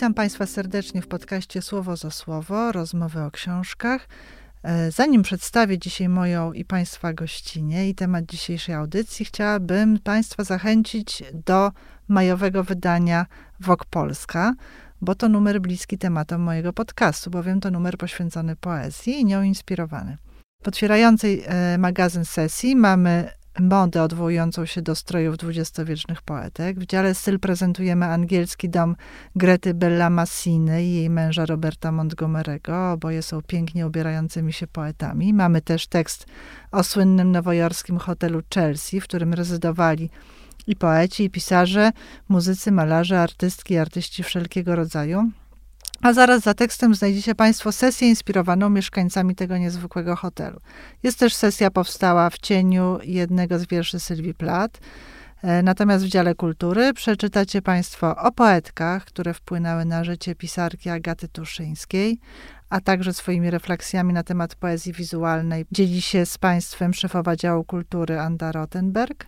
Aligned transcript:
Witam 0.00 0.14
Państwa 0.14 0.46
serdecznie 0.46 1.02
w 1.02 1.06
podcaście 1.06 1.62
Słowo 1.62 1.96
za 1.96 2.10
Słowo, 2.10 2.72
rozmowy 2.72 3.22
o 3.22 3.30
książkach. 3.30 4.08
E, 4.62 4.90
zanim 4.90 5.22
przedstawię 5.22 5.78
dzisiaj 5.78 6.08
moją 6.08 6.52
i 6.52 6.64
Państwa 6.64 7.12
gościnę 7.12 7.88
i 7.88 7.94
temat 7.94 8.26
dzisiejszej 8.26 8.74
audycji, 8.74 9.24
chciałabym 9.24 9.98
Państwa 9.98 10.44
zachęcić 10.44 11.22
do 11.46 11.72
majowego 12.08 12.64
wydania 12.64 13.26
Wok 13.60 13.84
Polska, 13.84 14.54
bo 15.00 15.14
to 15.14 15.28
numer 15.28 15.60
bliski 15.60 15.98
tematom 15.98 16.40
mojego 16.40 16.72
podcastu, 16.72 17.30
bowiem 17.30 17.60
to 17.60 17.70
numer 17.70 17.98
poświęcony 17.98 18.56
poezji 18.56 19.20
i 19.20 19.24
nią 19.24 19.42
inspirowany. 19.42 20.16
W 20.62 20.68
otwierającej 20.68 21.42
e, 21.46 21.78
magazyn 21.78 22.24
sesji 22.24 22.76
mamy 22.76 23.30
modę 23.60 24.02
odwołującą 24.02 24.66
się 24.66 24.82
do 24.82 24.94
strojów 24.94 25.36
dwudziestowiecznych 25.36 26.22
poetek. 26.22 26.80
W 26.80 26.86
dziale 26.86 27.14
styl 27.14 27.38
prezentujemy 27.38 28.06
angielski 28.06 28.68
dom 28.68 28.96
Grety 29.36 29.74
Bella 29.74 30.10
Massiny 30.10 30.84
i 30.84 30.94
jej 30.94 31.10
męża 31.10 31.46
Roberta 31.46 31.92
Montgomery'ego. 31.92 32.92
Oboje 32.92 33.22
są 33.22 33.42
pięknie 33.42 33.86
ubierającymi 33.86 34.52
się 34.52 34.66
poetami. 34.66 35.34
Mamy 35.34 35.62
też 35.62 35.86
tekst 35.86 36.26
o 36.72 36.82
słynnym 36.82 37.32
nowojorskim 37.32 37.98
hotelu 37.98 38.42
Chelsea, 38.54 39.00
w 39.00 39.04
którym 39.04 39.34
rezydowali 39.34 40.10
i 40.66 40.76
poeci, 40.76 41.24
i 41.24 41.30
pisarze, 41.30 41.90
muzycy, 42.28 42.72
malarze, 42.72 43.20
artystki, 43.20 43.76
artyści 43.76 44.22
wszelkiego 44.22 44.76
rodzaju. 44.76 45.30
A 46.02 46.12
zaraz 46.12 46.42
za 46.42 46.54
tekstem 46.54 46.94
znajdziecie 46.94 47.34
Państwo 47.34 47.72
sesję 47.72 48.08
inspirowaną 48.08 48.70
mieszkańcami 48.70 49.34
tego 49.34 49.58
niezwykłego 49.58 50.16
hotelu. 50.16 50.60
Jest 51.02 51.18
też 51.18 51.34
sesja 51.34 51.70
powstała 51.70 52.30
w 52.30 52.38
cieniu 52.38 52.98
jednego 53.02 53.58
z 53.58 53.66
wierszy 53.66 54.00
Sylwii 54.00 54.34
Plat. 54.34 54.78
E, 55.42 55.62
natomiast 55.62 56.04
w 56.04 56.08
dziale 56.08 56.34
kultury 56.34 56.92
przeczytacie 56.92 57.62
Państwo 57.62 58.16
o 58.16 58.32
poetkach, 58.32 59.04
które 59.04 59.34
wpłynęły 59.34 59.84
na 59.84 60.04
życie 60.04 60.34
pisarki 60.34 60.90
Agaty 60.90 61.28
Tuszyńskiej, 61.28 62.18
a 62.70 62.80
także 62.80 63.12
swoimi 63.12 63.50
refleksjami 63.50 64.12
na 64.12 64.22
temat 64.22 64.54
poezji 64.54 64.92
wizualnej 64.92 65.64
dzieli 65.72 66.02
się 66.02 66.26
z 66.26 66.38
Państwem 66.38 66.94
szefowa 66.94 67.36
działu 67.36 67.64
kultury 67.64 68.20
Anda 68.20 68.52
Rottenberg. 68.52 69.26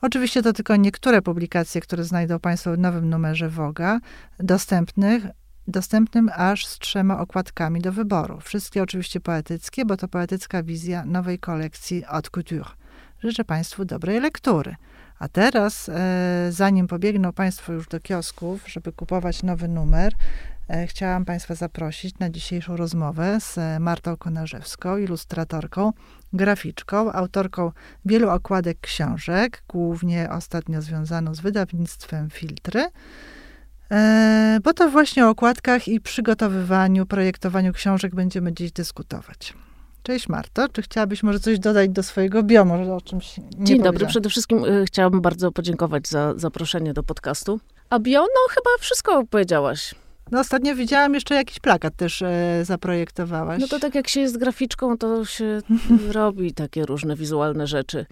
Oczywiście 0.00 0.42
to 0.42 0.52
tylko 0.52 0.76
niektóre 0.76 1.22
publikacje, 1.22 1.80
które 1.80 2.04
znajdą 2.04 2.38
Państwo 2.38 2.72
w 2.72 2.78
nowym 2.78 3.10
numerze 3.10 3.48
Woga, 3.48 4.00
dostępnych 4.38 5.22
dostępnym 5.70 6.30
aż 6.34 6.66
z 6.66 6.78
trzema 6.78 7.18
okładkami 7.18 7.80
do 7.80 7.92
wyboru. 7.92 8.40
Wszystkie 8.40 8.82
oczywiście 8.82 9.20
poetyckie, 9.20 9.84
bo 9.84 9.96
to 9.96 10.08
poetycka 10.08 10.62
wizja 10.62 11.04
nowej 11.04 11.38
kolekcji 11.38 12.02
Haute 12.02 12.30
Couture. 12.30 12.66
Życzę 13.22 13.44
Państwu 13.44 13.84
dobrej 13.84 14.20
lektury. 14.20 14.76
A 15.18 15.28
teraz, 15.28 15.88
e, 15.88 16.48
zanim 16.50 16.86
pobiegną 16.86 17.32
Państwo 17.32 17.72
już 17.72 17.88
do 17.88 18.00
kiosków, 18.00 18.68
żeby 18.68 18.92
kupować 18.92 19.42
nowy 19.42 19.68
numer, 19.68 20.12
e, 20.68 20.86
chciałam 20.86 21.24
Państwa 21.24 21.54
zaprosić 21.54 22.18
na 22.18 22.30
dzisiejszą 22.30 22.76
rozmowę 22.76 23.40
z 23.40 23.80
Martą 23.80 24.16
Konarzewską, 24.16 24.96
ilustratorką, 24.96 25.92
graficzką, 26.32 27.12
autorką 27.12 27.72
wielu 28.04 28.30
okładek 28.30 28.80
książek, 28.80 29.62
głównie 29.68 30.30
ostatnio 30.30 30.82
związaną 30.82 31.34
z 31.34 31.40
wydawnictwem 31.40 32.30
Filtry. 32.30 32.86
E, 33.90 34.58
bo 34.64 34.72
to 34.72 34.90
właśnie 34.90 35.26
o 35.26 35.28
okładkach 35.28 35.88
i 35.88 36.00
przygotowywaniu, 36.00 37.06
projektowaniu 37.06 37.72
książek 37.72 38.14
będziemy 38.14 38.52
dziś 38.52 38.72
dyskutować. 38.72 39.54
Cześć 40.02 40.28
Marto, 40.28 40.68
czy 40.68 40.82
chciałabyś 40.82 41.22
może 41.22 41.40
coś 41.40 41.58
dodać 41.58 41.90
do 41.90 42.02
swojego 42.02 42.42
bio, 42.42 42.64
może 42.64 42.94
o 42.94 43.00
czymś 43.00 43.38
nie 43.38 43.66
Dzień 43.66 43.82
dobry, 43.82 44.06
przede 44.06 44.28
wszystkim 44.28 44.64
y, 44.64 44.84
chciałabym 44.86 45.20
bardzo 45.20 45.52
podziękować 45.52 46.08
za 46.08 46.34
zaproszenie 46.36 46.92
do 46.92 47.02
podcastu. 47.02 47.60
A 47.90 47.98
bio, 47.98 48.20
no 48.20 48.54
chyba 48.54 48.70
wszystko 48.80 49.24
powiedziałaś. 49.26 49.94
No 50.30 50.40
ostatnio 50.40 50.74
widziałam 50.74 51.14
jeszcze 51.14 51.34
jakiś 51.34 51.60
plakat 51.60 51.96
też 51.96 52.22
e, 52.22 52.60
zaprojektowałaś. 52.62 53.60
No 53.60 53.68
to 53.68 53.80
tak 53.80 53.94
jak 53.94 54.08
się 54.08 54.20
jest 54.20 54.38
graficzką, 54.38 54.98
to 54.98 55.24
się 55.24 55.60
robi 56.12 56.54
takie 56.54 56.86
różne 56.86 57.16
wizualne 57.16 57.66
rzeczy. 57.66 58.06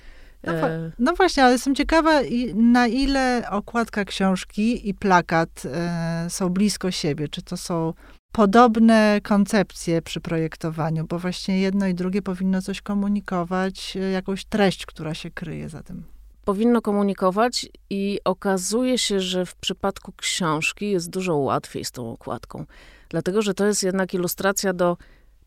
No, 0.44 0.52
e, 0.52 0.90
no, 0.98 1.14
właśnie, 1.14 1.42
ale 1.44 1.52
jestem 1.52 1.74
ciekawa, 1.74 2.20
na 2.54 2.86
ile 2.86 3.42
okładka 3.50 4.04
książki 4.04 4.88
i 4.88 4.94
plakat 4.94 5.62
e, 5.64 6.26
są 6.30 6.48
blisko 6.48 6.90
siebie. 6.90 7.28
Czy 7.28 7.42
to 7.42 7.56
są 7.56 7.94
podobne 8.32 9.20
koncepcje 9.22 10.02
przy 10.02 10.20
projektowaniu, 10.20 11.06
bo 11.06 11.18
właśnie 11.18 11.60
jedno 11.60 11.86
i 11.86 11.94
drugie 11.94 12.22
powinno 12.22 12.62
coś 12.62 12.80
komunikować, 12.80 13.96
e, 13.96 14.10
jakąś 14.10 14.44
treść, 14.44 14.86
która 14.86 15.14
się 15.14 15.30
kryje 15.30 15.68
za 15.68 15.82
tym. 15.82 16.04
Powinno 16.44 16.82
komunikować 16.82 17.66
i 17.90 18.20
okazuje 18.24 18.98
się, 18.98 19.20
że 19.20 19.46
w 19.46 19.54
przypadku 19.54 20.12
książki 20.12 20.90
jest 20.90 21.10
dużo 21.10 21.36
łatwiej 21.36 21.84
z 21.84 21.90
tą 21.90 22.12
okładką, 22.12 22.64
dlatego 23.08 23.42
że 23.42 23.54
to 23.54 23.66
jest 23.66 23.82
jednak 23.82 24.14
ilustracja 24.14 24.72
do 24.72 24.96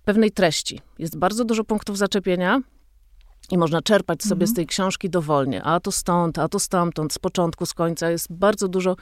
pewnej 0.05 0.31
treści. 0.31 0.81
Jest 0.99 1.17
bardzo 1.17 1.45
dużo 1.45 1.63
punktów 1.63 1.97
zaczepienia, 1.97 2.61
i 3.51 3.57
można 3.57 3.81
czerpać 3.81 4.23
sobie 4.23 4.43
mhm. 4.43 4.47
z 4.47 4.53
tej 4.53 4.67
książki 4.67 5.09
dowolnie. 5.09 5.63
A 5.63 5.79
to 5.79 5.91
stąd, 5.91 6.39
a 6.39 6.47
to 6.47 6.59
stamtąd, 6.59 7.13
z 7.13 7.19
początku, 7.19 7.65
z 7.65 7.73
końca. 7.73 8.09
Jest 8.09 8.33
bardzo 8.33 8.67
dużo 8.67 8.95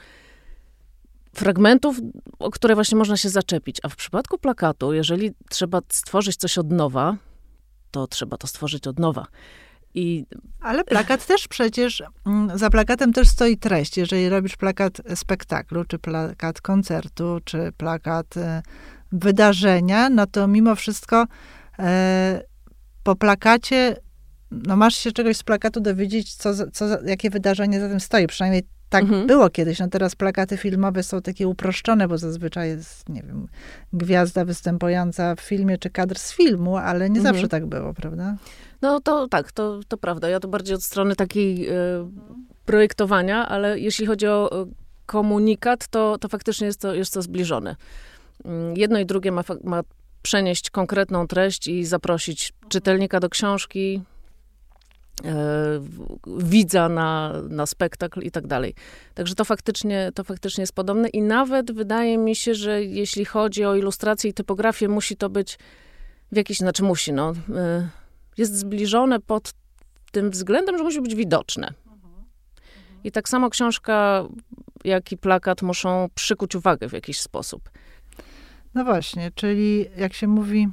fragmentów, 1.34 1.96
o 2.38 2.50
które 2.50 2.74
właśnie 2.74 2.98
można 2.98 3.16
się 3.16 3.28
zaczepić. 3.28 3.78
A 3.82 3.88
w 3.88 3.96
przypadku 3.96 4.38
plakatu, 4.38 4.92
jeżeli 4.92 5.30
trzeba 5.50 5.80
stworzyć 5.88 6.36
coś 6.36 6.58
od 6.58 6.72
nowa, 6.72 7.16
to 7.90 8.06
trzeba 8.06 8.36
to 8.36 8.46
stworzyć 8.46 8.86
od 8.86 8.98
nowa. 8.98 9.26
I... 9.94 10.26
Ale 10.60 10.84
plakat 10.84 11.26
też 11.26 11.48
przecież, 11.48 12.02
mm, 12.26 12.58
za 12.58 12.70
plakatem 12.70 13.12
też 13.12 13.28
stoi 13.28 13.56
treść. 13.56 13.96
Jeżeli 13.96 14.28
robisz 14.28 14.56
plakat 14.56 15.00
spektaklu, 15.14 15.84
czy 15.84 15.98
plakat 15.98 16.60
koncertu, 16.60 17.38
czy 17.44 17.72
plakat 17.76 18.36
e, 18.36 18.62
wydarzenia, 19.12 20.10
no 20.10 20.26
to 20.26 20.48
mimo 20.48 20.74
wszystko 20.74 21.26
e, 21.78 22.42
po 23.02 23.16
plakacie 23.16 23.96
no 24.50 24.76
masz 24.76 24.94
się 24.94 25.12
czegoś 25.12 25.36
z 25.36 25.42
plakatu 25.42 25.80
dowiedzieć, 25.80 26.34
co, 26.34 26.70
co, 26.72 27.02
jakie 27.02 27.30
wydarzenie 27.30 27.80
za 27.80 27.88
tym 27.88 28.00
stoi. 28.00 28.26
Przynajmniej 28.26 28.62
tak 28.90 29.02
mhm. 29.02 29.26
było 29.26 29.50
kiedyś. 29.50 29.78
No 29.78 29.88
teraz 29.88 30.16
plakaty 30.16 30.56
filmowe 30.56 31.02
są 31.02 31.22
takie 31.22 31.48
uproszczone, 31.48 32.08
bo 32.08 32.18
zazwyczaj 32.18 32.68
jest, 32.68 33.08
nie 33.08 33.22
wiem, 33.22 33.46
gwiazda 33.92 34.44
występująca 34.44 35.34
w 35.34 35.40
filmie, 35.40 35.78
czy 35.78 35.90
kadr 35.90 36.18
z 36.18 36.32
filmu, 36.32 36.76
ale 36.76 37.10
nie 37.10 37.18
mhm. 37.18 37.34
zawsze 37.34 37.48
tak 37.48 37.66
było, 37.66 37.94
prawda? 37.94 38.36
No 38.82 39.00
to 39.00 39.28
tak, 39.28 39.52
to, 39.52 39.80
to 39.88 39.96
prawda. 39.96 40.28
Ja 40.28 40.40
to 40.40 40.48
bardziej 40.48 40.74
od 40.74 40.82
strony 40.82 41.16
takiej 41.16 41.68
e, 41.68 41.74
projektowania, 42.64 43.48
ale 43.48 43.78
jeśli 43.78 44.06
chodzi 44.06 44.26
o 44.26 44.66
komunikat, 45.06 45.88
to, 45.88 46.18
to 46.18 46.28
faktycznie 46.28 46.66
jest 46.66 46.80
to, 46.80 46.94
jest 46.94 47.14
to 47.14 47.22
zbliżone. 47.22 47.76
Mm, 48.44 48.76
jedno 48.76 48.98
i 48.98 49.06
drugie 49.06 49.32
ma, 49.32 49.42
ma 49.64 49.82
przenieść 50.22 50.70
konkretną 50.70 51.26
treść 51.26 51.68
i 51.68 51.84
zaprosić 51.84 52.52
czytelnika 52.68 53.20
do 53.20 53.28
książki, 53.28 54.02
E, 54.02 54.09
widza 56.26 56.88
na, 56.88 57.32
na 57.48 57.66
spektakl 57.66 58.20
i 58.20 58.30
tak 58.30 58.46
dalej. 58.46 58.74
Także 59.14 59.34
to 59.34 59.44
faktycznie, 59.44 60.12
to 60.14 60.24
faktycznie 60.24 60.62
jest 60.62 60.72
podobne 60.72 61.08
i 61.08 61.22
nawet 61.22 61.72
wydaje 61.72 62.18
mi 62.18 62.36
się, 62.36 62.54
że 62.54 62.84
jeśli 62.84 63.24
chodzi 63.24 63.64
o 63.64 63.74
ilustrację 63.74 64.30
i 64.30 64.34
typografię, 64.34 64.88
musi 64.88 65.16
to 65.16 65.30
być 65.30 65.58
w 66.32 66.36
jakiś, 66.36 66.58
znaczy 66.58 66.82
musi, 66.82 67.12
no, 67.12 67.32
e, 67.56 67.88
jest 68.38 68.58
zbliżone 68.58 69.20
pod 69.20 69.52
tym 70.12 70.30
względem, 70.30 70.78
że 70.78 70.84
musi 70.84 71.00
być 71.00 71.14
widoczne. 71.14 71.72
I 73.04 73.12
tak 73.12 73.28
samo 73.28 73.50
książka, 73.50 74.24
jak 74.84 75.12
i 75.12 75.16
plakat 75.16 75.62
muszą 75.62 76.08
przykuć 76.14 76.54
uwagę 76.54 76.88
w 76.88 76.92
jakiś 76.92 77.20
sposób. 77.20 77.70
No 78.74 78.84
właśnie, 78.84 79.30
czyli 79.34 79.86
jak 79.96 80.14
się 80.14 80.26
mówi, 80.26 80.68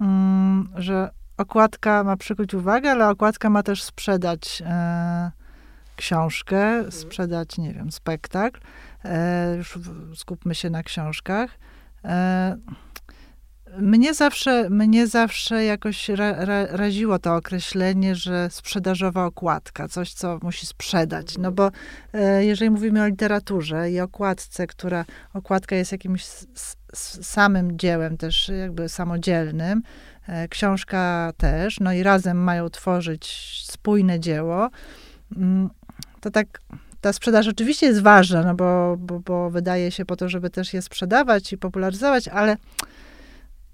mm, 0.00 0.68
że 0.76 1.10
okładka 1.36 2.04
ma 2.04 2.16
przykuć 2.16 2.54
uwagę, 2.54 2.90
ale 2.90 3.08
okładka 3.08 3.50
ma 3.50 3.62
też 3.62 3.82
sprzedać 3.82 4.62
e, 4.66 5.30
książkę, 5.96 6.66
mhm. 6.66 6.92
sprzedać, 6.92 7.58
nie 7.58 7.74
wiem, 7.74 7.92
spektakl. 7.92 8.60
E, 9.04 9.54
już 9.56 9.78
skupmy 10.14 10.54
się 10.54 10.70
na 10.70 10.82
książkach. 10.82 11.50
E, 12.04 12.56
mnie 13.78 14.14
zawsze, 14.14 14.70
mnie 14.70 15.06
zawsze 15.06 15.64
jakoś 15.64 16.08
ra, 16.08 16.44
ra, 16.44 16.66
raziło 16.66 17.18
to 17.18 17.36
określenie, 17.36 18.14
że 18.14 18.50
sprzedażowa 18.50 19.24
okładka, 19.24 19.88
coś, 19.88 20.12
co 20.12 20.38
musi 20.42 20.66
sprzedać. 20.66 21.38
No 21.38 21.52
bo 21.52 21.70
e, 22.12 22.44
jeżeli 22.44 22.70
mówimy 22.70 23.02
o 23.02 23.06
literaturze 23.06 23.90
i 23.90 24.00
okładce, 24.00 24.66
która 24.66 25.04
okładka 25.34 25.76
jest 25.76 25.92
jakimś 25.92 26.24
samym 26.98 27.78
dziełem, 27.78 28.16
też 28.16 28.48
jakby 28.48 28.88
samodzielnym, 28.88 29.82
E, 30.28 30.48
książka 30.48 31.32
też, 31.36 31.80
no 31.80 31.92
i 31.92 32.02
razem 32.02 32.36
mają 32.36 32.70
tworzyć 32.70 33.62
spójne 33.66 34.20
dzieło, 34.20 34.70
mm, 35.36 35.70
to 36.20 36.30
tak 36.30 36.60
ta 37.00 37.12
sprzedaż 37.12 37.48
oczywiście 37.48 37.86
jest 37.86 38.02
ważna, 38.02 38.42
no 38.42 38.54
bo, 38.54 38.96
bo, 38.98 39.20
bo 39.20 39.50
wydaje 39.50 39.90
się 39.90 40.04
po 40.04 40.16
to, 40.16 40.28
żeby 40.28 40.50
też 40.50 40.74
je 40.74 40.82
sprzedawać 40.82 41.52
i 41.52 41.58
popularyzować, 41.58 42.28
ale 42.28 42.56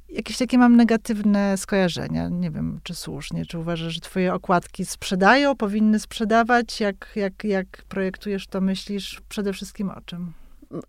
jakieś 0.09 0.37
takie 0.37 0.59
mam 0.59 0.77
negatywne 0.77 1.57
skojarzenia. 1.57 2.29
Nie 2.29 2.51
wiem, 2.51 2.81
czy 2.83 2.95
słusznie, 2.95 3.47
czy 3.47 3.59
uważasz, 3.59 3.95
że 3.95 4.01
twoje 4.01 4.35
okładki 4.35 4.85
sprzedają, 4.85 5.57
powinny 5.57 5.99
sprzedawać? 5.99 6.81
Jak, 6.81 7.13
jak, 7.17 7.45
jak 7.45 7.67
projektujesz 7.89 8.47
to, 8.47 8.61
myślisz 8.61 9.21
przede 9.29 9.53
wszystkim 9.53 9.91
o 9.91 10.01
czym? 10.01 10.33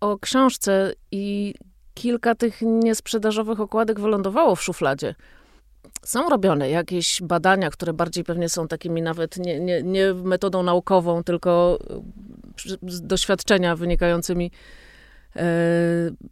O 0.00 0.18
książce 0.18 0.92
i 1.10 1.54
kilka 1.94 2.34
tych 2.34 2.62
niesprzedażowych 2.62 3.60
okładek 3.60 4.00
wylądowało 4.00 4.56
w 4.56 4.62
szufladzie. 4.62 5.14
Są 6.02 6.28
robione 6.28 6.70
jakieś 6.70 7.22
badania, 7.22 7.70
które 7.70 7.92
bardziej 7.92 8.24
pewnie 8.24 8.48
są 8.48 8.68
takimi 8.68 9.02
nawet 9.02 9.36
nie, 9.36 9.60
nie, 9.60 9.82
nie 9.82 10.14
metodą 10.14 10.62
naukową, 10.62 11.24
tylko 11.24 11.78
z 12.88 13.02
doświadczenia 13.02 13.76
wynikającymi 13.76 14.50
e, 15.36 15.42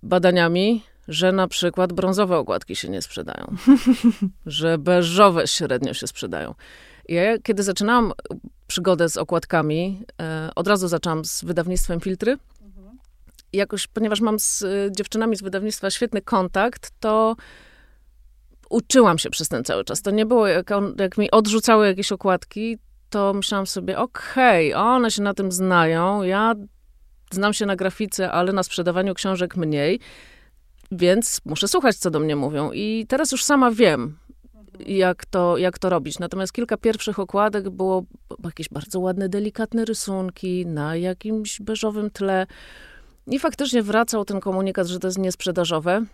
badaniami, 0.03 0.83
że 1.09 1.33
na 1.33 1.49
przykład 1.49 1.93
brązowe 1.93 2.37
okładki 2.37 2.77
się 2.77 2.89
nie 2.89 3.03
sprzedają, 3.03 3.57
że 4.47 4.79
beżowe 4.79 5.47
średnio 5.47 5.95
się 5.95 6.07
sprzedają. 6.07 6.55
Ja 7.09 7.39
kiedy 7.39 7.63
zaczynałam 7.63 8.13
przygodę 8.67 9.09
z 9.09 9.17
okładkami, 9.17 10.03
e, 10.21 10.51
od 10.55 10.69
razu 10.69 10.89
zaczęłam 10.89 11.25
z 11.25 11.45
wydawnictwem 11.45 12.01
Filtry. 12.01 12.39
Jakoś, 13.53 13.87
ponieważ 13.87 14.21
mam 14.21 14.39
z 14.39 14.65
dziewczynami 14.97 15.37
z 15.37 15.43
wydawnictwa 15.43 15.91
świetny 15.91 16.23
kontakt, 16.23 16.91
to 17.01 17.37
uczyłam 18.71 19.19
się 19.19 19.31
przez 19.31 19.49
ten 19.49 19.65
cały 19.65 19.85
czas. 19.85 20.03
To 20.03 20.11
nie 20.11 20.27
było, 20.27 20.47
jak, 20.47 20.71
on, 20.71 20.95
jak 20.99 21.19
mi 21.19 21.31
odrzucały 21.31 21.87
jakieś 21.87 22.13
okładki, 22.13 22.79
to 23.11 23.35
myślałam 23.35 23.67
sobie, 23.67 23.99
okej, 23.99 24.75
okay, 24.75 24.85
one 24.85 25.11
się 25.11 25.23
na 25.23 25.35
tym 25.35 25.53
znają, 25.53 26.23
ja 26.23 26.55
znam 27.31 27.53
się 27.55 27.67
na 27.67 27.77
grafice, 27.77 28.33
ale 28.33 28.53
na 28.53 28.63
sprzedawaniu 28.63 29.15
książek 29.15 29.57
mniej, 29.57 30.01
więc 30.93 31.41
muszę 31.45 31.69
słuchać, 31.69 31.97
co 31.97 32.11
do 32.11 32.21
mnie 32.21 32.37
mówią. 32.37 32.73
I 32.73 33.07
teraz 33.09 33.33
już 33.33 33.45
sama 33.45 33.71
wiem, 33.71 34.19
jak 34.87 35.27
to, 35.27 35.59
jak 35.59 35.79
to 35.79 35.89
robić. 35.89 36.19
Natomiast 36.19 36.53
kilka 36.53 36.77
pierwszych 36.77 37.19
okładek 37.19 37.71
było 37.71 38.05
jakieś 38.45 38.69
bardzo 38.69 39.01
ładne, 39.01 39.29
delikatne 39.29 39.85
rysunki 39.85 40.67
na 40.67 40.97
jakimś 40.97 41.61
beżowym 41.61 42.11
tle. 42.11 42.47
I 43.27 43.39
faktycznie 43.39 43.83
wracał 43.83 44.25
ten 44.25 44.41
komunikat, 44.41 44.87
że 44.87 44.99
to 44.99 45.09
jest 45.09 45.19
niesprzedażowe. 45.19 46.05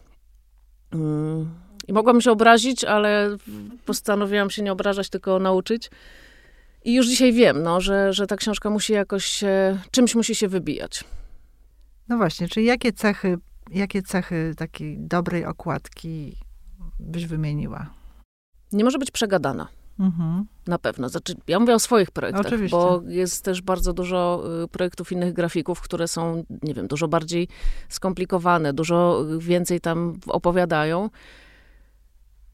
Mm. 0.93 1.51
I 1.89 1.93
mogłam 1.93 2.21
się 2.21 2.31
obrazić, 2.31 2.85
ale 2.85 3.37
postanowiłam 3.85 4.51
się 4.51 4.63
nie 4.63 4.73
obrażać, 4.73 5.11
tylko 5.11 5.39
nauczyć. 5.39 5.91
I 6.85 6.95
już 6.95 7.07
dzisiaj 7.07 7.33
wiem, 7.33 7.63
no, 7.63 7.81
że, 7.81 8.13
że 8.13 8.27
ta 8.27 8.37
książka 8.37 8.71
musi 8.71 8.93
jakoś, 8.93 9.45
czymś 9.91 10.15
musi 10.15 10.35
się 10.35 10.49
wybijać. 10.49 11.05
No 12.09 12.17
właśnie, 12.17 12.49
czyli 12.49 12.67
jakie 12.67 12.93
cechy, 12.93 13.39
jakie 13.71 14.03
cechy 14.03 14.55
takiej 14.57 14.97
dobrej 14.99 15.45
okładki 15.45 16.37
byś 17.01 17.27
wymieniła? 17.27 17.91
Nie 18.73 18.85
może 18.85 18.99
być 18.99 19.11
przegadana. 19.11 19.69
Mhm. 19.99 20.47
Na 20.67 20.79
pewno. 20.79 21.09
Znaczy, 21.09 21.35
ja 21.49 21.61
mówię 21.61 21.75
o 21.75 21.79
swoich 21.79 22.11
projektach, 22.11 22.47
Oczywiście. 22.47 22.77
bo 22.77 23.03
jest 23.07 23.45
też 23.45 23.63
bardzo 23.63 23.93
dużo 23.93 24.45
y, 24.65 24.69
projektów 24.69 25.13
innych 25.13 25.33
grafików, 25.33 25.81
które 25.81 26.09
są, 26.09 26.45
nie 26.63 26.75
wiem, 26.75 26.87
dużo 26.87 27.09
bardziej 27.09 27.49
skomplikowane, 27.89 28.73
dużo 28.73 29.25
więcej 29.39 29.81
tam 29.81 30.19
opowiadają. 30.27 31.11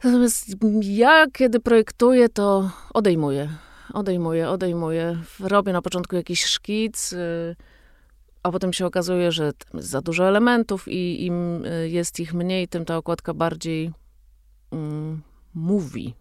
Natomiast 0.05 0.47
ja, 0.83 1.27
kiedy 1.33 1.61
projektuję, 1.61 2.29
to 2.29 2.71
odejmuję. 2.94 3.49
Odejmuję, 3.93 4.49
odejmuję. 4.50 5.19
Robię 5.41 5.73
na 5.73 5.83
początku 5.83 6.17
jakiś 6.17 6.44
szkic, 6.44 7.12
y, 7.12 7.56
a 8.43 8.50
potem 8.50 8.73
się 8.73 8.87
okazuje, 8.87 9.33
że 9.33 9.53
jest 9.75 9.91
za 9.91 10.00
dużo 10.00 10.29
elementów 10.29 10.89
i 10.89 11.27
im 11.27 11.65
y, 11.65 11.89
jest 11.89 12.21
ich 12.21 12.35
mniej, 12.35 12.69
tym 12.69 12.85
ta 12.85 12.97
okładka 12.97 13.35
bardziej 13.35 13.93
mm, 14.73 15.23
mówi 15.55 16.15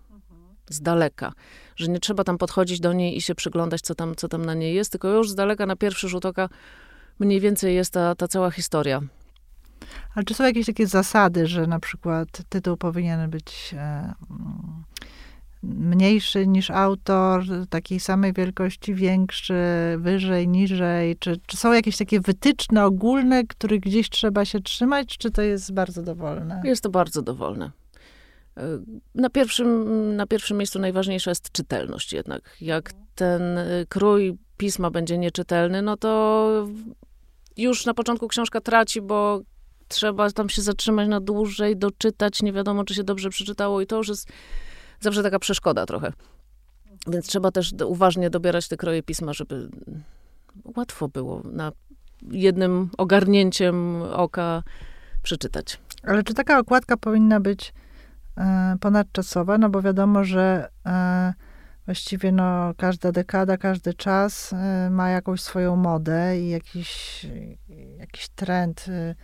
z 0.74 0.82
daleka. 0.82 1.34
Że 1.76 1.88
nie 1.88 2.00
trzeba 2.00 2.24
tam 2.24 2.38
podchodzić 2.38 2.80
do 2.80 2.94
niej 2.94 3.18
i 3.18 3.22
się 3.22 3.36
przyglądać, 3.36 3.82
co 3.82 3.96
tam, 3.96 4.16
co 4.16 4.28
tam 4.28 4.46
na 4.46 4.54
niej 4.54 4.76
jest, 4.76 4.92
tylko 4.92 5.08
już 5.08 5.30
z 5.30 5.36
daleka 5.36 5.66
na 5.66 5.76
pierwszy 5.76 6.10
rzut 6.10 6.26
oka 6.26 6.50
mniej 7.20 7.40
więcej 7.40 7.76
jest 7.76 7.94
ta, 7.94 8.16
ta 8.16 8.28
cała 8.28 8.52
historia. 8.52 9.02
Ale 10.16 10.26
czy 10.26 10.34
są 10.34 10.44
jakieś 10.44 10.66
takie 10.66 10.88
zasady, 10.88 11.48
że 11.48 11.68
na 11.68 11.80
przykład 11.80 12.28
tytuł 12.50 12.78
powinien 12.78 13.30
być 13.30 13.76
e, 13.78 14.14
mniejszy 15.64 16.48
niż 16.48 16.72
autor, 16.72 17.44
takiej 17.70 18.00
samej 18.00 18.34
wielkości, 18.34 18.94
większy, 18.94 19.64
wyżej, 19.98 20.48
niżej? 20.48 21.18
Czy, 21.18 21.40
czy 21.46 21.58
są 21.58 21.74
jakieś 21.74 21.98
takie 21.98 22.20
wytyczne 22.20 22.86
ogólne, 22.86 23.44
których 23.44 23.80
gdzieś 23.80 24.10
trzeba 24.10 24.46
się 24.46 24.60
trzymać, 24.60 25.18
czy 25.18 25.32
to 25.32 25.42
jest 25.42 25.74
bardzo 25.74 26.04
dowolne? 26.04 26.62
Jest 26.64 26.84
to 26.84 26.90
bardzo 26.90 27.22
dowolne. 27.22 27.72
Na 29.16 29.30
pierwszym, 29.30 30.16
na 30.16 30.28
pierwszym 30.28 30.58
miejscu 30.58 30.80
najważniejsza 30.80 31.32
jest 31.32 31.52
czytelność 31.52 32.14
jednak. 32.14 32.56
Jak 32.62 32.94
ten 33.16 33.42
krój 33.90 34.38
pisma 34.58 34.92
będzie 34.92 35.18
nieczytelny, 35.18 35.82
no 35.82 35.98
to 35.98 36.68
już 37.58 37.86
na 37.86 37.94
początku 37.94 38.28
książka 38.28 38.62
traci, 38.62 39.02
bo 39.02 39.42
trzeba 39.88 40.32
tam 40.32 40.50
się 40.50 40.62
zatrzymać 40.62 41.08
na 41.08 41.20
dłużej, 41.20 41.78
doczytać, 41.78 42.42
nie 42.42 42.54
wiadomo, 42.54 42.84
czy 42.84 42.94
się 42.94 43.04
dobrze 43.04 43.30
przeczytało 43.30 43.82
i 43.82 43.88
to 43.88 43.98
już 43.98 44.08
jest 44.08 44.28
zawsze 45.00 45.24
taka 45.24 45.40
przeszkoda 45.40 45.86
trochę. 45.86 46.14
Więc 47.08 47.28
trzeba 47.28 47.52
też 47.52 47.74
uważnie 47.86 48.30
dobierać 48.30 48.68
te 48.68 48.78
kroje 48.78 49.04
pisma, 49.04 49.34
żeby 49.34 49.70
łatwo 50.76 51.08
było 51.08 51.42
na 51.44 51.72
jednym 52.32 52.90
ogarnięciem 52.98 54.02
oka 54.02 54.64
przeczytać. 55.24 55.80
Ale 56.04 56.24
czy 56.24 56.34
taka 56.34 56.60
okładka 56.60 56.98
powinna 56.98 57.40
być 57.40 57.74
ponadczasowa? 58.80 59.58
No 59.58 59.70
bo 59.70 59.82
wiadomo, 59.82 60.24
że 60.24 60.70
e, 60.86 61.34
właściwie 61.86 62.32
no, 62.32 62.74
każda 62.78 63.12
dekada, 63.12 63.58
każdy 63.58 63.94
czas 63.94 64.54
e, 64.54 64.90
ma 64.90 65.10
jakąś 65.10 65.42
swoją 65.42 65.76
modę 65.76 66.40
i 66.40 66.50
jakiś, 66.50 67.26
jakiś 67.98 68.30
trend. 68.30 68.86
E, 68.90 69.16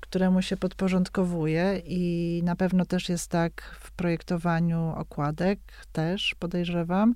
któremu 0.00 0.42
się 0.42 0.56
podporządkowuje 0.56 1.82
i 1.84 2.42
na 2.44 2.56
pewno 2.56 2.84
też 2.84 3.08
jest 3.08 3.30
tak 3.30 3.62
w 3.80 3.90
projektowaniu 3.90 4.92
okładek, 4.96 5.60
też 5.92 6.34
podejrzewam. 6.38 7.14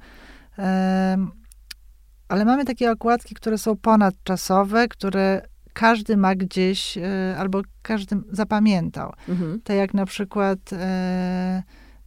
Ale 2.28 2.44
mamy 2.44 2.64
takie 2.64 2.90
okładki, 2.90 3.34
które 3.34 3.58
są 3.58 3.76
ponadczasowe, 3.76 4.88
które 4.88 5.42
każdy 5.74 6.16
ma 6.16 6.34
gdzieś, 6.34 6.98
e, 6.98 7.34
albo 7.38 7.62
każdy 7.82 8.16
zapamiętał. 8.30 9.12
Mhm. 9.28 9.60
Tak 9.64 9.76
jak 9.76 9.94
na 9.94 10.06
przykład 10.06 10.58
e, 10.72 11.62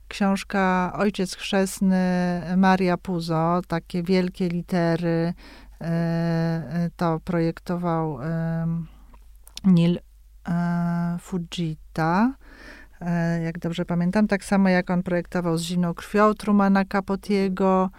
książka 0.08 0.94
Ojciec 0.96 1.36
Chrzestny 1.36 1.98
Maria 2.58 2.98
Puzo, 2.98 3.62
takie 3.68 4.04
wielkie 4.04 4.50
litery, 4.50 5.34
e, 5.82 6.90
to 6.96 7.20
projektował 7.20 8.20
Neil 9.64 10.00
Fujita, 11.20 12.34
jak 13.44 13.60
dobrze 13.60 13.86
pamiętam, 13.86 14.28
tak 14.28 14.46
samo 14.46 14.70
jak 14.70 14.90
on 14.90 15.04
projektował 15.04 15.58
z 15.58 15.62
zimną 15.62 15.94
krwią 15.94 16.34
Trumana 16.34 16.86
Capotiego, 16.86 17.90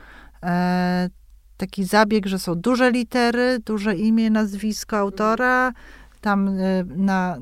taki 1.59 1.85
zabieg, 1.85 2.27
że 2.27 2.39
są 2.39 2.55
duże 2.55 2.91
litery, 2.91 3.59
duże 3.65 3.97
imię, 3.97 4.31
nazwisko 4.31 4.97
autora, 4.97 5.73
tam 6.21 6.49
y, 6.49 6.85
na, 6.97 7.37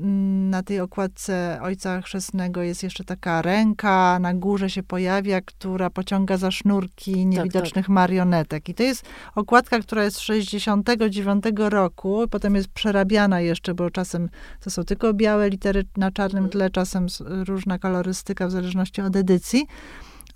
na 0.49 0.63
tej 0.63 0.79
okładce 0.79 1.59
Ojca 1.61 2.01
Chrzestnego 2.01 2.61
jest 2.61 2.83
jeszcze 2.83 3.03
taka 3.03 3.41
ręka, 3.41 4.19
na 4.19 4.33
górze 4.33 4.69
się 4.69 4.83
pojawia, 4.83 5.41
która 5.41 5.89
pociąga 5.89 6.37
za 6.37 6.51
sznurki 6.51 7.25
niewidocznych 7.25 7.73
tak, 7.73 7.83
tak. 7.85 7.89
marionetek. 7.89 8.69
I 8.69 8.73
to 8.73 8.83
jest 8.83 9.05
okładka, 9.35 9.79
która 9.79 10.03
jest 10.03 10.17
z 10.17 10.19
69 10.19 11.43
roku, 11.57 12.25
potem 12.31 12.55
jest 12.55 12.67
przerabiana 12.67 13.41
jeszcze, 13.41 13.73
bo 13.73 13.89
czasem 13.89 14.29
to 14.59 14.69
są 14.69 14.83
tylko 14.83 15.13
białe 15.13 15.49
litery 15.49 15.83
na 15.97 16.11
czarnym 16.11 16.43
mhm. 16.43 16.51
tle, 16.51 16.69
czasem 16.69 17.07
różna 17.47 17.79
kolorystyka 17.79 18.47
w 18.47 18.51
zależności 18.51 19.01
od 19.01 19.15
edycji. 19.15 19.67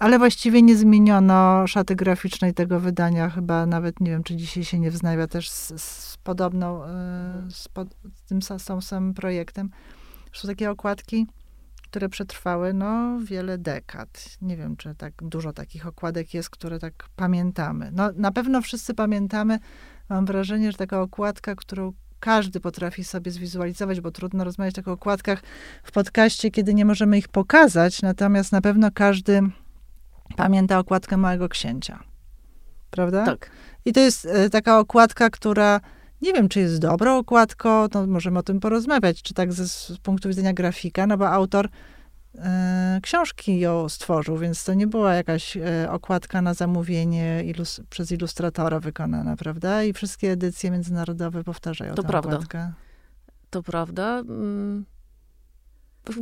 Ale 0.01 0.19
właściwie 0.19 0.61
nie 0.61 0.75
zmieniono 0.75 1.67
szaty 1.67 1.95
graficznej 1.95 2.53
tego 2.53 2.79
wydania. 2.79 3.29
Chyba 3.29 3.65
nawet 3.65 3.99
nie 3.99 4.11
wiem, 4.11 4.23
czy 4.23 4.35
dzisiaj 4.35 4.63
się 4.63 4.79
nie 4.79 4.91
wznawia 4.91 5.27
też 5.27 5.49
z, 5.49 5.81
z 5.81 6.17
podobną, 6.23 6.83
e, 6.83 6.87
z, 7.49 7.67
pod, 7.67 7.87
z 8.15 8.23
tym 8.23 8.41
z 8.41 8.85
samym 8.85 9.13
projektem. 9.13 9.69
Są 10.33 10.47
takie 10.47 10.71
okładki, 10.71 11.27
które 11.83 12.09
przetrwały 12.09 12.73
no, 12.73 13.19
wiele 13.23 13.57
dekad. 13.57 14.37
Nie 14.41 14.57
wiem, 14.57 14.75
czy 14.75 14.95
tak 14.95 15.13
dużo 15.21 15.53
takich 15.53 15.87
okładek 15.87 16.33
jest, 16.33 16.49
które 16.49 16.79
tak 16.79 16.93
pamiętamy. 17.15 17.89
No, 17.93 18.09
na 18.15 18.31
pewno 18.31 18.61
wszyscy 18.61 18.93
pamiętamy. 18.93 19.59
Mam 20.09 20.25
wrażenie, 20.25 20.71
że 20.71 20.77
taka 20.77 21.01
okładka, 21.01 21.55
którą 21.55 21.93
każdy 22.19 22.59
potrafi 22.59 23.03
sobie 23.03 23.31
zwizualizować, 23.31 24.01
bo 24.01 24.11
trudno 24.11 24.43
rozmawiać 24.43 24.73
o 24.73 24.75
takich 24.75 24.93
okładkach 24.93 25.41
w 25.83 25.91
podcaście, 25.91 26.51
kiedy 26.51 26.73
nie 26.73 26.85
możemy 26.85 27.17
ich 27.17 27.27
pokazać. 27.27 28.01
Natomiast 28.01 28.51
na 28.51 28.61
pewno 28.61 28.89
każdy 28.93 29.41
pamięta 30.35 30.79
okładkę 30.79 31.17
Małego 31.17 31.49
Księcia. 31.49 31.99
Prawda? 32.91 33.25
Tak. 33.25 33.51
I 33.85 33.93
to 33.93 33.99
jest 33.99 34.25
e, 34.25 34.49
taka 34.49 34.79
okładka, 34.79 35.29
która 35.29 35.79
nie 36.21 36.33
wiem, 36.33 36.49
czy 36.49 36.59
jest 36.59 36.79
dobrą 36.79 37.17
okładką, 37.17 37.87
no 37.93 38.07
możemy 38.07 38.39
o 38.39 38.43
tym 38.43 38.59
porozmawiać, 38.59 39.21
czy 39.21 39.33
tak 39.33 39.53
ze, 39.53 39.67
z 39.67 39.97
punktu 40.03 40.29
widzenia 40.29 40.53
grafika, 40.53 41.07
no 41.07 41.17
bo 41.17 41.29
autor 41.29 41.69
e, 42.35 42.99
książki 43.03 43.59
ją 43.59 43.89
stworzył, 43.89 44.37
więc 44.37 44.63
to 44.63 44.73
nie 44.73 44.87
była 44.87 45.13
jakaś 45.13 45.57
e, 45.57 45.91
okładka 45.91 46.41
na 46.41 46.53
zamówienie 46.53 47.43
ilus 47.43 47.81
przez 47.89 48.11
ilustratora 48.11 48.79
wykonana, 48.79 49.35
prawda? 49.35 49.83
I 49.83 49.93
wszystkie 49.93 50.31
edycje 50.31 50.71
międzynarodowe 50.71 51.43
powtarzają 51.43 51.95
To 51.95 52.01
tę 52.01 52.07
prawda. 52.07 52.29
okładkę. 52.29 52.73
To 53.49 53.63
prawda. 53.63 54.23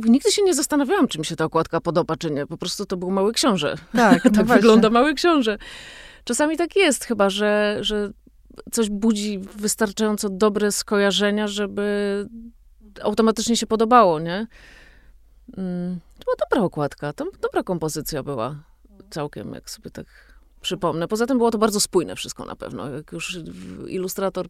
Nigdy 0.04 0.32
się 0.32 0.42
nie 0.42 0.54
zastanawiałam, 0.54 1.08
czy 1.08 1.18
mi 1.18 1.24
się 1.24 1.36
ta 1.36 1.44
okładka 1.44 1.80
podoba, 1.80 2.16
czy 2.16 2.30
nie. 2.30 2.46
Po 2.46 2.56
prostu 2.56 2.86
to 2.86 2.96
był 2.96 3.10
mały 3.10 3.32
książę. 3.32 3.76
Tak, 3.92 4.24
no 4.24 4.30
tak 4.36 4.46
wygląda 4.46 4.90
mały 4.90 5.14
książę. 5.14 5.58
Czasami 6.24 6.56
tak 6.56 6.76
jest 6.76 7.04
chyba, 7.04 7.30
że, 7.30 7.78
że 7.80 8.10
coś 8.72 8.90
budzi 8.90 9.38
wystarczająco 9.38 10.28
dobre 10.28 10.72
skojarzenia, 10.72 11.48
żeby 11.48 12.26
automatycznie 13.02 13.56
się 13.56 13.66
podobało, 13.66 14.20
nie? 14.20 14.46
Mm, 15.56 16.00
To 16.18 16.24
była 16.24 16.36
dobra 16.50 16.64
okładka, 16.66 17.12
to 17.12 17.24
dobra 17.40 17.62
kompozycja 17.62 18.22
była 18.22 18.62
całkiem, 19.10 19.54
jak 19.54 19.70
sobie 19.70 19.90
tak 19.90 20.06
przypomnę. 20.60 21.08
Poza 21.08 21.26
tym 21.26 21.38
było 21.38 21.50
to 21.50 21.58
bardzo 21.58 21.80
spójne 21.80 22.16
wszystko 22.16 22.44
na 22.44 22.56
pewno. 22.56 22.90
Jak 22.90 23.12
już 23.12 23.38
ilustrator, 23.88 24.46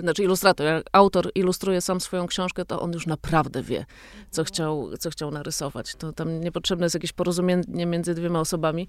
znaczy 0.00 0.22
ilustrator, 0.22 0.66
jak 0.66 0.84
autor 0.92 1.30
ilustruje 1.34 1.80
sam 1.80 2.00
swoją 2.00 2.26
książkę, 2.26 2.64
to 2.64 2.80
on 2.80 2.92
już 2.92 3.06
naprawdę 3.06 3.62
wie, 3.62 3.86
co 4.30 4.44
chciał, 4.44 4.96
co 4.98 5.10
chciał 5.10 5.30
narysować. 5.30 5.94
To 5.94 6.12
tam 6.12 6.40
niepotrzebne 6.40 6.86
jest 6.86 6.94
jakieś 6.94 7.12
porozumienie 7.12 7.86
między 7.86 8.14
dwiema 8.14 8.40
osobami. 8.40 8.88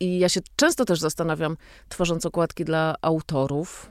I 0.00 0.18
ja 0.18 0.28
się 0.28 0.40
często 0.56 0.84
też 0.84 1.00
zastanawiam, 1.00 1.56
tworząc 1.88 2.26
okładki 2.26 2.64
dla 2.64 2.94
autorów, 3.02 3.90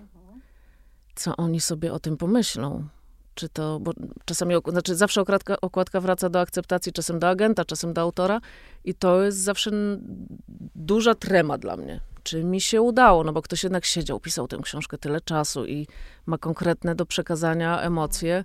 co 1.16 1.36
oni 1.38 1.62
sobie 1.62 1.94
o 1.94 2.00
tym 2.00 2.18
pomyślą. 2.18 2.88
Czy 3.36 3.50
to, 3.50 3.80
bo 3.80 3.92
czasami, 4.26 4.56
znaczy 4.68 4.96
zawsze 4.96 5.22
okładka, 5.22 5.62
okładka 5.62 6.02
wraca 6.02 6.30
do 6.30 6.40
akceptacji, 6.40 6.94
czasem 6.94 7.20
do 7.20 7.30
agenta, 7.30 7.66
czasem 7.66 7.94
do 7.94 8.02
autora 8.02 8.42
i 8.86 8.94
to 8.94 9.22
jest 9.22 9.38
zawsze 9.38 9.72
duża 10.76 11.16
trema 11.16 11.58
dla 11.58 11.78
mnie. 11.78 12.00
Czy 12.24 12.44
mi 12.44 12.62
się 12.62 12.82
udało, 12.82 13.24
no 13.24 13.34
bo 13.34 13.42
ktoś 13.42 13.64
jednak 13.64 13.86
siedział, 13.86 14.20
pisał 14.20 14.48
tę 14.48 14.58
książkę 14.64 14.98
tyle 14.98 15.22
czasu 15.22 15.66
i 15.66 15.88
ma 16.26 16.38
konkretne 16.38 16.96
do 16.96 17.06
przekazania 17.06 17.82
emocje 17.82 18.44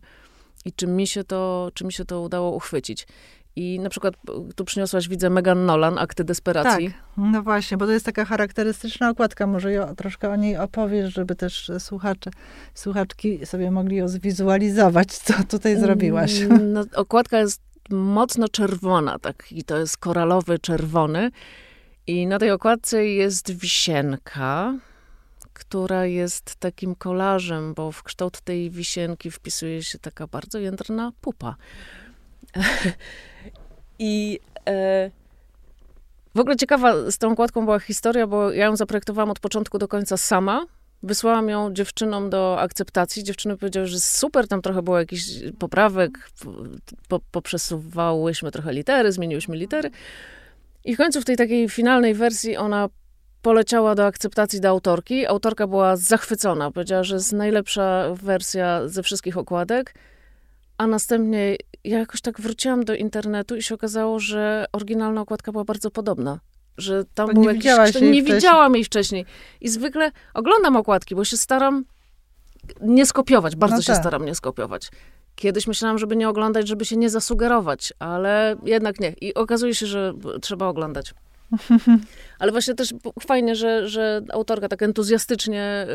i 0.64 0.72
czy 0.72 0.86
mi 0.86 1.06
się 1.06 1.24
to, 1.24 1.70
czy 1.74 1.84
mi 1.84 1.92
się 1.92 2.04
to 2.04 2.20
udało 2.20 2.50
uchwycić. 2.50 3.06
I 3.56 3.80
na 3.80 3.90
przykład 3.90 4.14
y, 4.50 4.54
tu 4.54 4.64
przyniosłaś, 4.64 5.08
widzę, 5.08 5.30
Megan 5.30 5.66
Nolan, 5.66 5.98
Akty 5.98 6.24
Desperacji. 6.24 6.86
Tak, 6.86 6.96
no 7.16 7.42
właśnie, 7.42 7.76
bo 7.76 7.86
to 7.86 7.92
jest 7.92 8.06
taka 8.06 8.24
charakterystyczna 8.24 9.10
okładka. 9.10 9.46
Może 9.46 9.72
ją, 9.72 9.94
troszkę 9.94 10.30
o 10.30 10.36
niej 10.36 10.56
opowiesz, 10.56 11.14
żeby 11.14 11.34
też 11.34 11.70
słuchacze, 11.78 12.30
słuchaczki 12.74 13.46
sobie 13.46 13.70
mogli 13.70 13.96
ją 13.96 14.08
zwizualizować, 14.08 15.08
co 15.18 15.34
tutaj 15.48 15.76
zrobiłaś. 15.76 16.40
Mm, 16.40 16.72
No, 16.72 16.84
okładka 16.94 17.38
jest 17.38 17.60
mocno 17.90 18.48
czerwona, 18.48 19.18
tak, 19.18 19.52
i 19.52 19.64
to 19.64 19.76
jest 19.76 19.96
koralowy 19.96 20.58
czerwony. 20.58 21.30
I 22.06 22.26
na 22.26 22.38
tej 22.38 22.50
okładce 22.50 23.06
jest 23.06 23.50
wisienka, 23.50 24.74
która 25.52 26.06
jest 26.06 26.56
takim 26.56 26.94
kolażem, 26.94 27.74
bo 27.74 27.92
w 27.92 28.02
kształt 28.02 28.40
tej 28.40 28.70
wisienki 28.70 29.30
wpisuje 29.30 29.82
się 29.82 29.98
taka 29.98 30.26
bardzo 30.26 30.58
jędrna 30.58 31.12
pupa. 31.20 31.56
I 33.98 34.40
e, 34.68 35.10
w 36.34 36.40
ogóle 36.40 36.56
ciekawa 36.56 37.10
z 37.10 37.18
tą 37.18 37.32
okładką 37.32 37.64
była 37.64 37.80
historia, 37.80 38.26
bo 38.26 38.52
ja 38.52 38.64
ją 38.64 38.76
zaprojektowałam 38.76 39.30
od 39.30 39.40
początku 39.40 39.78
do 39.78 39.88
końca 39.88 40.16
sama. 40.16 40.66
Wysłałam 41.02 41.48
ją 41.48 41.74
dziewczynom 41.74 42.30
do 42.30 42.60
akceptacji. 42.60 43.24
Dziewczyny 43.24 43.56
powiedziały, 43.56 43.86
że 43.86 44.00
super, 44.00 44.48
tam 44.48 44.62
trochę 44.62 44.82
było 44.82 44.98
jakichś 44.98 45.24
poprawek, 45.58 46.30
po, 47.08 47.20
poprzesuwałyśmy 47.30 48.50
trochę 48.50 48.72
litery, 48.72 49.12
zmieniłyśmy 49.12 49.56
litery. 49.56 49.90
I 50.86 50.94
w 50.94 50.98
końcu 50.98 51.20
w 51.20 51.24
tej 51.24 51.36
takiej 51.36 51.68
finalnej 51.68 52.14
wersji 52.14 52.56
ona 52.56 52.88
poleciała 53.42 53.94
do 53.94 54.06
akceptacji 54.06 54.60
do 54.60 54.68
autorki. 54.68 55.26
Autorka 55.26 55.66
była 55.66 55.96
zachwycona. 55.96 56.70
Powiedziała, 56.70 57.04
że 57.04 57.14
jest 57.14 57.32
najlepsza 57.32 58.14
wersja 58.22 58.88
ze 58.88 59.02
wszystkich 59.02 59.38
okładek. 59.38 59.94
A 60.78 60.86
następnie 60.86 61.56
ja 61.84 61.98
jakoś 61.98 62.20
tak 62.20 62.40
wróciłam 62.40 62.84
do 62.84 62.94
internetu 62.94 63.56
i 63.56 63.62
się 63.62 63.74
okazało, 63.74 64.18
że 64.18 64.64
oryginalna 64.72 65.20
okładka 65.20 65.52
była 65.52 65.64
bardzo 65.64 65.90
podobna. 65.90 66.40
Że 66.78 67.04
tam 67.14 67.26
Bo 67.26 67.32
był 67.32 67.42
nie 67.42 67.48
jakiś... 67.48 67.62
widziałaś 67.62 67.94
nie 67.94 68.00
wcześniej. 68.00 68.22
widziałam 68.22 68.74
jej 68.74 68.84
wcześniej. 68.84 69.26
I 69.60 69.68
zwykle 69.68 70.10
oglądam 70.34 70.76
okładki, 70.76 71.14
bo 71.14 71.24
się 71.24 71.36
staram 71.36 71.84
nie 72.80 73.06
skopiować. 73.06 73.56
Bardzo 73.56 73.76
No 73.76 73.82
się 73.82 73.92
tak. 73.92 74.02
staram 74.02 74.24
nie 74.24 74.34
skopiować. 74.34 74.90
Kiedyś 75.36 75.66
myślałam, 75.66 75.98
żeby 75.98 76.16
nie 76.16 76.28
oglądać, 76.28 76.68
żeby 76.68 76.84
się 76.84 76.96
nie 76.96 77.10
zasugerować, 77.10 77.92
ale 77.98 78.56
jednak 78.64 79.00
nie. 79.00 79.14
I 79.20 79.34
okazuje 79.34 79.74
się, 79.74 79.86
że 79.86 80.12
trzeba 80.40 80.66
oglądać. 80.66 81.14
Ale 82.38 82.52
właśnie 82.52 82.74
też 82.74 82.94
fajnie, 83.20 83.56
że, 83.56 83.88
że 83.88 84.22
autorka 84.32 84.68
tak 84.68 84.82
entuzjastycznie 84.82 85.86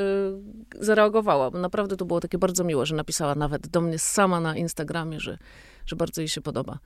y, 0.80 0.86
zareagowała. 0.86 1.50
Naprawdę 1.50 1.98
to 1.98 2.06
było 2.06 2.20
takie 2.20 2.38
bardzo 2.38 2.64
miłe, 2.64 2.86
że 2.86 2.96
napisała 2.96 3.36
nawet 3.36 3.68
do 3.68 3.82
mnie 3.82 4.00
sama 4.00 4.40
na 4.40 4.56
Instagramie, 4.56 5.20
że, 5.20 5.38
że 5.86 5.96
bardzo 5.96 6.22
jej 6.22 6.28
się 6.28 6.42
podoba. 6.42 6.80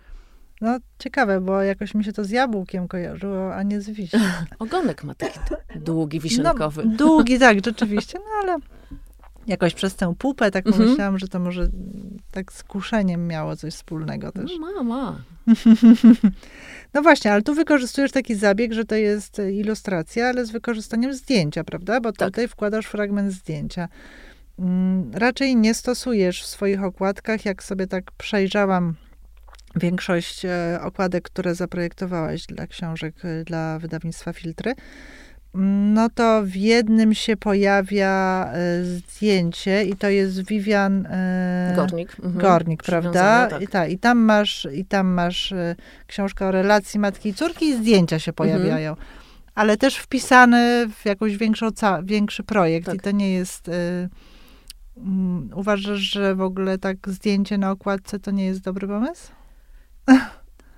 No 0.61 0.77
ciekawe, 0.99 1.41
bo 1.41 1.61
jakoś 1.61 1.93
mi 1.93 2.03
się 2.03 2.13
to 2.13 2.23
z 2.23 2.29
jabłkiem 2.29 2.87
kojarzyło, 2.87 3.55
a 3.55 3.63
nie 3.63 3.81
z 3.81 3.89
wiśnią. 3.89 4.19
Ogonek 4.59 5.03
ma 5.03 5.15
taki 5.15 5.39
długi, 5.75 6.19
wisienkowy. 6.19 6.85
No, 6.85 6.95
długi, 6.95 7.39
tak, 7.39 7.65
rzeczywiście, 7.65 8.19
no 8.19 8.31
ale 8.43 8.57
jakoś 9.47 9.73
przez 9.73 9.95
tę 9.95 10.13
pupę 10.17 10.51
tak 10.51 10.67
Mhm. 10.67 10.83
pomyślałam, 10.83 11.19
że 11.19 11.27
to 11.27 11.39
może 11.39 11.67
tak 12.31 12.53
z 12.53 12.63
kuszeniem 12.63 13.27
miało 13.27 13.55
coś 13.55 13.73
wspólnego 13.73 14.31
też. 14.31 14.51
No, 14.59 14.83
ma, 14.83 14.83
ma. 14.83 15.21
No 16.93 17.01
właśnie, 17.01 17.31
ale 17.31 17.41
tu 17.41 17.53
wykorzystujesz 17.53 18.11
taki 18.11 18.35
zabieg, 18.35 18.73
że 18.73 18.85
to 18.85 18.95
jest 18.95 19.41
ilustracja, 19.53 20.27
ale 20.27 20.45
z 20.45 20.51
wykorzystaniem 20.51 21.13
zdjęcia, 21.13 21.63
prawda? 21.63 22.01
Bo 22.01 22.11
Tak. 22.11 22.27
tutaj 22.29 22.47
wkładasz 22.47 22.85
fragment 22.85 23.33
zdjęcia. 23.33 23.87
Mm, 24.59 25.11
Raczej 25.13 25.55
nie 25.55 25.73
stosujesz 25.73 26.43
w 26.43 26.45
swoich 26.45 26.83
okładkach, 26.83 27.45
jak 27.45 27.63
sobie 27.63 27.87
tak 27.87 28.11
przejrzałam 28.11 28.95
większość 29.75 30.45
e, 30.45 30.79
okładek, 30.81 31.23
które 31.23 31.55
zaprojektowałaś 31.55 32.45
dla 32.45 32.67
książek, 32.67 33.15
e, 33.25 33.43
dla 33.43 33.79
wydawnictwa 33.79 34.33
Filtry, 34.33 34.73
no 35.93 36.09
to 36.09 36.41
w 36.43 36.55
jednym 36.55 37.13
się 37.13 37.37
pojawia 37.37 38.45
e, 38.53 38.83
zdjęcie 38.83 39.83
i 39.83 39.95
to 39.95 40.09
jest 40.09 40.43
Vivian 40.47 41.05
e, 41.05 41.73
Gornik. 41.75 42.15
Mhm. 42.19 42.37
Gornik, 42.37 42.83
prawda? 42.83 43.47
Tak. 43.47 43.61
I, 43.61 43.67
ta, 43.67 43.87
I 43.87 43.97
tam 43.97 44.17
masz, 44.17 44.67
i 44.73 44.85
tam 44.85 45.07
masz 45.07 45.51
e, 45.51 45.75
książkę 46.07 46.45
o 46.45 46.51
relacji 46.51 46.99
matki 46.99 47.29
i 47.29 47.33
córki 47.33 47.65
i 47.65 47.77
zdjęcia 47.77 48.19
się 48.19 48.31
Mhm. 48.31 48.35
pojawiają. 48.35 48.95
Ale 49.55 49.77
też 49.77 49.97
wpisany 49.97 50.87
w 50.89 51.05
jakąś 51.05 51.37
większą, 51.37 51.67
większy 52.03 52.43
projekt. 52.43 52.85
Tak. 52.85 52.95
I 52.95 52.99
to 52.99 53.11
nie 53.11 53.33
jest... 53.33 53.71
Mm, 54.97 55.49
uważasz, 55.55 55.99
że 55.99 56.35
w 56.35 56.41
ogóle 56.41 56.77
tak 56.77 56.97
zdjęcie 57.07 57.57
na 57.57 57.71
okładce 57.71 58.19
to 58.19 58.31
nie 58.31 58.45
jest 58.45 58.61
dobry 58.61 58.87
pomysł? 58.87 59.31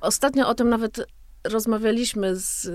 Ostatnio 0.02 0.48
o 0.48 0.56
tym 0.56 0.70
nawet 0.70 1.06
rozmawialiśmy 1.52 2.36
z, 2.36 2.68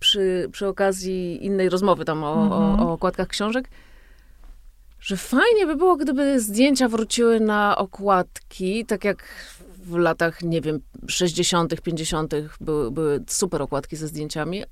przy, 0.00 0.48
przy 0.52 0.66
okazji 0.66 1.46
innej 1.46 1.68
rozmowy 1.68 2.04
tam 2.04 2.24
o, 2.24 2.42
Mhm. 2.42 2.80
o, 2.80 2.88
o 2.88 2.92
okładkach 2.92 3.28
książek, 3.28 3.68
że 5.00 5.16
fajnie 5.16 5.66
by 5.66 5.76
było, 5.76 5.96
gdyby 5.96 6.40
zdjęcia 6.40 6.88
wróciły 6.88 7.40
na 7.40 7.76
okładki, 7.78 8.86
tak 8.86 9.04
jak 9.04 9.24
w 9.78 9.96
latach, 9.96 10.42
nie 10.42 10.60
wiem, 10.60 10.80
60., 11.08 11.80
50. 11.82 12.34
były, 12.60 12.90
były 12.90 13.24
super 13.26 13.62
okładki 13.62 13.96
ze 13.96 14.08
zdjęciami. 14.08 14.64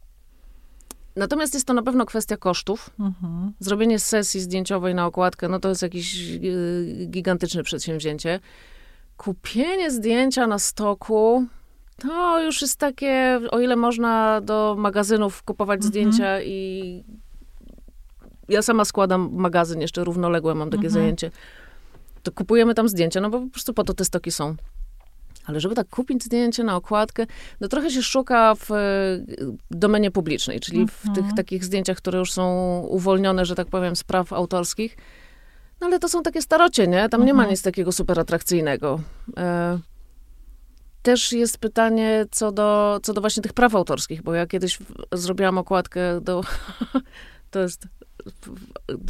Natomiast 1.16 1.54
jest 1.54 1.66
to 1.66 1.72
na 1.74 1.82
pewno 1.82 2.06
kwestia 2.06 2.36
kosztów. 2.36 2.90
Mhm. 3.00 3.52
Zrobienie 3.60 3.98
sesji 3.98 4.40
zdjęciowej 4.40 4.94
na 4.94 5.06
okładkę, 5.06 5.48
no 5.48 5.58
to 5.58 5.68
jest 5.68 5.82
jakieś 5.82 6.30
y, 6.34 7.06
gigantyczne 7.10 7.62
przedsięwzięcie. 7.62 8.40
Kupienie 9.16 9.90
zdjęcia 9.90 10.46
na 10.46 10.58
stoku, 10.58 11.46
to 11.98 12.42
już 12.42 12.62
jest 12.62 12.76
takie, 12.78 13.40
o 13.50 13.60
ile 13.60 13.76
można 13.76 14.40
do 14.40 14.74
magazynów 14.78 15.42
kupować 15.42 15.76
Mhm. 15.78 15.88
zdjęcia 15.90 16.42
i 16.42 17.04
ja 18.48 18.62
sama 18.62 18.84
składam 18.84 19.28
magazyn, 19.32 19.80
jeszcze 19.80 20.04
równoległe 20.04 20.54
mam 20.54 20.70
takie 20.70 20.86
Mhm. 20.86 20.92
zajęcie, 20.92 21.30
to 22.22 22.32
kupujemy 22.32 22.74
tam 22.74 22.88
zdjęcia, 22.88 23.20
no 23.20 23.30
bo 23.30 23.40
po 23.40 23.46
prostu 23.50 23.74
po 23.74 23.84
to 23.84 23.94
te 23.94 24.04
stoki 24.04 24.30
są. 24.30 24.54
Ale 25.46 25.60
żeby 25.60 25.74
tak 25.74 25.88
kupić 25.88 26.24
zdjęcie 26.24 26.64
na 26.64 26.76
okładkę, 26.76 27.26
no 27.60 27.68
trochę 27.68 27.90
się 27.90 28.02
szuka 28.02 28.54
w 28.54 28.70
e, 28.70 28.76
domenie 29.70 30.10
publicznej, 30.10 30.60
czyli 30.60 30.86
w 30.88 31.06
Mhm. 31.08 31.14
tych 31.26 31.36
takich 31.36 31.64
zdjęciach, 31.64 31.96
które 31.96 32.18
już 32.18 32.32
są 32.32 32.78
uwolnione, 32.88 33.44
że 33.44 33.54
tak 33.54 33.66
powiem, 33.68 33.96
z 33.96 34.04
praw 34.04 34.32
autorskich. 34.32 34.96
No 35.80 35.86
ale 35.86 35.98
to 35.98 36.08
są 36.08 36.22
takie 36.22 36.42
starocie, 36.42 36.86
nie? 36.86 37.08
Tam 37.08 37.24
nie 37.24 37.34
ma 37.34 37.42
Mhm. 37.42 37.50
nic 37.50 37.62
takiego 37.62 37.92
super 37.92 38.20
atrakcyjnego. 38.20 39.00
E, 41.02 41.12
też 41.12 41.32
jest 41.32 41.58
pytanie 41.58 42.26
co 42.30 42.52
do, 42.52 43.00
co 43.02 43.12
do 43.12 43.20
właśnie 43.20 43.42
tych 43.42 43.52
praw 43.52 43.74
autorskich, 43.74 44.22
bo 44.22 44.34
ja 44.34 44.46
kiedyś 44.46 44.78
zrobiłam 45.12 45.58
okładkę 45.58 46.20
do... 46.20 46.40
to 47.50 47.60
jest 47.60 47.86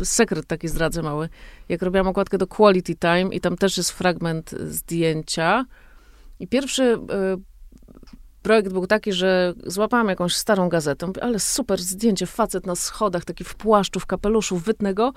sekret 0.05 0.47
taki 0.47 0.69
zdradzę 0.69 1.03
mały. 1.03 1.29
Jak 1.69 1.83
robiłam 1.83 2.09
okładkę 2.09 2.39
do 2.39 2.47
Quality 2.47 2.95
Time 2.95 3.35
i 3.35 3.41
tam 3.41 3.57
też 3.57 3.77
jest 3.77 3.91
fragment 3.91 4.51
zdjęcia 4.51 5.65
I 6.41 6.49
pierwszy 6.49 6.83
y, 6.83 6.99
projekt 8.43 8.73
był 8.73 8.87
taki, 8.87 9.13
że 9.13 9.55
złapałam 9.67 10.09
jakąś 10.09 10.37
starą 10.37 10.69
gazetę, 10.69 11.07
mówię, 11.07 11.25
ale 11.25 11.41
super 11.41 11.81
zdjęcie, 11.81 12.27
facet 12.27 12.67
na 12.67 12.75
schodach, 12.75 13.25
taki 13.25 13.45
w 13.45 13.55
płaszczu, 13.55 14.01
w 14.01 14.07
kapeluszu, 14.07 14.57
wytnę 14.57 14.95
go. 14.95 15.13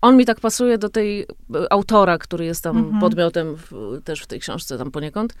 On 0.00 0.16
mi 0.16 0.26
tak 0.26 0.40
pasuje 0.40 0.78
do 0.78 0.88
tej 0.88 1.22
y, 1.22 1.26
autora, 1.70 2.18
który 2.18 2.44
jest 2.44 2.62
tam 2.64 2.76
Mhm. 2.76 3.00
podmiotem 3.00 3.56
w, 3.56 4.00
też 4.04 4.22
w 4.22 4.26
tej 4.26 4.40
książce 4.40 4.78
tam 4.78 4.90
poniekąd. 4.90 5.34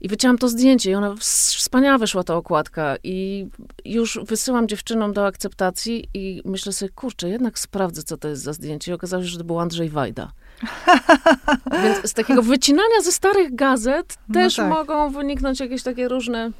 I 0.00 0.08
wycięłam 0.08 0.38
to 0.38 0.48
zdjęcie 0.48 0.90
i 0.90 0.94
ona 0.94 1.14
wspaniale 1.16 1.98
wyszła 1.98 2.24
ta 2.24 2.36
okładka 2.36 2.96
i 3.02 3.46
już 3.84 4.18
wysyłam 4.26 4.68
dziewczynom 4.68 5.12
do 5.12 5.26
akceptacji 5.26 6.08
i 6.14 6.42
myślę 6.44 6.72
sobie, 6.72 6.90
kurczę, 6.90 7.28
jednak 7.28 7.58
sprawdzę, 7.58 8.02
co 8.02 8.16
to 8.16 8.28
jest 8.28 8.42
za 8.42 8.52
zdjęcie. 8.52 8.90
I 8.90 8.94
okazało 8.94 9.22
się, 9.22 9.28
że 9.28 9.38
to 9.38 9.44
był 9.44 9.60
Andrzej 9.60 9.88
Wajda. 9.88 10.32
Więc 11.82 12.10
z 12.10 12.12
takiego 12.12 12.42
wycinania 12.42 13.00
ze 13.02 13.12
starych 13.12 13.54
gazet 13.54 14.18
No 14.28 14.34
też 14.34 14.56
tak. 14.56 14.70
mogą 14.70 15.10
wyniknąć 15.10 15.60
jakieś 15.60 15.82
takie 15.82 16.08
różne, 16.08 16.50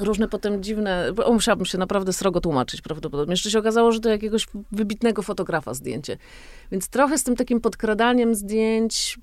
różne 0.00 0.28
potem 0.28 0.62
dziwne, 0.62 1.12
bo 1.14 1.32
musiałabym 1.32 1.66
się 1.66 1.78
naprawdę 1.78 2.12
srogo 2.12 2.40
tłumaczyć 2.40 2.82
prawdopodobnie. 2.82 3.32
Jeszcze 3.32 3.50
się 3.50 3.58
okazało, 3.58 3.92
że 3.92 4.00
to 4.00 4.08
jakiegoś 4.08 4.46
wybitnego 4.72 5.22
fotografa 5.22 5.74
zdjęcie. 5.74 6.16
Więc 6.72 6.88
trochę 6.88 7.18
z 7.18 7.22
tym 7.22 7.36
takim 7.36 7.60
podkradaniem 7.60 8.34
zdjęć 8.34 9.18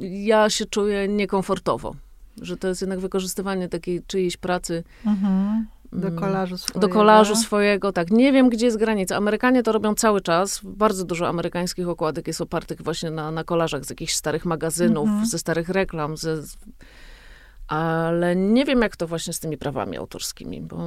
ja 0.00 0.50
się 0.50 0.66
czuję 0.66 1.08
niekomfortowo. 1.08 1.94
Że 2.40 2.56
to 2.56 2.68
jest 2.68 2.80
jednak 2.80 3.00
wykorzystywanie 3.00 3.68
takiej 3.68 4.02
czyjejś 4.06 4.36
pracy 4.36 4.84
Mhm. 5.06 5.66
Do 5.92 6.08
mm, 6.08 6.18
kolażu 6.20 6.58
swojego. 6.58 6.80
do 6.88 6.94
kolażu 6.94 7.36
swojego, 7.36 7.92
tak. 7.92 8.10
Nie 8.10 8.32
wiem, 8.32 8.48
gdzie 8.48 8.66
jest 8.66 8.78
granica. 8.78 9.16
Amerykanie 9.16 9.62
to 9.62 9.72
robią 9.72 9.94
cały 9.94 10.20
czas. 10.20 10.60
Bardzo 10.64 11.04
dużo 11.04 11.28
amerykańskich 11.28 11.88
okładek 11.88 12.26
jest 12.26 12.40
opartych 12.40 12.82
właśnie 12.82 13.10
na, 13.10 13.30
na 13.30 13.44
kolażach 13.44 13.84
z 13.84 13.90
jakichś 13.90 14.14
starych 14.14 14.44
magazynów, 14.44 15.08
Mhm. 15.08 15.26
ze 15.26 15.38
starych 15.38 15.68
reklam, 15.68 16.16
ze... 16.16 16.42
ale 17.68 18.36
nie 18.36 18.64
wiem, 18.64 18.82
jak 18.82 18.96
to 18.96 19.06
właśnie 19.06 19.32
z 19.32 19.40
tymi 19.40 19.58
prawami 19.58 19.96
autorskimi, 19.96 20.60
bo 20.60 20.78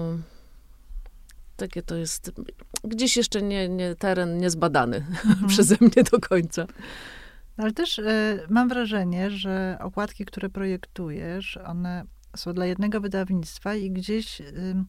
takie 1.58 1.82
to 1.82 1.96
jest 1.96 2.32
gdzieś 2.84 3.18
jeszcze 3.18 3.42
nie, 3.42 3.70
nie 3.70 3.96
teren 3.96 4.38
niezbadany 4.38 4.98
Mhm. 4.98 5.48
przeze 5.52 5.76
mnie 5.82 6.04
do 6.12 6.20
końca. 6.20 6.66
Ale 7.58 7.72
też 7.72 8.00
e, 8.00 8.40
mam 8.50 8.70
wrażenie, 8.70 9.32
że 9.32 9.78
okładki, 9.82 10.26
które 10.26 10.50
projektujesz, 10.50 11.58
one 11.58 12.04
są 12.36 12.54
dla 12.54 12.66
jednego 12.66 13.02
wydawnictwa 13.02 13.76
i 13.76 13.92
gdzieś. 13.92 14.42
ym, 14.42 14.86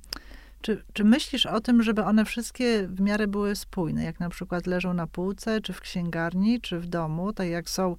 czy, 0.60 0.84
czy 0.92 1.04
myślisz 1.04 1.46
o 1.46 1.60
tym, 1.60 1.82
żeby 1.82 2.04
one 2.04 2.24
wszystkie 2.24 2.88
w 2.88 3.00
miarę 3.00 3.26
były 3.26 3.56
spójne, 3.56 4.04
jak 4.04 4.20
na 4.20 4.28
przykład 4.28 4.66
leżą 4.66 4.94
na 4.94 5.06
półce, 5.06 5.60
czy 5.60 5.72
w 5.72 5.80
księgarni, 5.80 6.60
czy 6.60 6.80
w 6.80 6.86
domu, 6.86 7.32
tak 7.32 7.48
jak 7.48 7.70
są 7.70 7.96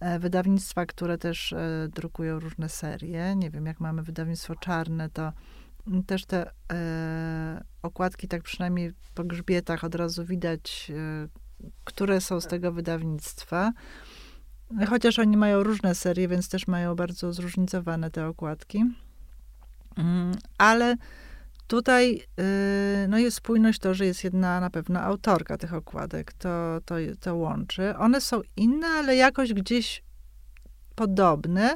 e, 0.00 0.18
wydawnictwa, 0.18 0.86
które 0.86 1.18
też 1.18 1.52
e, 1.52 1.88
drukują 1.94 2.40
różne 2.40 2.68
serie. 2.68 3.36
Nie 3.36 3.50
wiem, 3.50 3.66
jak 3.66 3.80
mamy 3.80 4.02
wydawnictwo 4.02 4.56
czarne, 4.56 5.10
to 5.10 5.32
mm, 5.86 6.04
też 6.04 6.26
te 6.26 6.50
e, 6.72 7.64
okładki, 7.82 8.28
tak 8.28 8.42
przynajmniej 8.42 8.92
po 9.14 9.24
grzbietach 9.24 9.84
od 9.84 9.94
razu 9.94 10.24
widać, 10.24 10.92
e, 10.94 11.28
które 11.84 12.20
są 12.20 12.40
z 12.40 12.46
tego 12.46 12.72
wydawnictwa. 12.72 13.72
Chociaż 14.88 15.18
oni 15.18 15.36
mają 15.36 15.62
różne 15.62 15.94
serie, 15.94 16.28
więc 16.28 16.48
też 16.48 16.66
mają 16.66 16.94
bardzo 16.94 17.32
zróżnicowane 17.32 18.10
te 18.10 18.26
okładki. 18.26 18.84
Mm, 19.96 20.32
Ale 20.58 20.96
tutaj 21.66 22.22
y, 23.04 23.08
no 23.08 23.18
jest 23.18 23.36
spójność 23.36 23.78
to, 23.78 23.94
że 23.94 24.06
jest 24.06 24.24
jedna 24.24 24.60
na 24.60 24.70
pewno 24.70 25.00
autorka 25.00 25.58
tych 25.58 25.74
okładek. 25.74 26.32
To, 26.32 26.80
to, 26.84 26.94
to 27.20 27.34
łączy. 27.34 27.96
One 27.96 28.20
są 28.20 28.40
inne, 28.56 28.86
ale 28.86 29.16
jakoś 29.16 29.54
gdzieś 29.54 30.02
podobne. 30.94 31.74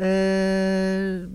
Y, 0.00 1.28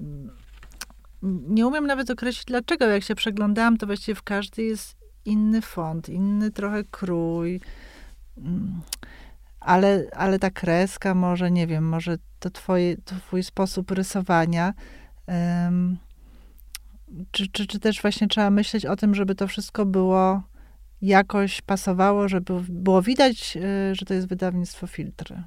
Nie 1.24 1.68
umiem 1.68 1.88
nawet 1.88 2.10
określić 2.10 2.46
dlaczego. 2.46 2.86
Jak 2.86 3.04
się 3.04 3.16
przeglądałam, 3.16 3.78
to 3.78 3.86
właściwie 3.86 4.16
w 4.16 4.24
każdej 4.24 4.67
jest 4.67 4.96
inny 5.26 5.62
font, 5.62 6.10
inny 6.10 6.52
trochę 6.52 6.84
krój. 6.84 7.62
Ale, 9.65 10.04
ale 10.15 10.39
ta 10.39 10.49
kreska 10.49 11.15
może, 11.15 11.52
nie 11.52 11.67
wiem, 11.67 11.89
może 11.89 12.17
to 12.39 12.49
twoje, 12.49 12.97
twój 12.97 13.43
sposób 13.43 13.91
rysowania. 13.91 14.73
em, 15.28 15.97
czy, 17.32 17.47
czy, 17.47 17.67
czy 17.67 17.80
też 17.80 18.02
właśnie 18.02 18.28
trzeba 18.28 18.49
myśleć 18.49 18.86
o 18.86 18.95
tym, 18.95 19.15
żeby 19.15 19.36
to 19.36 19.47
wszystko 19.47 19.86
było 19.86 20.43
jakoś 21.02 21.62
pasowało, 21.62 22.28
żeby 22.28 22.54
było 22.69 23.02
widać, 23.02 23.58
y, 23.58 23.95
że 23.95 24.06
to 24.06 24.13
jest 24.13 24.28
wydawnictwo 24.28 24.88
filtry. 24.88 25.43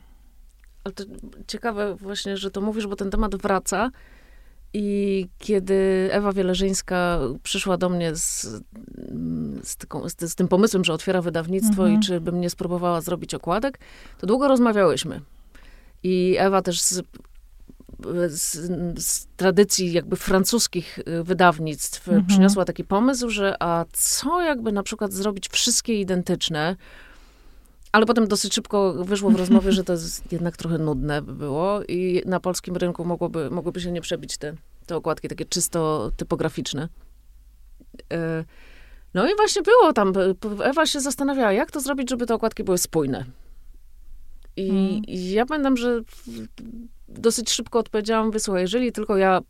Ale 0.85 0.95
to 0.95 1.05
ciekawe 1.47 1.95
właśnie, 1.95 2.37
że 2.37 2.51
to 2.51 2.61
mówisz, 2.61 2.87
bo 2.87 2.97
ten 2.97 3.11
temat 3.11 3.37
wraca. 3.37 3.91
I 4.79 5.29
kiedy 5.39 6.09
Ewa 6.13 6.33
Wieleżyńska 6.33 7.19
przyszła 7.43 7.77
do 7.77 7.89
mnie 7.89 8.17
z, 8.17 8.43
z, 9.63 9.77
taką, 9.77 10.09
z, 10.09 10.15
z 10.21 10.35
tym 10.35 10.49
pomysłem, 10.49 10.85
że 10.85 10.93
otwiera 10.93 11.23
wydawnictwo 11.23 11.83
Mhm. 11.83 11.93
i 11.95 12.07
czy 12.07 12.21
bym 12.21 12.41
nie 12.41 12.51
spróbowała 12.51 13.01
zrobić 13.01 13.35
okładek, 13.35 13.79
to 14.19 14.27
długo 14.27 14.49
rozmawiałyśmy. 14.49 15.21
I 16.03 16.37
Ewa 16.39 16.63
też 16.63 16.81
z, 16.81 17.03
z, 18.29 18.57
z 19.05 19.27
tradycji 19.37 19.93
jakby 19.93 20.17
francuskich 20.17 20.99
y, 20.99 21.25
wydawnictw 21.25 22.09
Mhm. 22.09 22.27
przyniosła 22.27 22.65
taki 22.65 22.85
pomysł, 22.85 23.31
że 23.31 23.55
a 23.63 23.85
co 23.93 24.43
jakby 24.43 24.73
na 24.73 24.83
przykład 24.83 25.13
zrobić 25.13 25.49
wszystkie 25.49 26.01
identyczne, 26.01 26.77
ale 27.97 28.07
potem 28.07 28.29
dosyć 28.29 28.55
szybko 28.55 29.05
wyszło 29.05 29.31
w 29.31 29.35
rozmowie, 29.43 29.73
że 29.73 29.85
to 29.85 29.93
jest 29.93 30.33
jednak 30.33 30.57
trochę 30.57 30.79
nudne 30.79 31.23
by 31.23 31.35
było 31.35 31.83
i 31.89 32.23
na 32.27 32.41
polskim 32.41 32.77
rynku 32.77 33.05
mogłoby, 33.05 33.51
mogłyby 33.51 33.81
się 33.81 33.91
nie 33.93 34.01
przebić 34.01 34.39
te, 34.39 34.55
te 34.87 34.97
okładki 34.97 35.29
takie 35.29 35.45
czysto 35.45 36.11
typograficzne. 36.17 36.89
E, 38.13 38.45
No 39.15 39.31
i 39.31 39.37
właśnie 39.37 39.63
było 39.63 39.93
tam, 39.93 40.13
Ewa 40.63 40.87
się 40.87 41.01
zastanawiała, 41.01 41.53
jak 41.53 41.71
to 41.71 41.81
zrobić, 41.81 42.11
żeby 42.11 42.27
te 42.27 42.35
okładki 42.35 42.65
były 42.65 42.79
spójne. 42.79 43.25
I, 44.57 44.71
Mm. 44.71 45.03
ja 45.09 45.47
pamiętam, 45.47 45.77
że 45.77 46.01
dosyć 47.09 47.51
szybko 47.51 47.79
odpowiedziałam, 47.79 48.31
wysłuchaj, 48.31 48.63
jeżeli 48.63 48.93
tylko 48.93 49.17
ja 49.17 49.41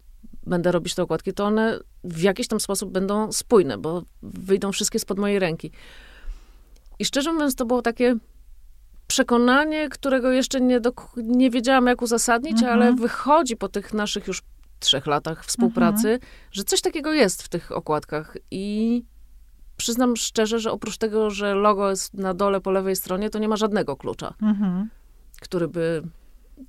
będę 0.46 0.72
robić 0.72 0.94
te 0.94 1.02
okładki, 1.02 1.32
to 1.32 1.44
one 1.44 1.78
w 2.04 2.22
jakiś 2.22 2.48
tam 2.48 2.60
sposób 2.60 2.90
będą 2.92 3.32
spójne, 3.32 3.78
bo 3.78 4.02
wyjdą 4.22 4.72
wszystkie 4.72 4.98
spod 4.98 5.18
mojej 5.18 5.38
ręki. 5.38 5.70
I 6.98 7.04
szczerze 7.04 7.32
mówiąc, 7.32 7.54
to 7.54 7.66
było 7.66 7.82
takie 7.82 8.16
przekonanie, 9.06 9.88
którego 9.88 10.32
jeszcze 10.32 10.60
nie, 10.60 10.80
dok- 10.80 11.16
nie 11.16 11.50
wiedziałam, 11.50 11.86
jak 11.86 12.02
uzasadnić, 12.02 12.52
Mhm. 12.52 12.72
ale 12.72 12.92
wychodzi 12.94 13.56
po 13.56 13.68
tych 13.68 13.94
naszych 13.94 14.26
już 14.26 14.42
trzech 14.80 15.06
latach 15.06 15.44
współpracy, 15.44 16.18
że 16.52 16.64
coś 16.64 16.80
takiego 16.80 17.12
jest 17.12 17.42
w 17.42 17.48
tych 17.48 17.72
okładkach. 17.72 18.36
I 18.50 19.04
przyznam 19.76 20.16
szczerze, 20.16 20.58
że 20.58 20.72
oprócz 20.72 20.98
tego, 20.98 21.30
że 21.30 21.54
logo 21.54 21.90
jest 21.90 22.14
na 22.14 22.34
dole 22.34 22.60
po 22.60 22.70
lewej 22.70 22.96
stronie, 22.96 23.30
to 23.30 23.38
nie 23.38 23.48
ma 23.48 23.56
żadnego 23.56 23.96
klucza, 23.96 24.34
Mhm. 24.42 24.90
który 25.40 25.68
by 25.68 26.02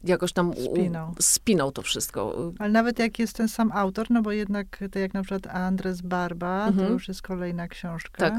jakoś 0.03 0.33
tam 0.33 0.53
Spinał. 0.71 1.15
spinał 1.19 1.71
to 1.71 1.81
wszystko. 1.81 2.51
Ale 2.59 2.69
nawet 2.71 2.99
jak 2.99 3.19
jest 3.19 3.35
ten 3.35 3.47
sam 3.47 3.71
autor, 3.71 4.07
no 4.09 4.21
bo 4.21 4.31
jednak, 4.31 4.77
tak 4.77 4.95
jak 4.95 5.13
na 5.13 5.21
przykład 5.23 5.47
Andres 5.55 6.01
Barba, 6.01 6.61
to 6.65 6.67
Mhm. 6.71 6.93
już 6.93 7.07
jest 7.07 7.21
kolejna 7.21 7.67
książka. 7.67 8.29
Tak. 8.29 8.33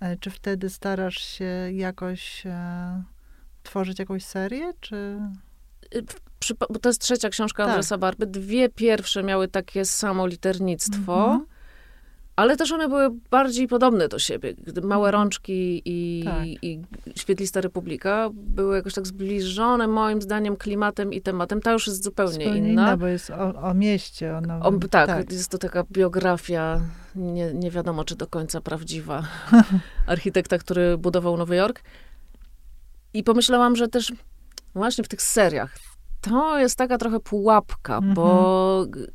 E, 0.00 0.16
Czy 0.16 0.30
wtedy 0.30 0.70
starasz 0.70 1.18
się 1.22 1.44
jakoś 1.72 2.46
e, 2.46 3.02
tworzyć 3.62 3.98
jakąś 3.98 4.24
serię, 4.24 4.72
czy... 4.80 5.18
Przy, 6.38 6.54
bo 6.70 6.78
to 6.78 6.88
jest 6.88 7.00
trzecia 7.00 7.28
książka 7.28 7.62
Tak. 7.64 7.70
Andresa 7.70 7.98
Barby. 7.98 8.26
Dwie 8.26 8.68
pierwsze 8.68 9.22
miały 9.22 9.48
takie 9.48 9.84
samo 9.84 10.26
liternictwo. 10.26 11.24
Mhm. 11.24 11.46
Ale 12.38 12.56
też 12.56 12.72
one 12.72 12.88
były 12.88 13.10
bardziej 13.30 13.68
podobne 13.68 14.08
do 14.08 14.18
siebie. 14.18 14.54
Gdy 14.54 14.80
Małe 14.80 15.10
rączki 15.10 15.82
i, 15.84 16.24
Tak. 16.24 16.46
i 16.46 16.80
Świetlista 17.16 17.60
Republika 17.60 18.30
były 18.32 18.76
jakoś 18.76 18.94
tak 18.94 19.06
zbliżone 19.06 19.86
moim 19.88 20.22
zdaniem 20.22 20.56
klimatem 20.56 21.12
i 21.12 21.20
tematem. 21.20 21.60
Ta 21.60 21.72
już 21.72 21.86
jest 21.86 22.04
zupełnie, 22.04 22.32
Zupełnie 22.44 22.72
inna. 22.72 22.96
bo 22.96 23.06
jest 23.06 23.30
o, 23.30 23.54
o 23.62 23.74
mieście, 23.74 24.34
o 24.34 24.38
O, 24.38 24.40
nowym... 24.40 24.80
tak, 24.88 25.32
jest 25.32 25.48
to 25.50 25.58
taka 25.58 25.84
biografia, 25.92 26.80
nie, 27.16 27.54
nie 27.54 27.70
wiadomo 27.70 28.04
czy 28.04 28.16
do 28.16 28.26
końca 28.26 28.60
prawdziwa, 28.60 29.22
architekta, 30.06 30.58
który 30.58 30.98
budował 30.98 31.36
Nowy 31.36 31.56
Jork. 31.56 31.80
I 33.14 33.24
pomyślałam, 33.24 33.76
że 33.76 33.88
też 33.88 34.12
właśnie 34.74 35.04
w 35.04 35.08
tych 35.08 35.22
seriach 35.22 35.74
to 36.20 36.58
jest 36.58 36.76
taka 36.78 36.98
trochę 36.98 37.20
pułapka, 37.20 37.96
Mhm. 37.96 38.14
bo 38.14 38.84
g- 38.88 39.02
m, 39.02 39.08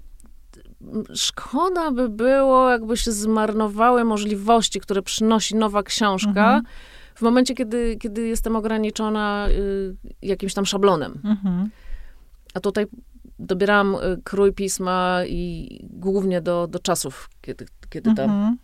szkoda 1.15 1.91
by 1.91 2.09
było, 2.09 2.69
jakby 2.69 2.97
się 2.97 3.11
zmarnowały 3.11 4.03
możliwości, 4.03 4.79
które 4.79 5.01
przynosi 5.01 5.55
nowa 5.55 5.83
książka, 5.83 6.29
Mhm. 6.29 6.63
w 7.15 7.21
momencie, 7.21 7.53
kiedy, 7.55 7.97
kiedy 8.01 8.27
jestem 8.27 8.55
ograniczona 8.55 9.47
y, 9.49 9.95
jakimś 10.21 10.53
tam 10.53 10.65
szablonem. 10.65 11.21
Mhm. 11.23 11.69
A 12.53 12.59
tutaj 12.59 12.85
dobierałam 13.39 13.95
y, 13.95 14.21
krój 14.23 14.53
pisma 14.53 15.19
i 15.27 15.79
głównie 15.89 16.41
do, 16.41 16.67
do 16.67 16.79
czasów, 16.79 17.29
kiedy, 17.41 17.65
kiedy 17.89 18.15
ta 18.15 18.23
Mhm. 18.23 18.57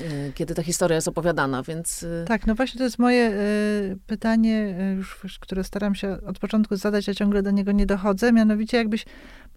y, 0.00 0.32
kiedy 0.34 0.54
ta 0.54 0.62
historia 0.62 0.94
jest 0.94 1.08
opowiadana, 1.08 1.62
więc... 1.62 2.02
y, 2.02 2.24
Tak, 2.28 2.46
no 2.46 2.54
właśnie 2.54 2.78
to 2.78 2.84
jest 2.84 2.98
moje 2.98 3.30
y, 3.30 3.98
pytanie, 4.06 4.76
y, 4.92 4.94
już, 4.96 5.38
które 5.40 5.64
staram 5.64 5.94
się 5.94 6.18
od 6.26 6.38
początku 6.38 6.76
zadać, 6.76 7.08
a 7.08 7.14
ciągle 7.14 7.42
do 7.42 7.50
niego 7.50 7.72
nie 7.72 7.86
dochodzę. 7.86 8.32
Mianowicie, 8.32 8.76
jakbyś 8.76 9.04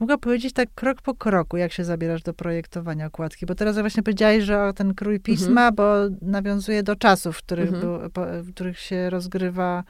mogła 0.02 0.18
powiedzieć 0.18 0.54
tak 0.54 0.70
krok 0.76 1.02
po 1.02 1.16
kroku, 1.16 1.58
jak 1.58 1.72
się 1.72 1.84
zabierasz 1.84 2.22
do 2.24 2.34
projektowania 2.34 3.06
okładki. 3.06 3.46
Bo 3.46 3.56
teraz 3.56 3.80
właśnie 3.80 4.04
powiedziałeś, 4.04 4.44
że 4.44 4.64
o 4.64 4.74
ten 4.74 4.94
krój 4.94 5.20
pisma, 5.20 5.72
bo 5.72 5.94
nawiązuje 6.22 6.84
do 6.84 6.96
czasów, 6.96 7.38
w 7.38 7.44
których, 7.44 7.74
Mhm. 7.74 7.82
był, 7.82 8.10
po, 8.10 8.26
w 8.42 8.54
których 8.54 8.80
się 8.80 9.10
rozgrywa 9.10 9.84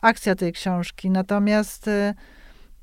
akcja 0.00 0.34
tej 0.34 0.52
książki. 0.52 1.10
Natomiast, 1.10 1.88
y, 1.88 2.14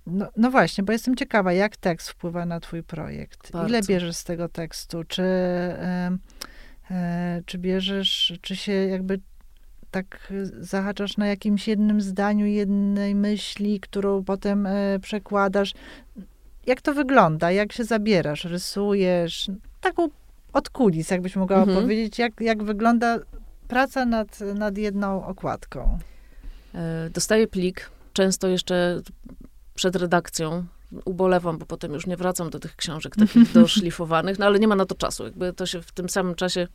no, 0.08 0.28
no 0.38 0.52
właśnie, 0.52 0.84
bo 0.84 0.94
jestem 0.94 1.15
ciekawa, 1.15 1.54
jak 1.54 1.78
tekst 1.78 2.10
wpływa 2.10 2.46
na 2.46 2.60
twój 2.60 2.84
projekt. 2.84 3.50
Ile 3.54 3.62
Bardzo. 3.63 3.88
bierzesz 3.88 4.15
z 4.15 4.24
tego 4.24 4.50
tekstu? 4.50 5.04
Czy, 5.04 5.22
y, 5.22 6.94
y, 6.94 7.44
czy 7.46 7.58
bierzesz, 7.58 8.34
czy 8.42 8.56
się 8.56 8.72
jakby 8.72 9.20
tak 9.92 10.34
zahaczasz 10.60 11.18
na 11.18 11.28
jakimś 11.28 11.68
jednym 11.68 12.02
zdaniu, 12.02 12.46
jednej 12.46 13.15
myśli, 13.15 13.80
którą 13.80 14.24
potem 14.24 14.65
y, 14.65 15.00
przekładasz? 15.02 15.74
Jak 16.69 16.82
to 16.82 16.93
wygląda? 16.93 17.51
Jak 17.51 17.71
się 17.73 17.84
zabierasz? 17.84 18.43
Rysujesz? 18.45 19.51
Taką 19.82 20.08
od 20.53 20.69
kulis, 20.69 21.10
jakbyś 21.12 21.36
mogła 21.36 21.58
Mhm. 21.58 21.77
opowiedzieć, 21.77 22.19
jak, 22.19 22.41
jak 22.41 22.63
wygląda 22.63 23.19
praca 23.67 24.05
nad, 24.05 24.39
nad 24.55 24.77
jedną 24.77 25.25
okładką. 25.25 25.99
E, 26.75 27.10
Dostaję 27.13 27.47
plik, 27.47 27.89
często 28.13 28.47
jeszcze 28.47 29.01
przed 29.75 29.95
redakcją. 29.95 30.65
Ubolewam, 31.05 31.58
bo 31.58 31.65
potem 31.65 31.93
już 31.93 32.08
nie 32.08 32.17
wracam 32.17 32.49
do 32.49 32.60
tych 32.60 32.75
książek 32.75 33.15
takich 33.15 33.51
doszlifowanych, 33.62 34.39
no 34.39 34.45
ale 34.45 34.60
nie 34.60 34.67
ma 34.67 34.75
na 34.75 34.86
to 34.86 34.95
czasu. 34.95 35.23
Jakby 35.23 35.53
to 35.53 35.65
się 35.65 35.82
w 35.82 35.91
tym 35.91 36.10
samym 36.10 36.36
czasie, 36.36 36.67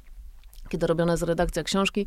kiedy 0.68 0.86
robiona 0.86 1.12
jest 1.12 1.22
redakcja 1.22 1.62
książki, 1.62 2.06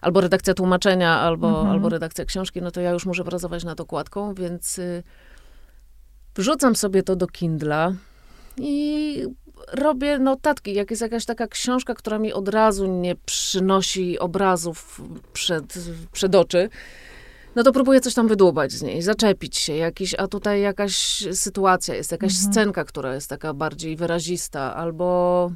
albo 0.00 0.20
redakcja 0.20 0.54
tłumaczenia, 0.54 1.20
albo, 1.20 1.48
Mhm. 1.48 1.68
albo 1.70 1.88
redakcja 1.88 2.24
książki, 2.24 2.62
no 2.62 2.70
to 2.70 2.80
ja 2.80 2.90
już 2.90 3.06
muszę 3.06 3.24
pracować 3.24 3.64
nad 3.64 3.80
okładką, 3.80 4.34
więc 4.34 4.78
y, 4.78 5.02
wrzucam 6.36 6.76
sobie 6.76 7.02
to 7.02 7.16
do 7.16 7.26
Kindla 7.26 7.92
i 8.56 9.26
robię 9.72 10.18
notatki. 10.18 10.74
Jak 10.74 10.90
jest 10.90 11.02
jakaś 11.02 11.24
taka 11.24 11.46
książka, 11.46 11.94
która 11.94 12.18
mi 12.18 12.32
od 12.32 12.48
razu 12.48 12.86
nie 12.86 13.14
przynosi 13.16 14.18
obrazów 14.18 15.00
przed, 15.32 15.74
przed 16.12 16.34
oczy, 16.34 16.68
no 17.54 17.62
to 17.62 17.72
próbuję 17.72 18.00
coś 18.00 18.14
tam 18.14 18.28
wydłubać 18.28 18.72
z 18.72 18.82
niej, 18.82 19.02
zaczepić 19.02 19.56
się, 19.56 19.74
jakiś, 19.76 20.14
a 20.18 20.28
tutaj 20.28 20.60
jakaś 20.60 21.24
sytuacja 21.32 21.94
jest, 21.94 22.12
jakaś 22.12 22.32
Mhm. 22.32 22.52
scenka, 22.52 22.84
która 22.84 23.14
jest 23.14 23.28
taka 23.28 23.54
bardziej 23.54 23.96
wyrazista, 23.96 24.74
albo 24.74 25.50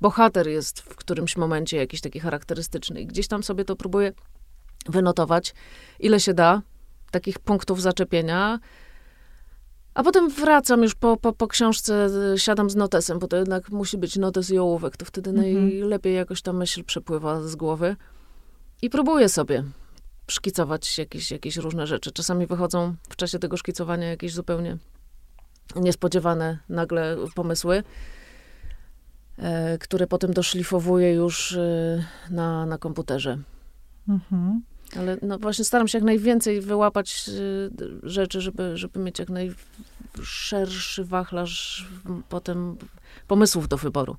bohater 0.00 0.48
jest 0.48 0.80
w 0.80 0.96
którymś 0.96 1.36
momencie 1.36 1.76
jakiś 1.76 2.00
taki 2.00 2.20
charakterystyczny. 2.20 3.00
I 3.00 3.06
gdzieś 3.06 3.28
tam 3.28 3.42
sobie 3.42 3.64
to 3.64 3.76
próbuję 3.76 4.12
wynotować, 4.86 5.54
ile 6.00 6.20
się 6.20 6.34
da, 6.34 6.62
takich 7.10 7.38
punktów 7.38 7.82
zaczepienia. 7.82 8.58
A 9.94 10.02
potem 10.02 10.30
wracam 10.30 10.82
już 10.82 10.94
po, 10.94 11.16
po, 11.16 11.32
po 11.32 11.48
książce, 11.48 12.08
y, 12.34 12.38
siadam 12.38 12.70
z 12.70 12.76
notesem, 12.76 13.18
bo 13.18 13.28
to 13.28 13.36
jednak 13.36 13.70
musi 13.70 13.98
być 13.98 14.16
notes 14.16 14.50
i 14.50 14.58
ołówek, 14.58 14.96
to 14.96 15.04
wtedy 15.04 15.30
Mhm. 15.30 15.54
najlepiej 15.54 16.14
jakoś 16.14 16.42
ta 16.42 16.52
myśl 16.52 16.84
przepływa 16.84 17.42
z 17.42 17.56
głowy. 17.56 17.96
I 18.82 18.90
próbuję 18.90 19.28
sobie 19.28 19.64
szkicować 20.28 20.98
jakieś, 20.98 21.30
jakieś 21.30 21.56
różne 21.56 21.86
rzeczy. 21.86 22.12
Czasami 22.12 22.46
wychodzą 22.46 22.94
w 23.08 23.16
czasie 23.16 23.38
tego 23.38 23.56
szkicowania 23.56 24.08
jakieś 24.08 24.32
zupełnie 24.32 24.76
niespodziewane 25.76 26.58
nagle 26.68 27.16
pomysły, 27.34 27.82
e, 29.38 29.78
które 29.78 30.06
potem 30.06 30.32
doszlifowuję 30.32 31.12
już 31.14 31.52
e, 31.52 32.04
na, 32.30 32.66
na 32.66 32.78
komputerze. 32.78 33.38
Mhm. 34.08 34.62
Ale 34.98 35.16
no 35.22 35.38
właśnie 35.38 35.64
staram 35.64 35.88
się 35.88 35.98
jak 35.98 36.04
najwięcej 36.04 36.60
wyłapać 36.60 37.28
e, 37.28 38.08
rzeczy, 38.08 38.40
żeby, 38.40 38.76
żeby 38.76 39.00
mieć 39.00 39.18
jak 39.18 39.28
najszerszy 39.28 41.04
wachlarz 41.04 41.88
potem 42.28 42.76
pomysłów 43.28 43.68
do 43.68 43.76
wyboru. 43.76 44.16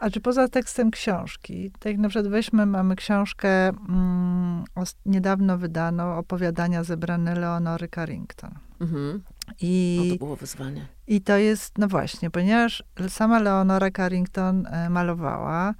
A 0.00 0.10
czy 0.10 0.20
poza 0.20 0.48
tekstem 0.48 0.90
książki, 0.90 1.70
tak 1.70 1.92
jak 1.92 1.98
na 1.98 2.08
przykład 2.08 2.28
weźmy, 2.28 2.66
mamy 2.66 2.96
książkę 2.96 3.68
mm, 3.68 4.64
niedawno 5.06 5.58
wydaną, 5.58 6.18
opowiadania 6.18 6.84
zebrane 6.84 7.34
Leonory 7.34 7.88
Carrington. 7.88 8.50
Mhm. 8.80 9.22
No 9.46 9.54
I, 9.60 10.08
to 10.12 10.18
było 10.18 10.36
wyzwanie. 10.36 10.86
I 11.06 11.20
to 11.20 11.36
jest, 11.36 11.78
no 11.78 11.88
właśnie, 11.88 12.30
ponieważ 12.30 12.82
sama 13.08 13.38
Leonora 13.38 13.90
Carrington 13.90 14.66
e, 14.66 14.90
malowała, 14.90 15.74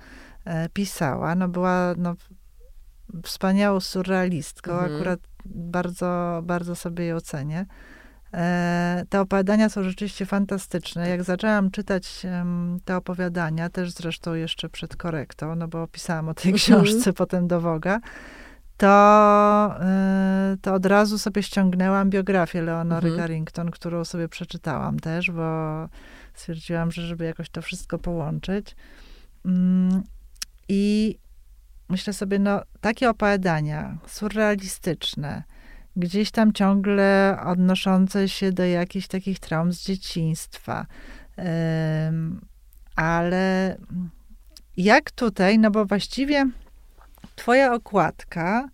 e, 0.44 0.68
pisała, 0.68 1.34
no 1.34 1.48
była 1.48 1.94
no, 1.96 2.14
wspaniałą 3.22 3.80
surrealistką, 3.80 4.72
Mhm. 4.72 4.94
akurat 4.94 5.20
bardzo, 5.44 6.40
bardzo 6.44 6.74
sobie 6.76 7.06
ją 7.06 7.20
cenię. 7.20 7.66
E, 8.34 9.04
Te 9.08 9.20
opowiadania 9.20 9.68
są 9.68 9.82
rzeczywiście 9.82 10.26
fantastyczne. 10.26 11.08
Jak 11.08 11.22
zaczęłam 11.24 11.70
czytać 11.70 12.26
te 12.84 12.96
opowiadania, 12.96 13.70
też 13.70 13.90
zresztą 13.90 14.34
jeszcze 14.34 14.68
przed 14.68 14.96
korektą, 14.96 15.54
no 15.56 15.68
bo 15.68 15.86
pisałam 15.88 16.28
o 16.28 16.34
tej 16.34 16.52
Mhm. 16.52 16.56
książce 16.84 17.12
potem 17.12 17.48
do 17.48 17.60
Woga, 17.60 18.00
to, 18.76 19.74
y, 20.54 20.56
to 20.58 20.74
od 20.74 20.86
razu 20.86 21.18
sobie 21.18 21.42
ściągnęłam 21.42 22.10
biografię 22.10 22.62
Leonory 22.62 23.08
Mhm. 23.08 23.22
Carrington, 23.22 23.70
którą 23.70 24.04
sobie 24.04 24.28
przeczytałam 24.28 25.00
też, 25.00 25.30
bo 25.30 25.42
stwierdziłam, 26.34 26.92
że 26.92 27.02
żeby 27.06 27.24
jakoś 27.24 27.50
to 27.50 27.62
wszystko 27.62 27.98
połączyć. 27.98 28.76
Mm, 29.44 30.02
I 30.68 31.18
myślę 31.88 32.12
sobie, 32.12 32.38
no 32.38 32.62
takie 32.80 33.10
opowiadania 33.10 33.98
surrealistyczne, 34.06 35.42
gdzieś 35.96 36.30
tam 36.30 36.52
ciągle 36.52 37.38
odnoszące 37.46 38.28
się 38.28 38.52
do 38.52 38.64
jakichś 38.64 39.06
takich 39.06 39.38
traum 39.38 39.72
z 39.72 39.82
dzieciństwa. 39.84 40.86
Ale 42.96 43.76
jak 44.76 45.10
tutaj, 45.10 45.58
no 45.58 45.70
bo 45.70 45.86
właściwie 45.86 46.50
twoja 47.36 47.74
okładka 47.74 48.68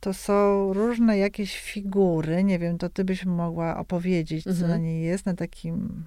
to 0.00 0.14
są 0.14 0.72
różne 0.72 1.18
jakieś 1.18 1.60
figury, 1.60 2.44
nie 2.44 2.58
wiem, 2.58 2.78
to 2.78 2.88
ty 2.88 3.04
byś 3.04 3.24
mogła 3.24 3.76
opowiedzieć, 3.76 4.44
co 4.44 4.50
Mhm. 4.50 4.70
na 4.70 4.76
niej 4.76 5.02
jest, 5.02 5.26
na 5.26 5.34
takim, 5.34 6.04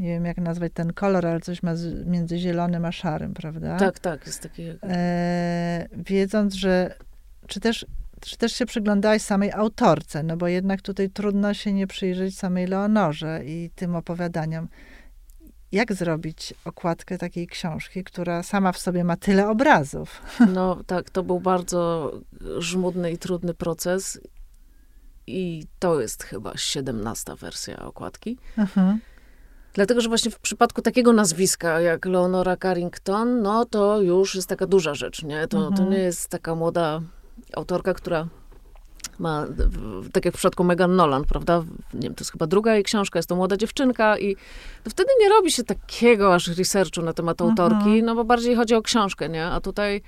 nie 0.00 0.08
wiem 0.08 0.24
jak 0.24 0.38
nazwać 0.38 0.72
ten 0.74 0.92
kolor, 0.92 1.26
ale 1.26 1.40
coś 1.40 1.62
ma 1.62 1.76
z, 1.76 2.06
między 2.06 2.38
zielonym 2.38 2.84
a 2.84 2.92
szarym, 2.92 3.34
prawda? 3.34 3.76
Tak, 3.76 3.98
tak, 3.98 4.26
jest 4.26 4.42
taki... 4.42 4.62
e, 4.82 5.88
wiedząc, 5.92 6.54
że 6.54 6.94
czy 7.46 7.60
też, 7.60 7.86
czy 8.20 8.36
też 8.36 8.52
się 8.52 8.66
przyglądałaś 8.66 9.22
samej 9.22 9.52
autorce, 9.52 10.22
no 10.22 10.36
bo 10.36 10.48
jednak 10.48 10.82
tutaj 10.82 11.10
trudno 11.10 11.54
się 11.54 11.72
nie 11.72 11.86
przyjrzeć 11.86 12.38
samej 12.38 12.66
Leonorze 12.66 13.40
i 13.44 13.70
tym 13.74 13.96
opowiadaniom. 13.96 14.68
Jak 15.72 15.92
zrobić 15.92 16.54
okładkę 16.64 17.18
takiej 17.18 17.46
książki, 17.46 18.04
która 18.04 18.42
sama 18.42 18.72
w 18.72 18.78
sobie 18.78 19.04
ma 19.04 19.16
tyle 19.16 19.48
obrazów? 19.48 20.22
No 20.54 20.84
tak, 20.86 21.10
to 21.10 21.22
był 21.22 21.40
bardzo 21.40 22.12
żmudny 22.58 23.12
i 23.12 23.18
trudny 23.18 23.54
proces. 23.54 24.20
I 25.26 25.66
to 25.78 26.00
jest 26.00 26.22
chyba 26.22 26.56
17 26.56 27.34
wersja 27.36 27.78
okładki. 27.78 28.38
Mhm. 28.58 29.00
Dlatego, 29.74 30.00
że 30.00 30.08
właśnie 30.08 30.30
w 30.30 30.38
przypadku 30.38 30.82
takiego 30.82 31.12
nazwiska 31.12 31.80
jak 31.80 32.06
Leonora 32.06 32.56
Carrington, 32.56 33.42
no 33.42 33.64
to 33.64 34.00
już 34.02 34.34
jest 34.34 34.48
taka 34.48 34.66
duża 34.66 34.94
rzecz, 34.94 35.22
nie? 35.22 35.48
To, 35.48 35.60
to 35.60 35.66
Mhm. 35.68 35.90
nie 35.90 35.98
jest 35.98 36.28
taka 36.28 36.54
młoda 36.54 37.00
autorka, 37.56 37.94
która 37.94 38.26
ma, 39.18 39.46
tak 40.12 40.24
jak 40.24 40.34
w 40.34 40.36
przypadku 40.36 40.64
Megan 40.64 40.96
Nolan, 40.96 41.24
prawda? 41.24 41.64
Nie 41.94 42.00
wiem, 42.00 42.14
to 42.14 42.20
jest 42.22 42.32
chyba 42.32 42.46
druga 42.46 42.74
jej 42.74 42.84
książka, 42.84 43.18
jest 43.18 43.28
to 43.28 43.36
młoda 43.36 43.56
dziewczynka 43.56 44.18
i 44.18 44.36
to 44.84 44.90
wtedy 44.90 45.10
nie 45.20 45.28
robi 45.28 45.50
się 45.52 45.64
takiego 45.64 46.34
aż 46.34 46.48
researchu 46.58 47.02
na 47.02 47.12
temat 47.12 47.40
Mhm. 47.40 47.60
autorki, 47.72 48.02
no 48.02 48.14
bo 48.14 48.24
bardziej 48.24 48.54
chodzi 48.56 48.74
o 48.74 48.82
książkę, 48.82 49.28
nie? 49.28 49.46
A 49.46 49.60
tutaj 49.60 50.02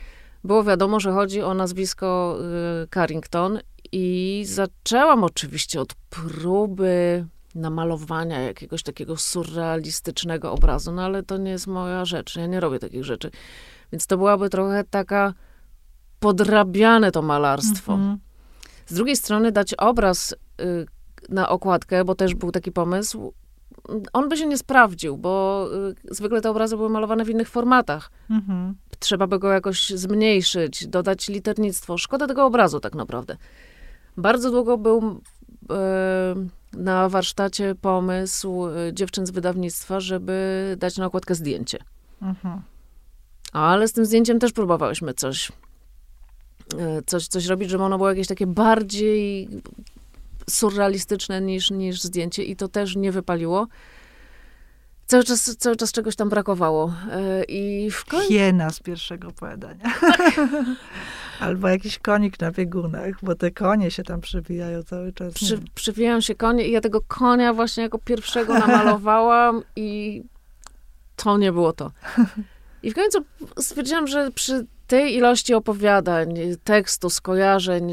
było 0.44 0.64
wiadomo, 0.64 1.00
że 1.00 1.12
chodzi 1.12 1.42
o 1.42 1.54
nazwisko 1.54 2.38
y, 2.84 2.88
Carrington 2.94 3.58
i 3.92 4.42
zaczęłam 4.46 5.24
oczywiście 5.24 5.80
od 5.80 5.94
próby 6.10 7.26
namalowania 7.54 8.40
jakiegoś 8.40 8.82
takiego 8.82 9.16
surrealistycznego 9.16 10.52
obrazu, 10.52 10.92
no 10.92 11.02
ale 11.02 11.22
to 11.22 11.36
nie 11.36 11.50
jest 11.50 11.66
moja 11.66 12.04
rzecz, 12.04 12.36
ja 12.36 12.46
nie 12.46 12.60
robię 12.60 12.78
takich 12.78 13.04
rzeczy. 13.04 13.30
Więc 13.92 14.06
to 14.06 14.16
byłaby 14.16 14.50
trochę 14.50 14.84
taka 14.90 15.34
podrabiane 16.20 17.12
to 17.12 17.22
malarstwo. 17.22 17.94
Mhm. 17.94 18.18
Z 18.86 18.94
drugiej 18.94 19.16
strony 19.16 19.52
dać 19.52 19.74
obraz 19.74 20.32
y, 20.32 20.86
na 21.28 21.48
okładkę, 21.48 22.04
bo 22.04 22.14
też 22.14 22.34
był 22.34 22.52
taki 22.52 22.72
pomysł, 22.72 23.32
on 24.12 24.28
by 24.28 24.36
się 24.36 24.46
nie 24.46 24.58
sprawdził, 24.58 25.16
bo 25.16 25.66
y, 26.10 26.14
zwykle 26.14 26.40
te 26.40 26.50
obrazy 26.50 26.76
były 26.76 26.90
malowane 26.90 27.24
w 27.24 27.30
innych 27.30 27.48
formatach. 27.48 28.10
Mhm. 28.30 28.74
Trzeba 28.98 29.26
by 29.26 29.38
go 29.38 29.52
jakoś 29.52 29.90
zmniejszyć, 29.90 30.86
dodać 30.86 31.28
liternictwo. 31.28 31.98
Szkoda 31.98 32.26
tego 32.26 32.46
obrazu 32.46 32.80
tak 32.80 32.94
naprawdę. 32.94 33.36
Bardzo 34.16 34.50
długo 34.50 34.78
był 34.78 35.20
e, 35.70 36.34
na 36.72 37.08
warsztacie 37.08 37.74
pomysł 37.74 38.66
e, 38.66 38.92
dziewczyn 38.92 39.26
z 39.26 39.30
wydawnictwa, 39.30 40.00
żeby 40.00 40.76
dać 40.78 40.96
na 40.96 41.06
okładkę 41.06 41.34
zdjęcie. 41.34 41.78
Mhm. 42.22 42.62
Ale 43.52 43.88
z 43.88 43.92
tym 43.92 44.06
zdjęciem 44.06 44.38
też 44.38 44.52
próbowałyśmy 44.52 45.14
coś, 45.14 45.52
e, 46.78 47.02
coś, 47.06 47.26
coś 47.28 47.46
robić, 47.46 47.70
żeby 47.70 47.84
ono 47.84 47.96
było 47.96 48.08
jakieś 48.08 48.26
takie 48.26 48.46
bardziej 48.46 49.48
surrealistyczne 50.50 51.40
niż, 51.40 51.70
niż 51.70 52.02
zdjęcie 52.02 52.44
i 52.44 52.56
to 52.56 52.68
też 52.68 52.96
nie 52.96 53.12
wypaliło. 53.12 53.66
Cały 55.06 55.24
czas, 55.24 55.56
cały 55.56 55.76
czas 55.76 55.92
czegoś 55.92 56.16
tam 56.16 56.28
brakowało. 56.28 56.94
E, 57.10 57.44
I 57.44 57.90
w 57.90 58.04
końcu... 58.04 58.28
Hiena 58.28 58.70
z 58.70 58.80
pierwszego 58.80 59.28
opowiadania. 59.28 59.84
Albo 61.42 61.68
jakiś 61.68 61.98
konik 61.98 62.40
na 62.40 62.50
biegunach, 62.50 63.14
bo 63.22 63.34
te 63.34 63.50
konie 63.50 63.90
się 63.90 64.02
tam 64.02 64.20
przywijają 64.20 64.82
cały 64.82 65.12
czas. 65.12 65.34
Przy, 65.34 65.58
przywijają 65.74 66.20
się 66.20 66.34
konie 66.34 66.68
i 66.68 66.72
ja 66.72 66.80
tego 66.80 67.00
konia 67.08 67.52
właśnie 67.54 67.82
jako 67.82 67.98
pierwszego 67.98 68.58
namalowałam 68.58 69.62
i 69.76 70.22
to 71.16 71.38
nie 71.38 71.52
było 71.52 71.72
to. 71.72 71.90
I 72.82 72.90
w 72.90 72.94
końcu 72.94 73.18
stwierdziłam, 73.58 74.06
że 74.06 74.30
przy 74.30 74.66
tej 74.86 75.14
ilości 75.14 75.54
opowiadań, 75.54 76.34
tekstu, 76.64 77.10
skojarzeń, 77.10 77.92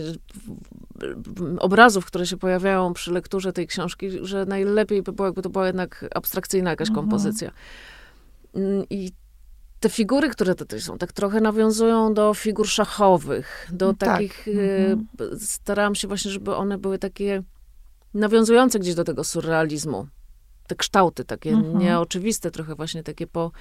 obrazów, 1.59 2.05
które 2.05 2.25
się 2.25 2.37
pojawiają 2.37 2.93
przy 2.93 3.11
lekturze 3.11 3.53
tej 3.53 3.67
książki, 3.67 4.09
że 4.21 4.45
najlepiej 4.45 5.01
by 5.01 5.11
było, 5.11 5.27
jakby 5.27 5.41
to 5.41 5.49
była 5.49 5.67
jednak 5.67 6.05
abstrakcyjna 6.15 6.69
jakaś 6.69 6.89
mhm. 6.89 7.05
kompozycja. 7.05 7.51
Mm, 8.55 8.83
I 8.89 9.11
te 9.79 9.89
figury, 9.89 10.29
które 10.29 10.55
tutaj 10.55 10.81
są, 10.81 10.97
tak 10.97 11.13
trochę 11.13 11.41
nawiązują 11.41 12.13
do 12.13 12.33
figur 12.33 12.67
szachowych, 12.67 13.67
do 13.71 13.93
tak. 13.93 14.09
takich. 14.09 14.47
Mhm. 14.47 15.07
Starałam 15.39 15.95
się 15.95 16.07
właśnie, 16.07 16.31
żeby 16.31 16.55
one 16.55 16.77
były 16.77 16.97
takie 16.97 17.43
nawiązujące 18.13 18.79
gdzieś 18.79 18.95
do 18.95 19.03
tego 19.03 19.23
surrealizmu. 19.23 20.07
Te 20.67 20.75
kształty 20.75 21.25
takie 21.25 21.49
mhm. 21.49 21.77
nieoczywiste, 21.77 22.51
trochę 22.51 22.75
właśnie 22.75 23.03
takie 23.03 23.27
po 23.27 23.51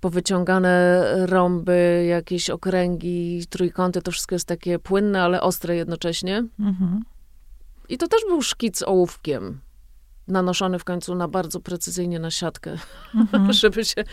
powyciągane 0.00 1.04
rąby, 1.26 2.06
jakieś 2.08 2.50
okręgi, 2.50 3.46
trójkąty, 3.50 4.02
to 4.02 4.10
wszystko 4.10 4.34
jest 4.34 4.48
takie 4.48 4.78
płynne, 4.78 5.22
ale 5.22 5.42
ostre 5.42 5.76
jednocześnie. 5.76 6.44
Mhm. 6.60 7.02
I 7.88 7.98
to 7.98 8.08
też 8.08 8.20
był 8.28 8.42
szkic 8.42 8.82
ołówkiem, 8.82 9.60
nanoszony 10.28 10.78
w 10.78 10.84
końcu 10.84 11.14
na 11.14 11.28
bardzo 11.28 11.60
precyzyjnie 11.60 12.18
na 12.18 12.30
siatkę, 12.30 12.76
mhm. 13.14 13.52
żeby, 13.62 13.84
się, 13.84 14.04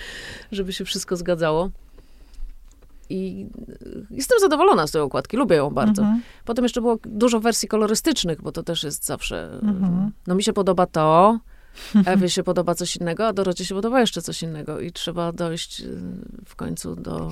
żeby 0.51 0.73
się 0.73 0.85
wszystko 0.85 1.15
zgadzało. 1.15 1.69
I 3.09 3.47
jestem 4.11 4.39
zadowolona 4.39 4.87
z 4.87 4.91
tej 4.91 5.01
okładki, 5.01 5.37
lubię 5.37 5.55
ją 5.55 5.69
bardzo. 5.69 6.01
Mhm. 6.01 6.21
Potem 6.45 6.65
jeszcze 6.65 6.81
było 6.81 6.97
dużo 7.03 7.39
wersji 7.39 7.67
kolorystycznych, 7.67 8.41
bo 8.41 8.51
to 8.51 8.63
też 8.63 8.83
jest 8.83 9.05
zawsze. 9.05 9.59
Mhm. 9.63 10.11
No 10.27 10.35
mi 10.35 10.43
się 10.43 10.53
podoba 10.53 10.85
to, 10.85 11.39
Ewie 12.05 12.29
się 12.29 12.43
podoba 12.43 12.75
coś 12.75 12.95
innego, 12.95 13.27
a 13.27 13.33
Dorocie 13.33 13.65
się 13.65 13.75
podoba 13.75 14.01
jeszcze 14.01 14.21
coś 14.21 14.43
innego 14.43 14.79
i 14.79 14.91
trzeba 14.91 15.31
dojść 15.31 15.81
y, 15.81 15.99
w 16.45 16.55
końcu 16.55 16.95
do, 16.95 17.31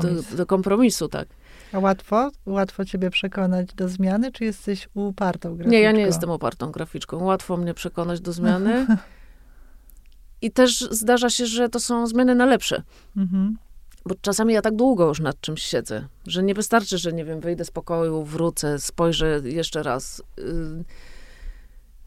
do, 0.00 0.36
do, 0.36 0.46
kompromisu, 0.46 1.08
tak. 1.08 1.28
A 1.72 1.78
łatwo? 1.78 2.30
Łatwo 2.46 2.84
ciebie 2.84 3.10
przekonać 3.10 3.74
do 3.74 3.88
zmiany, 3.88 4.32
czy 4.32 4.44
jesteś 4.44 4.88
upartą 4.94 5.48
graficzką? 5.48 5.70
Nie, 5.70 5.80
ja 5.80 5.92
nie 5.92 6.00
jestem 6.00 6.30
upartą 6.30 6.72
graficzką. 6.72 7.24
Łatwo 7.24 7.56
mnie 7.56 7.74
przekonać 7.74 8.20
do 8.20 8.32
zmiany. 8.32 8.86
I 10.42 10.50
też 10.50 10.80
zdarza 10.80 11.30
się, 11.30 11.46
że 11.46 11.68
to 11.68 11.80
są 11.80 12.06
zmiany 12.06 12.34
na 12.34 12.46
lepsze. 12.46 12.82
Mhm. 13.16 13.58
Bo 14.06 14.14
czasami 14.20 14.54
ja 14.54 14.62
tak 14.62 14.76
długo 14.76 15.08
już 15.08 15.20
nad 15.20 15.40
czymś 15.40 15.62
siedzę, 15.62 16.08
że 16.26 16.42
nie 16.42 16.54
wystarczy, 16.54 16.98
że 16.98 17.12
nie 17.12 17.24
wiem, 17.24 17.40
wyjdę 17.40 17.64
z 17.64 17.70
pokoju, 17.70 18.24
wrócę, 18.24 18.78
spojrzę 18.78 19.40
jeszcze 19.44 19.82
raz. 19.82 20.22
Y, 20.38 20.84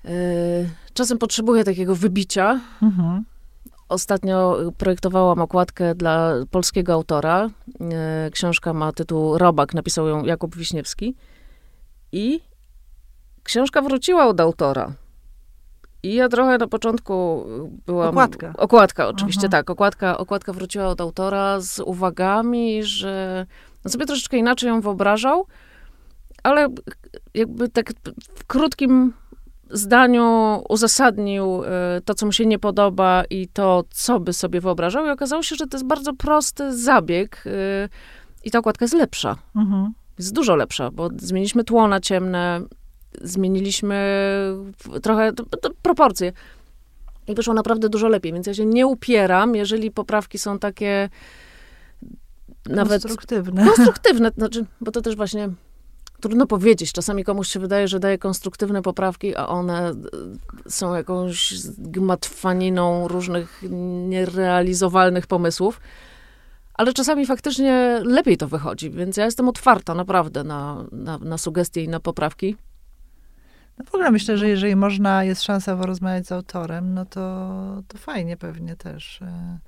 Y, 0.05 0.69
czasem 0.93 1.17
potrzebuję 1.17 1.63
takiego 1.63 1.95
wybicia. 1.95 2.59
Mhm. 2.81 3.23
Ostatnio 3.91 4.57
projektowałam 4.77 5.41
okładkę 5.41 5.95
dla 5.95 6.33
polskiego 6.51 6.93
autora. 6.93 7.49
Y, 8.27 8.31
książka 8.31 8.73
ma 8.73 8.91
tytuł 8.91 9.37
Robak, 9.37 9.73
napisał 9.73 10.07
ją 10.07 10.25
Jakub 10.25 10.55
Wiśniewski. 10.55 11.15
I 12.11 12.39
książka 13.43 13.81
wróciła 13.81 14.27
od 14.27 14.39
autora. 14.39 14.93
I 16.03 16.13
ja 16.13 16.29
trochę 16.29 16.57
na 16.57 16.67
początku 16.67 17.45
byłam... 17.85 18.09
Okładka. 18.09 18.53
Okładka, 18.57 19.07
oczywiście 19.07 19.49
tak. 19.49 19.69
Okładka, 19.69 20.17
okładka 20.17 20.53
wróciła 20.53 20.87
od 20.87 21.01
autora 21.01 21.59
z 21.59 21.79
uwagami, 21.79 22.83
że 22.83 23.45
on 23.85 23.91
sobie 23.91 24.05
troszeczkę 24.05 24.37
inaczej 24.37 24.69
ją 24.69 24.81
wyobrażał, 24.81 25.45
ale 26.43 26.67
jakby 27.33 27.69
tak 27.69 27.93
w 28.35 28.45
krótkim 28.45 29.13
zdaniu 29.73 30.61
uzasadnił 30.69 31.63
e, 31.63 32.01
to, 32.05 32.15
co 32.15 32.25
mu 32.25 32.31
się 32.31 32.45
nie 32.45 32.59
podoba 32.59 33.23
i 33.29 33.47
to, 33.47 33.83
co 33.89 34.19
by 34.19 34.33
sobie 34.33 34.61
wyobrażał. 34.61 35.05
I 35.05 35.09
okazało 35.09 35.43
się, 35.43 35.55
że 35.55 35.67
to 35.67 35.77
jest 35.77 35.87
bardzo 35.87 36.13
prosty 36.13 36.77
zabieg 36.77 37.43
e, 37.45 37.89
i 38.43 38.51
ta 38.51 38.59
okładka 38.59 38.85
jest 38.85 38.95
lepsza. 38.95 39.35
Mhm. 39.55 39.93
Jest 40.17 40.33
dużo 40.33 40.55
lepsza, 40.55 40.91
bo 40.91 41.09
zmieniliśmy 41.17 41.63
tło 41.63 41.87
na 41.87 41.99
ciemne, 41.99 42.61
zmieniliśmy 43.21 43.95
trochę 45.01 45.31
proporcje. 45.81 46.33
I 47.27 47.35
wyszło 47.35 47.53
naprawdę 47.53 47.89
dużo 47.89 48.07
lepiej, 48.07 48.33
więc 48.33 48.47
ja 48.47 48.53
się 48.53 48.65
nie 48.65 48.87
upieram, 48.87 49.55
jeżeli 49.55 49.91
poprawki 49.91 50.37
są 50.37 50.59
takie 50.59 51.09
nawet... 52.65 53.03
Konstruktywne. 53.03 53.65
Konstruktywne, 53.65 54.31
znaczy, 54.37 54.65
bo 54.81 54.91
to 54.91 55.01
też 55.01 55.15
właśnie 55.15 55.49
trudno 56.21 56.47
powiedzieć. 56.47 56.91
Czasami 56.91 57.23
komuś 57.23 57.47
się 57.47 57.59
wydaje, 57.59 57.87
że 57.87 57.99
daje 57.99 58.17
konstruktywne 58.17 58.81
poprawki, 58.81 59.35
a 59.35 59.47
one 59.47 59.89
e, 59.89 59.93
są 60.69 60.95
jakąś 60.95 61.53
gmatwaniną 61.77 63.07
różnych 63.07 63.63
nierealizowalnych 64.09 65.27
pomysłów. 65.27 65.81
Ale 66.73 66.93
czasami 66.93 67.25
faktycznie 67.25 68.01
lepiej 68.03 68.37
to 68.37 68.47
wychodzi, 68.47 68.89
więc 68.89 69.17
ja 69.17 69.25
jestem 69.25 69.49
otwarta 69.49 69.95
naprawdę 69.95 70.43
na, 70.43 70.85
na, 70.91 71.17
na 71.17 71.37
sugestie 71.37 71.83
i 71.83 71.87
na 71.87 71.99
poprawki. 71.99 72.55
No 73.77 73.85
w 73.85 73.95
ogóle 73.95 74.11
myślę, 74.11 74.37
że 74.37 74.49
jeżeli 74.49 74.75
można, 74.75 75.23
jest 75.23 75.43
szansa 75.43 75.77
porozmawiać 75.77 76.27
z 76.27 76.31
autorem, 76.31 76.93
no 76.93 77.05
to, 77.05 77.83
to 77.87 77.97
fajnie 77.97 78.37
pewnie 78.37 78.75
też. 78.75 79.21
E, 79.21 79.59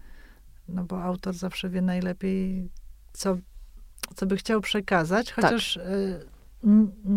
no 0.67 0.83
bo 0.83 1.03
autor 1.03 1.33
zawsze 1.33 1.69
wie 1.69 1.81
najlepiej, 1.81 2.69
co, 3.13 3.37
co 4.15 4.25
by 4.25 4.37
chciał 4.37 4.61
przekazać, 4.61 5.27
tak. 5.27 5.35
chociaż 5.35 5.73
tak 5.73 6.32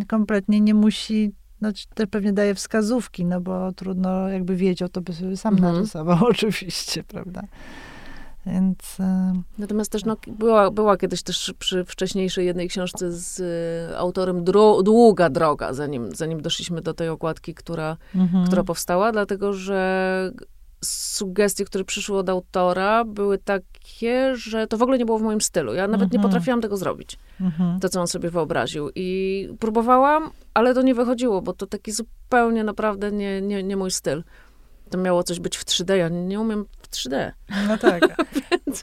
kompletnie 0.08 0.60
nie 0.60 0.74
musi, 0.74 1.32
no 1.60 1.72
też 1.94 2.06
pewnie 2.10 2.32
daje 2.32 2.54
wskazówki, 2.54 3.24
no 3.24 3.40
bo 3.40 3.72
trudno 3.72 4.28
jakby 4.28 4.56
wiedział, 4.56 4.88
to 4.88 5.00
by 5.00 5.12
sobie 5.12 5.36
sam 5.36 5.54
mhm. 5.54 5.74
narysował 5.74 6.18
oczywiście, 6.30 7.04
prawda? 7.04 7.42
Więc... 8.46 9.00
E, 9.00 9.32
Natomiast 9.58 9.92
też 9.92 10.04
no, 10.04 10.16
była, 10.26 10.70
była 10.70 10.96
kiedyś 10.96 11.22
też 11.22 11.54
przy 11.58 11.84
wcześniejszej 11.84 12.46
jednej 12.46 12.68
książce 12.68 13.12
z 13.12 13.40
y, 13.92 13.96
autorem 13.98 14.44
dro, 14.44 14.82
długa 14.82 15.30
droga, 15.30 15.72
zanim, 15.72 16.14
zanim 16.14 16.42
doszliśmy 16.42 16.82
do 16.82 16.94
tej 16.94 17.08
okładki, 17.08 17.54
która, 17.54 17.96
mhm. 18.14 18.46
która 18.46 18.64
powstała, 18.64 19.12
dlatego 19.12 19.52
że 19.52 20.32
sugestie, 21.16 21.64
które 21.64 21.84
przyszły 21.84 22.18
od 22.18 22.28
autora, 22.28 23.04
były 23.04 23.38
takie, 23.38 24.36
że 24.36 24.66
to 24.66 24.78
w 24.78 24.82
ogóle 24.82 24.98
nie 24.98 25.06
było 25.06 25.18
w 25.18 25.22
moim 25.22 25.40
stylu. 25.40 25.74
Ja 25.74 25.88
nawet 25.88 26.12
nie 26.12 26.16
mhm. 26.16 26.22
potrafiłam 26.22 26.60
tego 26.60 26.76
zrobić. 26.76 27.18
Mhm. 27.40 27.80
To, 27.80 27.88
co 27.88 28.00
on 28.00 28.06
sobie 28.06 28.30
wyobraził. 28.30 28.90
I 28.94 29.48
próbowałam, 29.58 30.30
ale 30.54 30.74
to 30.74 30.82
nie 30.82 30.94
wychodziło, 30.94 31.42
bo 31.42 31.52
to 31.52 31.66
taki 31.66 31.92
zupełnie 31.92 32.64
naprawdę 32.64 33.12
nie, 33.12 33.42
nie, 33.42 33.62
nie 33.62 33.76
mój 33.76 33.90
styl. 33.90 34.24
To 34.90 34.98
miało 34.98 35.22
coś 35.22 35.40
być 35.40 35.56
w 35.56 35.64
3D. 35.64 35.94
Ja 35.94 36.08
nie 36.08 36.40
umiem 36.40 36.64
w 36.82 36.88
3D. 36.88 37.32
No 37.68 37.78
tak. 37.78 38.02
Więc, 38.50 38.80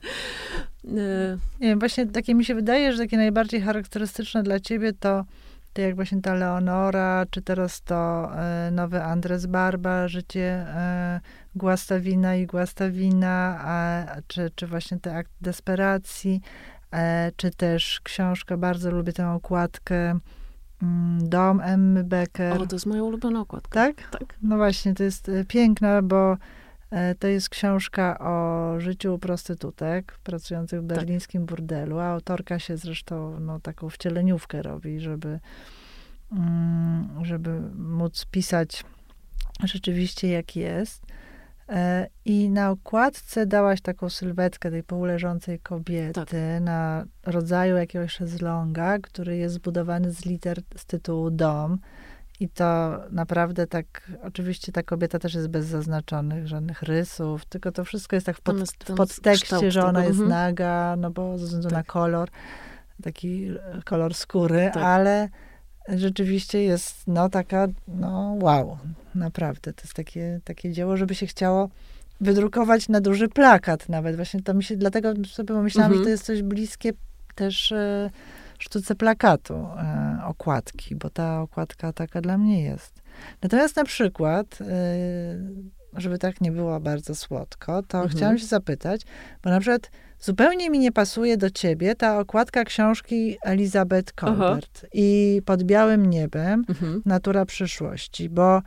y, 0.86 1.38
nie 1.60 1.68
wiem, 1.68 1.80
właśnie 1.80 2.06
takie 2.06 2.36
mi 2.36 2.46
się 2.46 2.56
wydaje, 2.56 2.94
że 2.94 2.98
takie 2.98 3.18
najbardziej 3.18 3.62
charakterystyczne 3.62 4.44
dla 4.44 4.60
ciebie 4.60 4.94
to 4.94 5.26
to 5.74 5.82
jak 5.82 5.96
właśnie 5.96 6.22
ta 6.22 6.34
Leonora, 6.34 7.26
czy 7.30 7.42
teraz 7.42 7.82
to 7.82 8.30
e, 8.36 8.72
nowy 8.72 9.04
Andres 9.04 9.46
Barba, 9.46 10.08
życie 10.08 10.66
e, 10.68 11.22
Guastawina 11.56 12.36
i 12.36 12.46
Guastawina, 12.46 13.60
a, 13.60 14.06
czy, 14.28 14.52
czy 14.56 14.68
właśnie 14.68 15.00
ten 15.00 15.16
akt 15.16 15.32
desperacji, 15.42 16.42
e, 16.92 17.32
czy 17.36 17.52
też 17.52 18.02
książka, 18.04 18.58
bardzo 18.58 18.92
lubię 18.92 19.14
tę 19.14 19.32
okładkę 19.32 20.20
mm, 20.82 21.30
Dom 21.30 21.62
Emmy 21.62 22.04
Becker. 22.04 22.62
O, 22.62 22.68
to 22.68 22.76
jest 22.76 22.86
moja 22.86 23.04
ulubiona 23.04 23.42
okładka. 23.42 23.80
Tak? 23.80 24.10
Tak. 24.20 24.36
No 24.42 24.58
właśnie, 24.58 24.94
to 24.94 25.04
jest 25.04 25.30
e, 25.30 25.46
piękna, 25.46 26.02
bo 26.02 26.38
to 27.20 27.28
jest 27.28 27.50
książka 27.50 28.20
o 28.20 28.74
życiu 28.80 29.20
prostytutek 29.20 30.20
pracujących 30.24 30.82
w 30.82 30.88
tak. 30.88 30.98
berlińskim 30.98 31.42
tak. 31.42 31.50
burdelu, 31.50 32.00
a 32.00 32.06
autorka 32.06 32.60
się 32.60 32.78
zresztą 32.78 33.40
no, 33.40 33.60
taką 33.60 33.90
wcieleniówkę 33.90 34.62
robi, 34.62 35.00
żeby, 35.00 35.40
mm, 36.32 37.26
żeby 37.26 37.62
móc 37.76 38.26
pisać 38.26 38.84
rzeczywiście 39.64 40.28
jak 40.28 40.56
jest. 40.56 41.06
E, 41.70 42.08
I 42.26 42.50
na 42.50 42.72
okładce 42.72 43.46
dałaś 43.46 43.82
taką 43.82 44.10
sylwetkę 44.10 44.72
tej 44.72 44.84
półleżącej 44.84 45.60
kobiety 45.60 46.14
tak. 46.14 46.34
na 46.62 47.06
rodzaju 47.26 47.76
jakiegoś 47.78 48.12
szezlonga, 48.12 49.00
który 49.00 49.38
jest 49.38 49.56
zbudowany 49.56 50.12
z 50.12 50.26
liter 50.26 50.62
z 50.76 50.86
tytułu 50.86 51.32
dom. 51.32 51.80
I 52.44 52.50
to 52.50 53.00
naprawdę 53.12 53.68
tak, 53.68 54.12
oczywiście 54.24 54.72
ta 54.72 54.84
kobieta 54.84 55.20
też 55.20 55.34
jest 55.34 55.48
bez 55.48 55.66
zaznaczonych 55.66 56.48
żadnych 56.48 56.82
rysów, 56.82 57.46
tylko 57.46 57.72
to 57.72 57.86
wszystko 57.86 58.16
jest 58.16 58.26
tak 58.26 58.38
w, 58.38 58.42
pod, 58.42 58.60
jest- 58.60 58.84
w 58.84 58.96
podtekście, 58.96 59.72
że 59.72 59.82
ona 59.82 60.00
tego, 60.00 60.08
jest 60.08 60.22
mhm. 60.22 60.30
naga, 60.30 60.96
no 60.98 61.12
bo 61.12 61.38
ze 61.38 61.46
względu 61.46 61.70
na 61.70 61.76
Tak. 61.76 61.86
kolor, 61.86 62.30
taki 63.04 63.52
kolor 63.86 64.14
skóry, 64.14 64.72
Tak. 64.74 64.84
ale 64.84 65.30
rzeczywiście 65.90 66.64
jest, 66.64 67.08
no 67.08 67.30
taka, 67.30 67.68
no 67.88 68.38
wow, 68.42 68.78
naprawdę. 69.16 69.74
To 69.74 69.82
jest 69.82 69.94
takie, 69.94 70.40
takie 70.44 70.72
dzieło, 70.72 70.98
żeby 70.98 71.16
się 71.16 71.28
chciało 71.28 71.70
wydrukować 72.22 72.90
na 72.90 73.02
duży 73.02 73.28
plakat 73.30 73.90
nawet. 73.90 74.16
Właśnie 74.16 74.42
to 74.42 74.54
mi 74.54 74.64
się, 74.64 74.78
dlatego 74.78 75.14
sobie 75.28 75.54
pomyślałam, 75.54 75.92
Mhm. 75.92 76.02
że 76.02 76.06
to 76.06 76.10
jest 76.10 76.26
coś 76.26 76.42
bliskie 76.42 76.92
też 77.36 77.72
e, 77.72 78.10
sztuce 78.64 78.96
plakatu, 78.96 79.54
e, 79.54 80.20
okładki, 80.26 80.96
bo 80.96 81.10
ta 81.10 81.42
okładka 81.42 81.94
taka 81.94 82.22
dla 82.22 82.38
mnie 82.38 82.64
jest. 82.64 83.02
Natomiast 83.42 83.76
na 83.76 83.84
przykład, 83.84 84.60
e, 84.62 84.66
żeby 85.94 86.18
tak 86.18 86.42
nie 86.42 86.52
było 86.52 86.80
bardzo 86.80 87.16
słodko, 87.16 87.84
to 87.84 87.98
Mhm. 87.98 88.10
chciałam 88.18 88.38
się 88.38 88.46
zapytać, 88.46 89.02
bo 89.44 89.50
na 89.50 89.60
przykład 89.60 89.92
zupełnie 90.20 90.70
mi 90.70 90.80
nie 90.80 90.92
pasuje 90.92 91.38
do 91.38 91.50
ciebie 91.50 91.96
ta 91.96 92.20
okładka 92.20 92.64
książki 92.64 93.38
Elizabeth 93.44 94.14
Colbert 94.14 94.86
i 94.94 95.42
Pod 95.46 95.64
białym 95.64 96.06
niebem 96.10 96.66
Mhm. 96.70 97.02
Natura 97.06 97.46
przyszłości, 97.46 98.30
bo 98.30 98.62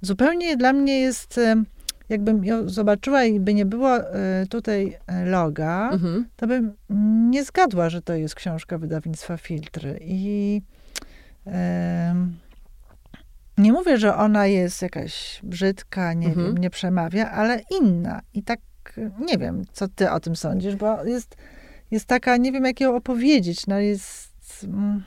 zupełnie 0.00 0.56
dla 0.56 0.72
mnie 0.72 1.00
jest, 1.00 1.38
e, 1.38 1.62
jakbym 2.12 2.44
ją 2.44 2.68
zobaczyła 2.68 3.24
i 3.24 3.40
by 3.40 3.54
nie 3.54 3.66
było 3.66 3.96
e, 3.96 4.46
tutaj 4.50 4.98
e, 5.06 5.24
loga, 5.24 5.90
Mhm. 5.92 6.26
to 6.36 6.46
bym 6.46 6.72
nie 7.30 7.44
zgadła, 7.44 7.90
że 7.90 8.02
to 8.02 8.14
jest 8.14 8.34
książka 8.34 8.78
wydawnictwa 8.78 9.36
Filtry. 9.36 9.98
I 10.02 10.62
nie 13.58 13.72
mówię, 13.72 13.98
że 13.98 14.16
ona 14.16 14.46
jest 14.46 14.82
jakaś 14.82 15.40
brzydka, 15.42 16.12
nie 16.12 16.26
Mhm. 16.28 16.46
wiem, 16.46 16.58
nie 16.58 16.70
przemawia, 16.70 17.30
ale 17.30 17.60
inna. 17.80 18.20
I 18.34 18.42
tak 18.42 18.60
nie 19.20 19.38
wiem, 19.38 19.62
co 19.72 19.88
ty 19.88 20.10
o 20.10 20.20
tym 20.20 20.36
sądzisz, 20.36 20.76
bo 20.76 21.04
jest, 21.04 21.36
jest 21.90 22.06
taka, 22.06 22.36
nie 22.36 22.52
wiem, 22.52 22.64
jak 22.64 22.80
ją 22.80 22.96
opowiedzieć. 22.96 23.66
No 23.66 23.78
jest... 23.78 24.64
mm, 24.64 25.02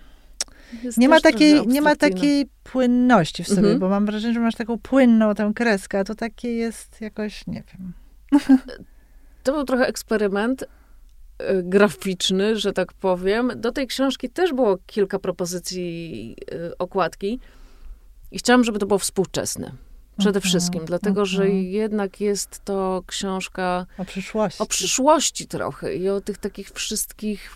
Jest 0.84 0.98
nie 0.98 1.10
ma, 1.10 1.20
takiej, 1.22 1.68
nie 1.68 1.82
ma 1.82 1.90
abstrakcyjna. 1.92 2.16
takiej 2.22 2.46
płynności 2.64 3.44
w 3.44 3.48
sobie, 3.48 3.60
Mhm. 3.60 3.80
bo 3.80 3.90
mam 3.90 4.06
wrażenie, 4.06 4.34
że 4.34 4.40
masz 4.40 4.56
taką 4.56 4.80
płynną 4.80 5.36
tę 5.36 5.52
kreskę, 5.56 6.00
a 6.00 6.04
to 6.04 6.16
takie 6.16 6.54
jest 6.54 7.02
jakoś, 7.02 7.48
nie 7.48 7.64
wiem. 7.74 7.94
To 9.44 9.54
był 9.54 9.64
trochę 9.64 9.88
eksperyment 9.88 10.64
e, 11.38 11.64
graficzny, 11.64 12.60
że 12.60 12.74
tak 12.74 12.94
powiem. 12.94 13.52
Do 13.56 13.72
tej 13.72 13.88
książki 13.88 14.30
też 14.30 14.54
było 14.54 14.78
kilka 14.86 15.20
propozycji 15.20 16.36
e, 16.52 16.78
okładki 16.78 17.40
i 18.32 18.38
chciałam, 18.40 18.64
żeby 18.64 18.80
to 18.80 18.86
było 18.86 19.00
współczesne. 19.00 19.72
Przede 20.18 20.38
Mhm, 20.38 20.50
wszystkim, 20.50 20.86
dlatego 20.86 21.26
że 21.26 21.44
mhm. 21.44 21.64
jednak 21.64 22.22
jest 22.22 22.60
to 22.66 23.04
książka 23.08 23.86
O 23.98 24.06
przyszłości. 24.06 24.64
o 24.64 24.66
przyszłości 24.66 25.48
trochę 25.48 25.96
i 25.96 26.10
o 26.10 26.22
tych 26.22 26.38
takich 26.38 26.70
wszystkich 26.72 27.56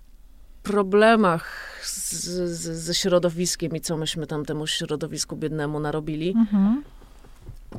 problemach 0.70 1.46
z, 1.84 2.14
z, 2.14 2.84
ze 2.86 2.94
środowiskiem 2.94 3.76
i 3.76 3.82
co 3.82 3.98
myśmy 3.98 4.28
tam 4.28 4.46
temu 4.46 4.68
środowisku 4.68 5.36
biednemu 5.36 5.80
narobili. 5.80 6.34
Mhm. 6.38 6.84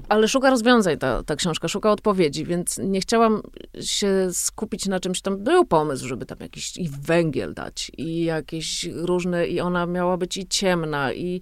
Ale 0.08 0.28
szuka 0.28 0.50
rozwiązań 0.50 0.98
ta, 0.98 1.22
ta 1.22 1.36
książka, 1.36 1.68
szuka 1.68 1.90
odpowiedzi, 1.90 2.44
więc 2.44 2.78
nie 2.78 3.00
chciałam 3.00 3.42
się 3.80 4.28
skupić 4.32 4.86
na 4.86 5.00
czymś. 5.00 5.20
Tam 5.20 5.38
był 5.38 5.64
pomysł, 5.64 6.08
żeby 6.08 6.26
tam 6.26 6.38
jakiś 6.40 6.76
i 6.76 6.88
węgiel 6.88 7.54
dać, 7.54 7.92
i 7.98 8.24
jakieś 8.24 8.84
różne, 8.92 9.46
i 9.46 9.60
ona 9.60 9.86
miała 9.86 10.16
być 10.16 10.36
i 10.36 10.46
ciemna, 10.46 11.12
i 11.12 11.40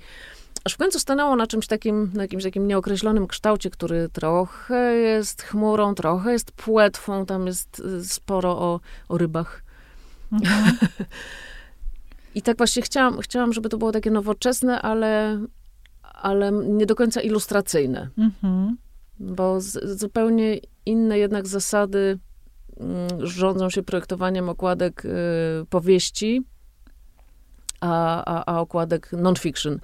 aż 0.64 0.72
w 0.72 0.76
końcu 0.76 0.98
stanęło 0.98 1.36
na 1.36 1.46
czymś 1.46 1.66
takim, 1.66 2.10
na 2.14 2.22
jakimś 2.22 2.42
takim 2.42 2.66
nieokreślonym 2.66 3.26
kształcie, 3.26 3.70
który 3.70 4.08
trochę 4.08 4.94
jest 4.94 5.42
chmurą, 5.42 5.94
trochę 5.94 6.32
jest 6.32 6.52
płetwą, 6.52 7.26
tam 7.26 7.46
jest 7.46 7.80
y, 7.80 8.04
sporo 8.04 8.58
o, 8.58 8.80
o 9.08 9.18
rybach. 9.18 9.67
Mhm. 10.32 10.76
I 12.34 12.42
tak 12.42 12.56
właśnie 12.58 12.82
chciałam, 12.82 13.20
chciałam, 13.20 13.52
żeby 13.52 13.68
to 13.68 13.78
było 13.78 13.92
takie 13.92 14.10
nowoczesne, 14.10 14.82
ale, 14.82 15.40
ale 16.02 16.52
nie 16.52 16.86
do 16.86 16.94
końca 16.94 17.20
ilustracyjne. 17.20 18.08
Mhm. 18.18 18.76
Bo 19.20 19.60
z, 19.60 19.98
zupełnie 19.98 20.58
inne 20.86 21.18
jednak 21.18 21.46
zasady 21.46 22.18
mm, 22.80 23.26
rządzą 23.26 23.70
się 23.70 23.82
projektowaniem 23.82 24.48
okładek 24.48 25.04
y, 25.04 25.08
powieści, 25.70 26.42
a, 27.80 28.24
a, 28.24 28.54
a 28.54 28.60
okładek 28.60 29.12
non-fiction, 29.12 29.78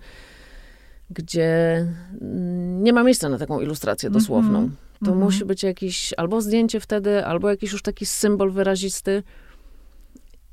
gdzie 1.11 1.77
mm, 2.21 2.83
nie 2.83 2.93
ma 2.93 3.03
miejsca 3.03 3.29
na 3.29 3.39
taką 3.39 3.61
ilustrację 3.61 4.11
dosłowną. 4.11 4.59
Mhm. 4.59 4.77
To 5.05 5.11
Mhm. 5.11 5.25
musi 5.25 5.45
być 5.45 5.63
jakiś 5.63 6.15
albo 6.17 6.41
zdjęcie 6.41 6.81
wtedy, 6.81 7.27
albo 7.27 7.51
jakiś 7.51 7.73
już 7.73 7.83
taki 7.83 8.07
symbol 8.07 8.51
wyrazisty. 8.51 9.23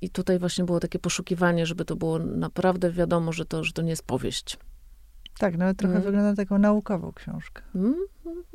I 0.01 0.09
tutaj 0.09 0.39
właśnie 0.39 0.63
było 0.63 0.79
takie 0.79 0.99
poszukiwanie, 0.99 1.65
żeby 1.65 1.85
to 1.85 1.95
było 1.95 2.19
naprawdę 2.19 2.91
wiadomo, 2.91 3.31
że 3.33 3.45
to, 3.45 3.63
że 3.63 3.73
to 3.73 3.81
nie 3.81 3.89
jest 3.89 4.03
powieść. 4.03 4.57
Tak, 5.39 5.57
nawet 5.57 5.77
trochę 5.77 5.95
Mhm. 5.95 6.05
wygląda 6.05 6.29
na 6.29 6.35
taką 6.35 6.57
naukową 6.57 7.11
książkę. 7.11 7.61
Mm, 7.75 7.95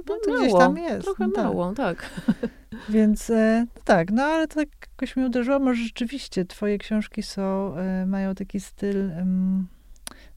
No 0.08 0.14
to 0.24 0.36
gdzieś 0.36 0.52
tam 0.52 0.76
jest, 0.76 1.04
Trochę 1.04 1.26
no 1.26 1.32
tak. 1.34 1.44
mało, 1.44 1.72
tak. 1.72 2.10
Więc 2.88 3.30
e, 3.30 3.66
tak, 3.84 4.10
no 4.12 4.22
ale 4.22 4.48
to 4.48 4.54
tak 4.54 4.68
jakoś 4.90 5.16
mnie 5.16 5.26
uderzyło, 5.26 5.58
może 5.58 5.82
rzeczywiście 5.84 6.44
twoje 6.44 6.78
książki 6.78 7.22
są, 7.22 7.76
e, 7.76 8.06
mają 8.06 8.34
taki 8.34 8.60
styl, 8.60 9.10
em, 9.10 9.66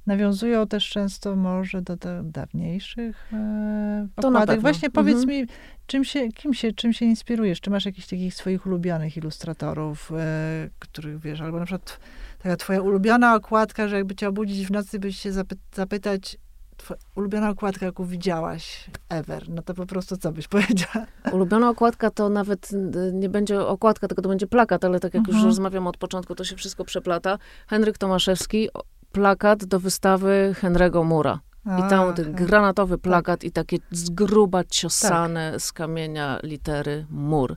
nawiązują 0.05 0.67
też 0.67 0.89
często 0.89 1.35
może 1.35 1.81
do, 1.81 1.95
do 1.95 2.23
dawniejszych 2.23 3.29
e, 3.33 4.07
okładek. 4.15 4.61
Właśnie 4.61 4.89
powiedz 4.89 5.17
Mhm. 5.17 5.37
mi, 5.41 5.47
czym 5.87 6.03
się, 6.03 6.29
kim 6.29 6.53
się, 6.53 6.71
czym 6.73 6.93
się 6.93 7.05
inspirujesz? 7.05 7.61
Czy 7.61 7.69
masz 7.69 7.85
jakichś 7.85 8.07
takich 8.07 8.33
swoich 8.35 8.65
ulubionych 8.65 9.17
ilustratorów, 9.17 10.11
e, 10.17 10.69
których 10.79 11.19
wiesz, 11.19 11.41
albo 11.41 11.59
na 11.59 11.65
przykład 11.65 11.99
taka 12.43 12.55
twoja 12.57 12.81
ulubiona 12.81 13.35
okładka, 13.35 13.87
że 13.87 13.95
jakby 13.95 14.15
cię 14.15 14.27
obudzić 14.29 14.67
w 14.67 14.71
nocy, 14.71 14.99
byś 14.99 15.17
się 15.17 15.31
zapy- 15.31 15.57
zapytać, 15.73 16.37
twoja 16.77 16.99
ulubiona 17.15 17.49
okładka, 17.49 17.85
jaką 17.85 18.05
widziałaś 18.05 18.89
ever, 19.09 19.49
no 19.49 19.61
to 19.61 19.73
po 19.73 19.85
prostu 19.85 20.17
co 20.17 20.31
byś 20.31 20.47
powiedziała? 20.57 21.05
Ulubiona 21.31 21.69
okładka 21.69 22.09
to 22.11 22.29
nawet 22.29 22.69
nie 23.13 23.29
będzie 23.29 23.61
okładka, 23.61 24.07
tylko 24.07 24.21
to 24.21 24.29
będzie 24.29 24.47
plakat, 24.47 24.85
ale 24.85 24.99
tak 24.99 25.13
jak 25.13 25.21
już 25.27 25.35
Mhm. 25.35 25.45
rozmawiam 25.45 25.87
od 25.87 25.97
początku, 25.97 26.35
to 26.35 26.43
się 26.43 26.55
wszystko 26.55 26.85
przeplata. 26.85 27.37
Henryk 27.67 27.97
Tomaszewski, 27.97 28.69
plakat 29.11 29.65
do 29.65 29.79
wystawy 29.79 30.55
Henry'ego 30.61 31.03
Mura. 31.05 31.39
I 31.65 31.89
tam 31.89 32.13
ten 32.13 32.33
granatowy 32.33 32.97
plakat 32.97 33.43
i 33.43 33.51
takie 33.51 33.77
z 33.91 34.05
Tak. 34.05 34.15
gruba 34.15 34.63
ciosane 34.63 35.59
z 35.59 35.71
kamienia 35.71 36.39
litery 36.43 37.05
mur. 37.09 37.55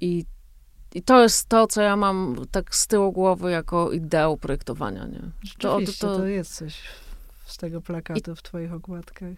I, 0.00 0.24
I 0.94 1.02
to 1.02 1.22
jest 1.22 1.48
to, 1.48 1.66
co 1.66 1.82
ja 1.82 1.96
mam 1.96 2.36
tak 2.50 2.74
z 2.74 2.86
tyłu 2.86 3.12
głowy 3.12 3.50
jako 3.50 3.90
ideał 3.92 4.36
projektowania. 4.36 5.06
Nie? 5.06 5.20
To, 5.58 5.78
Rzeczywiście, 5.80 6.06
to, 6.06 6.16
to, 6.16 6.26
jest 6.26 6.54
coś 6.54 6.82
z 7.46 7.56
tego 7.56 7.80
plakatu 7.80 8.34
w 8.34 8.42
twoich 8.42 8.72
okładkach. 8.72 9.36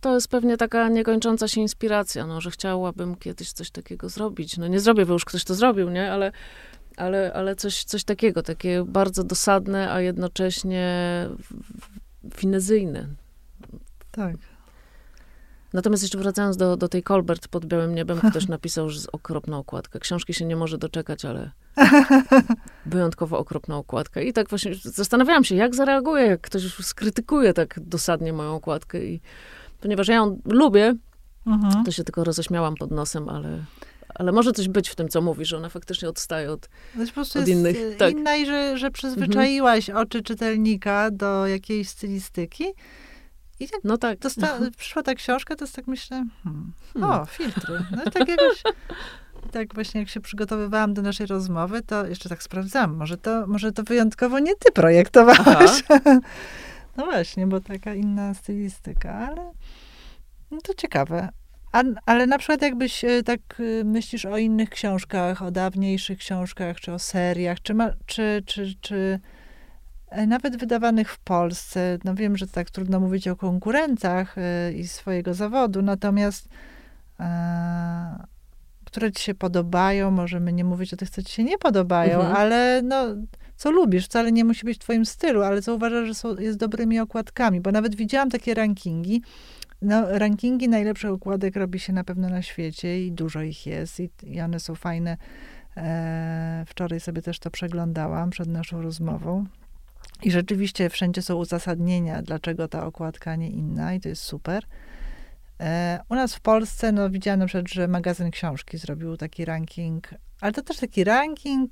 to 0.00 0.14
jest 0.14 0.28
pewnie 0.28 0.56
taka 0.56 0.88
niekończąca 0.88 1.48
się 1.48 1.60
inspiracja, 1.60 2.26
no, 2.26 2.40
że 2.40 2.50
chciałabym 2.50 3.16
kiedyś 3.16 3.52
coś 3.52 3.70
takiego 3.70 4.08
zrobić. 4.08 4.56
No 4.56 4.66
nie 4.68 4.80
zrobię, 4.80 5.06
bo 5.06 5.12
już 5.12 5.24
ktoś 5.24 5.44
to 5.44 5.54
zrobił, 5.54 5.90
nie? 5.90 6.12
Ale, 6.12 6.32
ale, 6.96 7.32
ale 7.32 7.56
coś, 7.56 7.84
coś 7.84 8.04
takiego, 8.04 8.42
takie 8.42 8.84
bardzo 8.86 9.24
dosadne, 9.24 9.92
a 9.92 10.00
jednocześnie 10.00 11.28
finezyjne. 12.34 13.06
Tak. 14.10 14.36
Natomiast 15.72 16.02
jeszcze 16.02 16.18
wracając 16.18 16.56
do, 16.56 16.76
do 16.76 16.88
tej 16.88 17.02
Colbert 17.02 17.48
pod 17.48 17.66
białym 17.66 17.94
niebem, 17.94 18.20
to 18.22 18.30
też 18.30 18.48
napisał, 18.48 18.88
że 18.90 18.96
jest 18.96 19.08
okropna 19.12 19.58
okładka. 19.58 19.98
Książki 19.98 20.34
się 20.34 20.44
nie 20.44 20.56
może 20.56 20.78
doczekać, 20.78 21.24
ale 21.24 21.50
wyjątkowo 22.86 23.38
okropna 23.38 23.76
okładka. 23.76 24.20
I 24.20 24.32
tak 24.32 24.48
właśnie 24.48 24.74
zastanawiałam 24.74 25.44
się, 25.44 25.54
jak 25.54 25.74
zareaguję, 25.74 26.26
jak 26.26 26.40
ktoś 26.40 26.74
skrytykuje 26.74 27.54
tak 27.54 27.80
dosadnie 27.82 28.32
moją 28.32 28.54
okładkę. 28.54 29.04
I 29.04 29.20
ponieważ 29.80 30.08
ja 30.08 30.14
ją 30.14 30.40
lubię, 30.44 30.94
Mhm. 31.46 31.84
to 31.84 31.90
się 31.90 32.04
tylko 32.04 32.24
roześmiałam 32.24 32.74
pod 32.74 32.90
nosem, 32.90 33.28
ale, 33.28 33.64
ale 34.14 34.32
może 34.32 34.52
coś 34.52 34.68
być 34.68 34.88
w 34.88 34.94
tym, 34.94 35.08
co 35.08 35.20
mówi, 35.20 35.44
że 35.44 35.56
ona 35.56 35.68
faktycznie 35.68 36.08
odstaje 36.08 36.52
od... 36.52 36.68
Prostu 37.14 37.38
Od 37.38 37.48
innych, 37.48 37.76
e, 37.76 37.94
tak. 37.96 38.12
inna 38.12 38.36
i 38.36 38.46
że, 38.46 38.78
że 38.78 38.90
przyzwyczaiłaś 38.90 39.90
oczy 39.90 40.22
czytelnika 40.22 41.10
do 41.10 41.46
jakiejś 41.46 41.88
stylistyki. 41.88 42.64
I 43.60 43.64
jak 43.72 43.84
No 43.84 43.98
tak. 43.98 44.18
dosta- 44.18 44.58
przyszła 44.76 45.02
ta 45.02 45.14
książka, 45.14 45.56
to 45.56 45.64
jest 45.64 45.74
tak 45.76 45.86
myślę, 45.86 46.24
hmm, 46.44 46.72
Hmm. 46.94 47.10
o, 47.20 47.26
filtry. 47.26 47.78
No 47.96 48.10
tak 48.10 48.28
jakoś, 48.28 48.62
tak 49.52 49.74
właśnie 49.74 50.00
jak 50.00 50.08
się 50.08 50.20
przygotowywałam 50.20 50.94
do 50.94 51.02
naszej 51.02 51.26
rozmowy, 51.26 51.82
to 51.82 52.06
jeszcze 52.06 52.28
tak 52.28 52.42
sprawdzałam, 52.42 52.96
może 52.96 53.16
to, 53.16 53.46
może 53.46 53.72
to 53.72 53.82
wyjątkowo 53.82 54.38
nie 54.38 54.54
ty 54.56 54.72
projektowałaś. 54.72 55.82
No 56.96 57.04
właśnie, 57.04 57.46
bo 57.46 57.60
taka 57.60 57.94
inna 57.94 58.34
stylistyka, 58.34 59.14
ale 59.14 59.52
no 60.50 60.58
to 60.62 60.74
ciekawe. 60.74 61.28
A, 61.72 61.82
ale 62.06 62.26
na 62.26 62.38
przykład 62.38 62.62
jakbyś 62.62 63.04
e, 63.04 63.22
tak 63.22 63.40
e, 63.80 63.84
myślisz 63.84 64.24
o 64.24 64.38
innych 64.38 64.70
książkach, 64.70 65.42
o 65.42 65.50
dawniejszych 65.50 66.18
książkach, 66.18 66.80
czy 66.80 66.92
o 66.92 66.98
seriach, 66.98 67.62
czy, 67.62 67.74
ma, 67.74 67.90
czy, 68.06 68.42
czy, 68.46 68.74
czy 68.80 69.20
e, 70.08 70.26
nawet 70.26 70.56
wydawanych 70.56 71.12
w 71.12 71.18
Polsce. 71.18 71.98
No 72.04 72.14
wiem, 72.14 72.36
że 72.36 72.46
tak 72.46 72.70
trudno 72.70 73.00
mówić 73.00 73.28
o 73.28 73.36
konkurentach 73.36 74.36
i 74.76 74.88
swojego 74.88 75.34
zawodu, 75.34 75.82
natomiast 75.82 76.48
e, 77.20 78.32
które 78.84 79.12
ci 79.12 79.22
się 79.22 79.34
podobają, 79.34 80.10
możemy 80.10 80.52
nie 80.52 80.64
mówić 80.64 80.94
o 80.94 80.96
tych, 80.96 81.10
co 81.10 81.22
ci 81.22 81.32
się 81.32 81.44
nie 81.44 81.58
podobają, 81.58 82.18
Mhm. 82.18 82.36
ale 82.36 82.82
no, 82.84 83.04
co 83.56 83.70
lubisz, 83.70 84.04
wcale 84.04 84.32
nie 84.32 84.44
musi 84.44 84.66
być 84.66 84.76
w 84.78 84.80
twoim 84.80 85.06
stylu, 85.06 85.42
ale 85.42 85.62
co 85.62 85.74
uważasz, 85.74 86.08
że 86.08 86.14
są, 86.14 86.36
jest 86.36 86.58
dobrymi 86.58 87.00
okładkami, 87.00 87.60
bo 87.60 87.72
nawet 87.72 87.94
widziałam 87.94 88.30
takie 88.30 88.54
rankingi, 88.54 89.22
no, 89.82 90.18
rankingi 90.18 90.68
najlepszych 90.68 91.10
okładek 91.10 91.56
robi 91.56 91.80
się 91.80 91.92
na 91.92 92.04
pewno 92.04 92.28
na 92.28 92.42
świecie 92.42 93.06
i 93.06 93.12
dużo 93.12 93.42
ich 93.42 93.66
jest 93.66 94.00
i, 94.00 94.10
i 94.22 94.40
one 94.40 94.60
są 94.60 94.74
fajne. 94.74 95.16
E, 95.76 96.64
wczoraj 96.68 97.00
sobie 97.00 97.22
też 97.22 97.38
to 97.38 97.50
przeglądałam 97.50 98.30
przed 98.30 98.48
naszą 98.48 98.82
rozmową. 98.82 99.44
I 100.22 100.30
rzeczywiście 100.30 100.90
wszędzie 100.90 101.22
są 101.22 101.36
uzasadnienia, 101.36 102.22
dlaczego 102.22 102.68
ta 102.68 102.86
okładka, 102.86 103.36
nie 103.36 103.50
inna, 103.50 103.94
i 103.94 104.00
to 104.00 104.08
jest 104.08 104.22
super. 104.22 104.64
E, 105.60 106.00
u 106.08 106.14
nas 106.14 106.34
w 106.34 106.40
Polsce, 106.40 106.92
no 106.92 107.10
widziałam 107.10 107.40
na 107.40 107.46
przykład, 107.46 107.68
że 107.68 107.88
magazyn 107.88 108.30
książki 108.30 108.78
zrobił 108.78 109.16
taki 109.16 109.44
ranking, 109.44 110.10
ale 110.40 110.52
to 110.52 110.62
też 110.62 110.76
taki 110.76 111.04
ranking, 111.04 111.70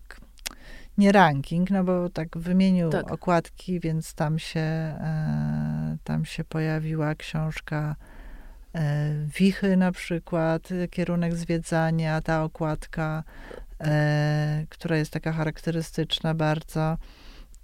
nie 1.01 1.13
ranking, 1.13 1.71
no 1.71 1.85
bo 1.85 2.09
tak 2.09 2.39
wymienił 2.39 2.91
Tak. 2.91 3.13
okładki, 3.13 3.81
więc 3.81 4.15
tam 4.15 4.39
się, 4.39 4.61
e, 4.61 5.97
tam 6.05 6.25
się 6.25 6.45
pojawiła 6.45 7.15
książka 7.15 7.97
e, 8.75 9.11
Wichy 9.39 9.77
na 9.77 9.93
przykład, 9.93 10.69
kierunek 10.91 11.35
zwiedzania, 11.37 12.21
ta 12.21 12.45
okładka, 12.45 13.25
e, 13.81 14.67
która 14.69 14.97
jest 14.97 15.13
taka 15.13 15.33
charakterystyczna 15.33 16.35
bardzo. 16.35 16.97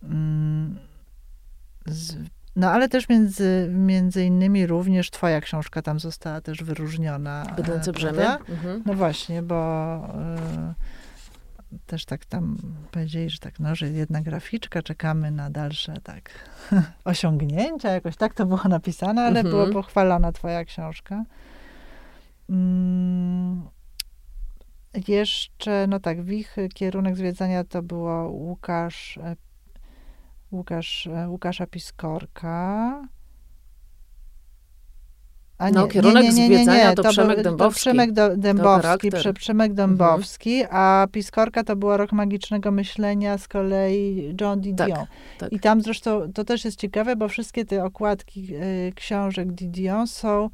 Mm, 0.03 0.79
z, 1.87 2.17
no 2.57 2.71
ale 2.71 2.89
też 2.89 3.09
między, 3.09 3.69
między 3.73 4.25
innymi 4.25 4.67
również 4.67 5.11
twoja 5.11 5.41
książka 5.41 5.83
tam 5.83 6.01
została 6.01 6.41
też 6.41 6.65
wyróżniona. 6.65 7.47
e, 7.53 7.55
Bydlęce 7.55 7.93
brzemię. 7.93 8.29
Mhm. 8.49 8.83
No 8.87 8.95
właśnie, 8.95 9.43
bo 9.43 9.57
e, 10.15 10.75
też 11.87 12.05
tak 12.05 12.25
tam 12.25 12.57
powiedzieli, 12.91 13.31
że 13.31 13.39
tak, 13.39 13.61
no, 13.61 13.75
że 13.75 13.89
jedna 13.89 14.21
graficzka, 14.21 14.83
czekamy 14.83 15.31
na 15.31 15.51
dalsze 15.51 15.95
tak 16.03 16.31
osiągnięcia, 17.05 17.91
jakoś 17.91 18.17
tak 18.17 18.35
to 18.35 18.47
było 18.47 18.61
napisane, 18.69 19.23
ale 19.23 19.41
Mhm. 19.41 19.51
była 19.51 19.67
pochwalona 19.73 20.33
twoja 20.33 20.65
książka. 20.65 21.25
Mm, 22.51 23.63
jeszcze, 25.09 25.87
no 25.87 26.01
tak, 26.01 26.25
Wichy, 26.25 26.69
kierunek 26.69 27.17
zwiedzania 27.17 27.65
to 27.65 27.83
było 27.83 28.29
Łukasz, 28.31 29.19
e, 29.19 29.37
Łukasz, 30.53 31.07
e, 31.07 31.29
Łukasza 31.29 31.67
Piskorka. 31.67 33.03
A 35.59 35.71
No, 35.71 35.87
kierunek 35.89 36.33
zwiedzania 36.33 36.95
to 36.95 37.03
Przemek 37.11 37.37
był- 37.37 37.45
Dębowski. 37.45 37.75
To 37.75 37.81
Przemek 37.81 38.13
Do, 38.13 38.37
Dębowski. 38.37 39.11
Prze, 39.11 39.33
Przemek 39.33 39.75
Dębowski, 39.75 40.63
a 40.71 41.07
Piskorka 41.13 41.65
to 41.65 41.77
była 41.77 41.97
Rok 41.97 42.13
Magicznego 42.13 42.71
Myślenia 42.71 43.39
z 43.39 43.49
kolei 43.49 44.35
John 44.41 44.61
Didion. 44.61 44.89
Tak, 44.91 45.07
tak. 45.39 45.53
I 45.53 45.61
tam 45.61 45.81
zresztą, 45.81 46.33
to 46.35 46.45
też 46.45 46.65
jest 46.65 46.79
ciekawe, 46.81 47.17
bo 47.17 47.29
wszystkie 47.29 47.65
te 47.65 47.85
okładki 47.85 48.49
y, 48.55 48.93
książek 48.95 49.53
Didion 49.53 50.07
są 50.07 50.51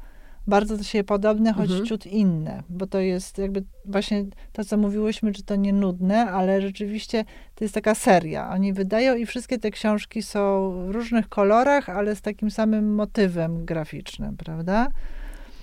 bardzo 0.47 0.77
do 0.77 0.83
siebie 0.83 1.03
podobne, 1.03 1.53
choć 1.53 1.69
Mhm. 1.69 1.85
ciut 1.85 2.05
inne, 2.05 2.63
bo 2.69 2.87
to 2.87 2.99
jest 2.99 3.37
jakby 3.37 3.63
właśnie 3.85 4.25
to, 4.51 4.63
co 4.65 4.77
mówiłyśmy, 4.77 5.33
że 5.33 5.43
to 5.43 5.55
nie 5.55 5.73
nudne, 5.73 6.31
ale 6.31 6.61
rzeczywiście 6.61 7.25
to 7.55 7.63
jest 7.65 7.73
taka 7.73 7.95
seria. 7.95 8.49
Oni 8.49 8.73
wydają 8.73 9.15
i 9.15 9.25
wszystkie 9.25 9.59
te 9.59 9.71
książki 9.71 10.21
są 10.21 10.71
w 10.87 10.89
różnych 10.91 11.29
kolorach, 11.29 11.89
ale 11.89 12.15
z 12.15 12.21
takim 12.21 12.51
samym 12.51 12.95
motywem 12.95 13.65
graficznym, 13.65 14.37
prawda? 14.37 14.87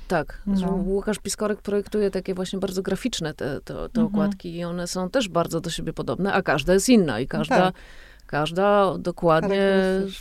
Tak. 0.09 0.43
No. 0.47 0.73
Łukasz 0.73 1.19
Piskorek 1.19 1.63
projektuje 1.63 2.11
takie 2.11 2.35
właśnie 2.35 2.59
bardzo 2.59 2.83
graficzne 2.83 3.35
te, 3.35 3.61
te, 3.61 3.75
te 3.75 3.81
Mhm. 4.01 4.07
okładki 4.07 4.57
i 4.57 4.65
one 4.65 4.87
są 4.87 5.11
też 5.11 5.29
bardzo 5.29 5.61
do 5.61 5.71
siebie 5.71 5.93
podobne, 5.93 6.33
a 6.33 6.43
każda 6.43 6.75
jest 6.75 6.89
inna 6.89 7.21
i 7.21 7.27
każda, 7.27 7.57
tak. 7.57 7.75
Każda 8.31 8.99
dokładnie. 8.99 9.73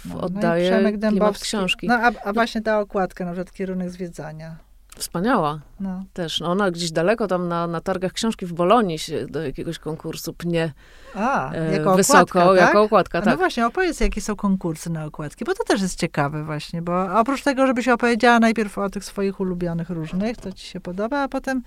No 0.05 0.21
oddaje 0.21 0.71
Przemek 0.71 0.99
klimat 0.99 1.39
książki. 1.39 1.87
No 1.87 1.95
a, 1.95 2.11
a 2.25 2.33
właśnie 2.33 2.61
ta 2.61 2.79
okładka, 2.79 3.25
na 3.25 3.31
przykład 3.31 3.53
kierunek 3.53 3.89
zwiedzania. 3.89 4.55
Wspaniała 4.97 5.59
No. 5.79 6.03
też. 6.13 6.39
No 6.39 6.51
ona 6.51 6.71
gdzieś 6.71 6.91
daleko 6.91 7.27
tam 7.27 7.47
na, 7.47 7.67
na 7.67 7.81
targach 7.81 8.13
książki 8.13 8.45
w 8.45 8.53
Bolonii 8.53 8.99
się 8.99 9.25
do 9.27 9.43
jakiegoś 9.43 9.79
konkursu 9.79 10.33
pnie 10.33 10.73
A, 11.15 11.51
e, 11.53 11.73
jako 11.73 11.95
wysoko, 11.95 12.19
okładka, 12.21 12.45
tak? 12.45 12.67
jako 12.67 12.81
okładka, 12.81 13.19
No 13.19 13.25
tak. 13.25 13.37
właśnie, 13.37 13.67
opowiedz, 13.67 13.99
jakie 13.99 14.21
są 14.21 14.35
konkursy 14.35 14.89
na 14.89 15.05
okładki, 15.05 15.45
bo 15.45 15.53
to 15.53 15.63
też 15.63 15.81
jest 15.81 15.99
ciekawe 15.99 16.43
właśnie, 16.43 16.81
bo 16.81 17.19
oprócz 17.19 17.43
tego, 17.43 17.67
żebyś 17.67 17.87
opowiedziała 17.87 18.39
najpierw 18.39 18.77
o 18.77 18.89
tych 18.89 19.05
swoich 19.05 19.39
ulubionych 19.39 19.89
różnych, 19.89 20.37
to 20.37 20.51
ci 20.51 20.67
się 20.67 20.79
podoba, 20.79 21.19
a 21.23 21.27
potem 21.27 21.61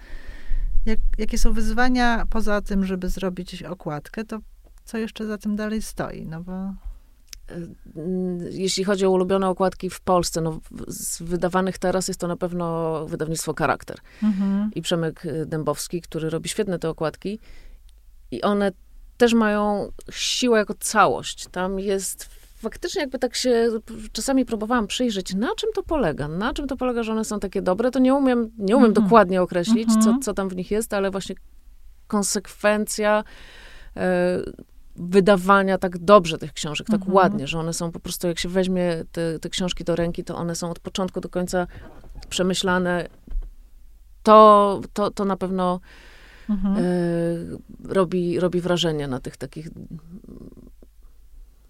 jak, 0.86 0.98
jakie 1.18 1.38
są 1.38 1.52
wyzwania 1.52 2.24
poza 2.30 2.60
tym, 2.60 2.84
żeby 2.84 3.08
zrobić 3.08 3.62
okładkę, 3.62 4.24
to 4.24 4.38
co 4.92 4.98
jeszcze 4.98 5.26
za 5.26 5.38
tym 5.38 5.56
dalej 5.56 5.82
stoi, 5.82 6.26
no 6.26 6.40
bo... 6.42 6.52
Jeśli 8.50 8.84
chodzi 8.84 9.06
o 9.06 9.10
ulubione 9.10 9.48
okładki 9.48 9.90
w 9.90 10.00
Polsce, 10.00 10.40
no 10.40 10.60
z 10.88 11.22
wydawanych 11.22 11.78
teraz 11.78 12.08
jest 12.08 12.20
to 12.20 12.28
na 12.28 12.36
pewno 12.36 13.06
wydawnictwo 13.06 13.54
Charakter. 13.54 13.96
Mhm. 14.22 14.70
i 14.74 14.82
Przemek 14.82 15.26
y, 15.26 15.46
Dębowski, 15.46 16.00
który 16.02 16.30
robi 16.30 16.48
świetne 16.48 16.78
te 16.78 16.88
okładki. 16.88 17.38
I 18.30 18.42
one 18.42 18.72
też 19.16 19.34
mają 19.34 19.88
siłę 20.10 20.58
jako 20.58 20.74
całość. 20.74 21.46
Tam 21.48 21.78
jest 21.78 22.28
faktycznie 22.56 23.00
jakby 23.00 23.18
tak 23.18 23.34
się 23.34 23.68
czasami 24.12 24.44
próbowałam 24.44 24.86
przyjrzeć, 24.86 25.34
na 25.34 25.54
czym 25.56 25.70
to 25.74 25.82
polega, 25.82 26.28
na 26.28 26.54
czym 26.54 26.66
to 26.66 26.76
polega, 26.76 27.02
że 27.02 27.12
one 27.12 27.24
są 27.24 27.40
takie 27.40 27.62
dobre, 27.62 27.90
to 27.90 27.98
nie 27.98 28.14
umiem, 28.14 28.50
nie 28.58 28.76
umiem 28.76 28.90
Mhm. 28.90 29.04
dokładnie 29.06 29.42
określić, 29.42 29.88
co, 29.88 29.98
Mhm. 29.98 30.22
co 30.22 30.34
tam 30.34 30.48
w 30.48 30.56
nich 30.56 30.70
jest, 30.70 30.94
ale 30.94 31.10
właśnie 31.10 31.34
konsekwencja 32.06 33.24
e, 33.96 34.38
wydawania 34.96 35.78
tak 35.78 35.98
dobrze 35.98 36.38
tych 36.38 36.52
książek, 36.52 36.86
tak 36.86 36.94
Mhm. 37.00 37.14
ładnie, 37.14 37.46
że 37.46 37.58
one 37.58 37.72
są 37.72 37.92
po 37.92 38.00
prostu, 38.00 38.26
jak 38.28 38.38
się 38.38 38.48
weźmie 38.48 39.04
te, 39.12 39.38
te 39.38 39.48
książki 39.48 39.84
do 39.84 39.96
ręki, 39.96 40.24
to 40.24 40.36
one 40.36 40.54
są 40.54 40.70
od 40.70 40.78
początku 40.78 41.20
do 41.20 41.28
końca 41.28 41.66
przemyślane. 42.28 43.08
To, 44.22 44.80
to, 44.92 45.10
to 45.10 45.24
na 45.24 45.36
pewno 45.36 45.80
Mhm. 46.50 46.76
e, 46.76 46.82
robi, 47.84 48.40
robi 48.40 48.60
wrażenie 48.60 49.08
na 49.08 49.20
tych 49.20 49.36
takich 49.36 49.68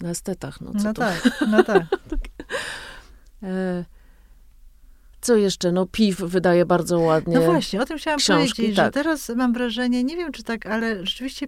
na 0.01 0.11
estetach. 0.11 0.61
No, 0.61 0.73
co 0.73 0.85
No 0.85 0.95
tak, 0.95 1.41
no 1.51 1.65
tak. 1.65 1.83
E, 3.43 3.85
co 5.21 5.37
jeszcze? 5.37 5.73
No 5.73 5.87
PIW 5.87 6.27
wydaje 6.27 6.67
bardzo 6.67 6.99
ładnie. 6.99 7.39
No 7.39 7.43
właśnie, 7.43 7.83
o 7.83 7.85
tym 7.85 7.99
chciałam 7.99 8.19
książki, 8.19 8.57
powiedzieć, 8.57 8.77
że 8.77 8.83
tak. 8.83 8.95
teraz 8.95 9.29
mam 9.29 9.53
wrażenie, 9.53 10.05
nie 10.05 10.17
wiem 10.17 10.33
czy 10.33 10.43
tak, 10.43 10.67
ale 10.67 11.07
rzeczywiście 11.07 11.47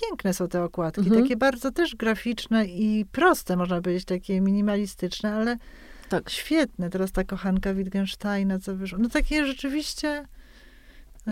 piękne 0.00 0.34
są 0.34 0.48
te 0.48 0.64
okładki, 0.64 1.00
Mhm. 1.00 1.22
takie 1.22 1.36
bardzo 1.36 1.70
też 1.70 1.96
graficzne 1.96 2.66
i 2.66 3.06
proste, 3.12 3.56
można 3.56 3.82
powiedzieć, 3.82 4.04
takie 4.04 4.40
minimalistyczne, 4.40 5.34
ale 5.34 5.56
Tak. 6.08 6.30
świetne. 6.30 6.90
Teraz 6.90 7.12
ta 7.12 7.24
kochanka 7.24 7.74
Wittgensteina, 7.74 8.58
co 8.58 8.76
wyszło. 8.76 8.98
No 8.98 9.08
takie 9.08 9.46
rzeczywiście... 9.46 10.24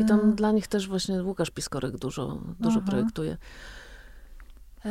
I 0.02 0.04
tam 0.04 0.20
e, 0.20 0.32
dla 0.32 0.52
nich 0.52 0.66
też 0.66 0.88
właśnie 0.88 1.22
Łukasz 1.22 1.50
Piskorek 1.50 1.96
dużo, 1.96 2.40
dużo 2.60 2.80
Aha. 2.82 2.90
projektuje. 2.90 3.36
E, 4.84 4.88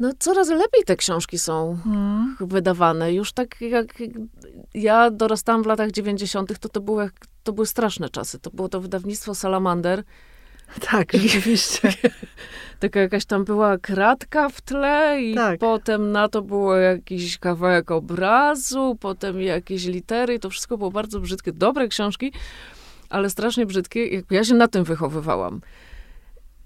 no 0.00 0.10
coraz 0.18 0.48
lepiej 0.48 0.84
te 0.86 0.96
książki 0.96 1.38
są 1.38 1.78
mm, 1.86 2.36
wydawane. 2.40 3.12
Już 3.14 3.32
tak 3.32 3.60
jak 3.60 3.94
ja 4.74 5.10
dorastałam 5.10 5.62
w 5.62 5.66
latach 5.66 5.90
90., 5.90 6.58
to 6.58 6.68
to 6.68 7.00
jak- 7.02 7.26
to 7.42 7.52
były 7.52 7.66
straszne 7.66 8.08
czasy. 8.08 8.38
To 8.38 8.50
było 8.50 8.68
to 8.68 8.80
wydawnictwo 8.80 9.34
Salamander. 9.34 10.04
Tak, 10.90 11.12
rzeczywiście. 11.12 11.92
Taka 12.80 13.00
jakaś 13.00 13.24
tam 13.24 13.44
była 13.44 13.78
kratka 13.78 14.48
w 14.48 14.60
tle 14.60 15.22
i 15.22 15.34
Tak. 15.34 15.60
potem 15.60 16.12
na 16.12 16.28
to 16.28 16.42
było 16.42 16.76
jakiś 16.76 17.38
kawałek 17.38 17.90
obrazu, 17.90 18.96
potem 19.00 19.40
jakieś 19.40 19.84
litery. 19.84 20.34
i 20.34 20.40
To 20.40 20.50
wszystko 20.50 20.78
było 20.78 20.90
bardzo 20.90 21.20
brzydkie. 21.20 21.52
Dobre 21.52 21.88
książki, 21.88 22.32
ale 23.08 23.30
strasznie 23.30 23.66
brzydkie. 23.66 24.06
Jak 24.06 24.24
Ja 24.30 24.44
się 24.44 24.54
na 24.54 24.68
tym 24.68 24.84
wychowywałam. 24.84 25.60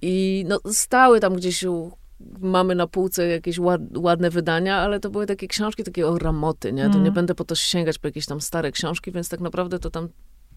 I 0.03 0.45
no, 0.49 0.59
stały 0.73 1.21
tam 1.21 1.35
gdzieś 1.35 1.63
u 1.63 1.93
mamy 2.41 2.75
na 2.75 2.87
półce 2.87 3.27
jakieś 3.27 3.59
ład, 3.59 3.81
ładne 3.97 4.31
wydania, 4.31 4.77
ale 4.77 5.01
to 5.01 5.11
były 5.11 5.27
takie 5.27 5.49
książki, 5.49 5.85
takie 5.85 6.07
o 6.07 6.19
ramoty, 6.19 6.73
nie? 6.73 6.83
To 6.85 6.91
Mm. 6.91 7.05
nie 7.05 7.11
będę 7.13 7.35
po 7.35 7.45
to 7.45 7.55
sięgać 7.55 7.99
po 7.99 8.09
jakieś 8.09 8.27
tam 8.27 8.41
stare 8.41 8.73
książki, 8.73 9.13
więc 9.13 9.29
tak 9.29 9.41
naprawdę 9.41 9.79
to 9.79 9.91
tam 9.91 10.09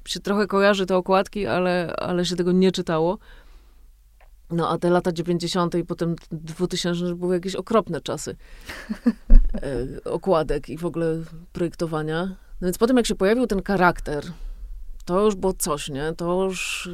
się 0.06 0.20
trochę 0.20 0.48
kojarzy 0.48 0.86
te 0.86 0.98
okładki, 0.98 1.48
ale, 1.48 1.96
ale 1.96 2.26
się 2.26 2.36
tego 2.36 2.52
nie 2.52 2.72
czytało. 2.72 3.18
No 4.52 4.70
a 4.70 4.78
te 4.78 4.90
lata 4.90 5.12
90. 5.12 5.76
i 5.76 5.86
potem 5.86 6.16
2000 6.32 7.16
były 7.16 7.36
jakieś 7.36 7.56
okropne 7.56 8.02
czasy 8.02 8.36
e, 9.06 10.04
okładek 10.12 10.70
i 10.70 10.78
w 10.78 10.86
ogóle 10.86 11.22
projektowania. 11.54 12.26
No 12.62 12.66
więc 12.68 12.78
potem 12.78 12.98
jak 12.98 13.06
się 13.08 13.16
pojawił 13.16 13.48
ten 13.48 13.64
charakter, 13.64 14.24
to 15.06 15.22
już 15.26 15.36
było 15.36 15.54
coś, 15.54 15.90
nie? 15.90 16.14
To 16.18 16.44
już 16.44 16.90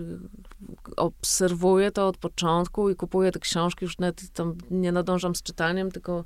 obserwuję 0.97 1.91
to 1.91 2.07
od 2.07 2.17
początku 2.17 2.89
i 2.89 2.95
kupuję 2.95 3.31
te 3.31 3.39
książki, 3.39 3.85
już 3.85 3.97
nawet 3.97 4.29
tam 4.33 4.55
nie 4.71 4.91
nadążam 4.91 5.35
z 5.35 5.43
czytaniem, 5.43 5.91
tylko 5.91 6.23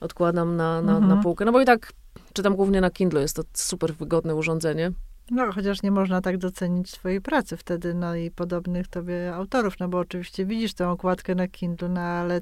odkładam 0.00 0.56
na, 0.56 0.82
na, 0.82 0.92
Mhm. 0.92 1.16
na 1.16 1.22
półkę. 1.22 1.44
No 1.44 1.52
bo 1.52 1.60
i 1.60 1.64
tak 1.64 1.92
czytam 2.32 2.56
głównie 2.56 2.80
na 2.80 2.90
Kindle, 2.90 3.20
jest 3.20 3.36
to 3.36 3.42
super 3.54 3.94
wygodne 3.94 4.34
urządzenie. 4.34 4.92
No, 5.30 5.52
chociaż 5.52 5.82
nie 5.82 5.90
można 5.90 6.20
tak 6.20 6.38
docenić 6.38 6.90
swojej 6.90 7.20
pracy 7.20 7.56
wtedy, 7.56 7.94
no 7.94 8.14
i 8.14 8.30
podobnych 8.30 8.88
tobie 8.88 9.34
autorów, 9.34 9.74
no 9.80 9.88
bo 9.88 9.98
oczywiście 9.98 10.46
widzisz 10.46 10.74
tę 10.74 10.88
okładkę 10.88 11.34
na 11.34 11.48
Kindle, 11.48 11.88
no 11.88 12.00
ale 12.00 12.40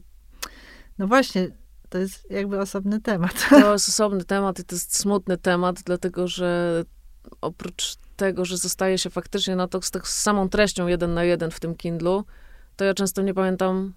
no 0.98 1.06
właśnie, 1.06 1.48
to 1.88 1.98
jest 1.98 2.30
jakby 2.30 2.60
osobny 2.60 3.00
temat. 3.00 3.48
To 3.50 3.72
jest 3.72 3.88
osobny 3.88 4.24
temat 4.24 4.58
i 4.58 4.64
to 4.64 4.74
jest 4.74 4.96
smutny 4.98 5.36
temat, 5.36 5.82
dlatego 5.84 6.28
że 6.28 6.84
oprócz 7.40 7.96
tego, 8.16 8.44
że 8.44 8.56
zostaje 8.56 8.98
się 8.98 9.10
faktycznie 9.10 9.56
na 9.56 9.68
to 9.68 9.82
z 9.82 9.90
tak 9.90 10.08
samą 10.08 10.48
treścią 10.48 10.86
jeden 10.86 11.14
na 11.14 11.24
jeden 11.24 11.50
w 11.50 11.60
tym 11.60 11.74
Kindlu, 11.74 12.24
to 12.76 12.84
ja 12.84 12.94
często 12.94 13.22
nie 13.22 13.34
pamiętam 13.34 13.92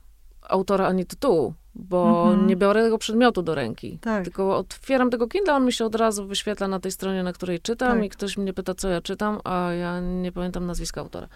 autora 0.49 0.87
ani 0.87 1.05
tytułu, 1.05 1.53
bo 1.75 2.23
Mhm. 2.29 2.47
nie 2.47 2.55
biorę 2.55 2.83
tego 2.83 2.97
przedmiotu 2.97 3.41
do 3.41 3.55
ręki. 3.55 3.97
Tak. 4.01 4.23
Tylko 4.23 4.57
otwieram 4.57 5.09
tego 5.09 5.27
Kindle, 5.27 5.53
on 5.55 5.65
mi 5.65 5.73
się 5.73 5.85
od 5.85 5.95
razu 5.95 6.27
wyświetla 6.27 6.67
na 6.67 6.79
tej 6.79 6.91
stronie, 6.91 7.23
na 7.23 7.33
której 7.33 7.59
czytam 7.61 7.95
Tak. 7.97 8.03
i 8.05 8.09
ktoś 8.09 8.37
mnie 8.37 8.53
pyta, 8.53 8.73
co 8.75 8.89
ja 8.89 9.01
czytam, 9.01 9.39
a 9.43 9.71
ja 9.71 9.99
nie 9.99 10.31
pamiętam 10.31 10.65
nazwiska 10.65 11.01
autora. 11.01 11.27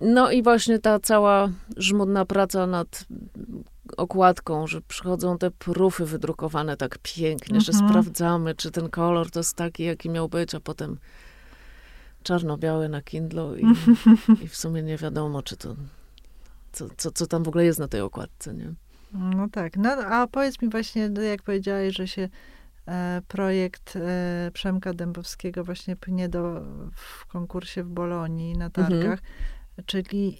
No 0.00 0.30
i 0.30 0.42
właśnie 0.42 0.78
ta 0.78 0.98
cała 1.00 1.48
żmudna 1.76 2.24
praca 2.24 2.66
nad 2.66 3.04
okładką, 3.96 4.66
że 4.66 4.80
przychodzą 4.80 5.38
te 5.38 5.50
prufy 5.50 6.04
wydrukowane 6.06 6.76
tak 6.76 6.98
pięknie, 7.02 7.60
że 7.60 7.72
Mhm. 7.72 7.88
sprawdzamy, 7.90 8.54
czy 8.54 8.70
ten 8.70 8.88
kolor 8.90 9.30
to 9.30 9.40
jest 9.40 9.56
taki, 9.56 9.84
jaki 9.84 10.10
miał 10.10 10.28
być, 10.28 10.54
a 10.54 10.60
potem 10.60 10.98
czarno-białe 12.22 12.88
na 12.88 13.02
Kindle 13.02 13.60
i, 13.60 13.64
i 14.44 14.48
w 14.48 14.56
sumie 14.56 14.82
nie 14.82 14.96
wiadomo, 14.96 15.42
czy 15.42 15.56
to, 15.56 15.74
co, 16.74 16.88
co, 16.96 17.10
co 17.10 17.26
tam 17.26 17.42
w 17.42 17.48
ogóle 17.48 17.64
jest 17.64 17.78
na 17.78 17.88
tej 17.88 18.00
okładce, 18.00 18.54
nie? 18.54 18.74
No 19.12 19.48
tak. 19.52 19.76
No 19.76 19.90
a 19.90 20.26
powiedz 20.26 20.62
mi 20.62 20.68
właśnie, 20.68 21.08
no 21.08 21.20
jak 21.22 21.42
powiedziałeś, 21.42 21.96
że 21.96 22.08
się 22.08 22.28
e, 22.86 23.22
projekt 23.28 23.96
e, 23.96 24.50
Przemka 24.52 24.94
Dębowskiego 24.94 25.64
właśnie 25.64 25.96
pnie 25.96 26.28
do, 26.28 26.60
w 26.94 27.26
konkursie 27.26 27.82
w 27.84 27.88
Bolonii 27.88 28.56
na 28.56 28.64
Mhm. 28.64 28.88
targach, 28.90 29.18
czyli 29.86 30.38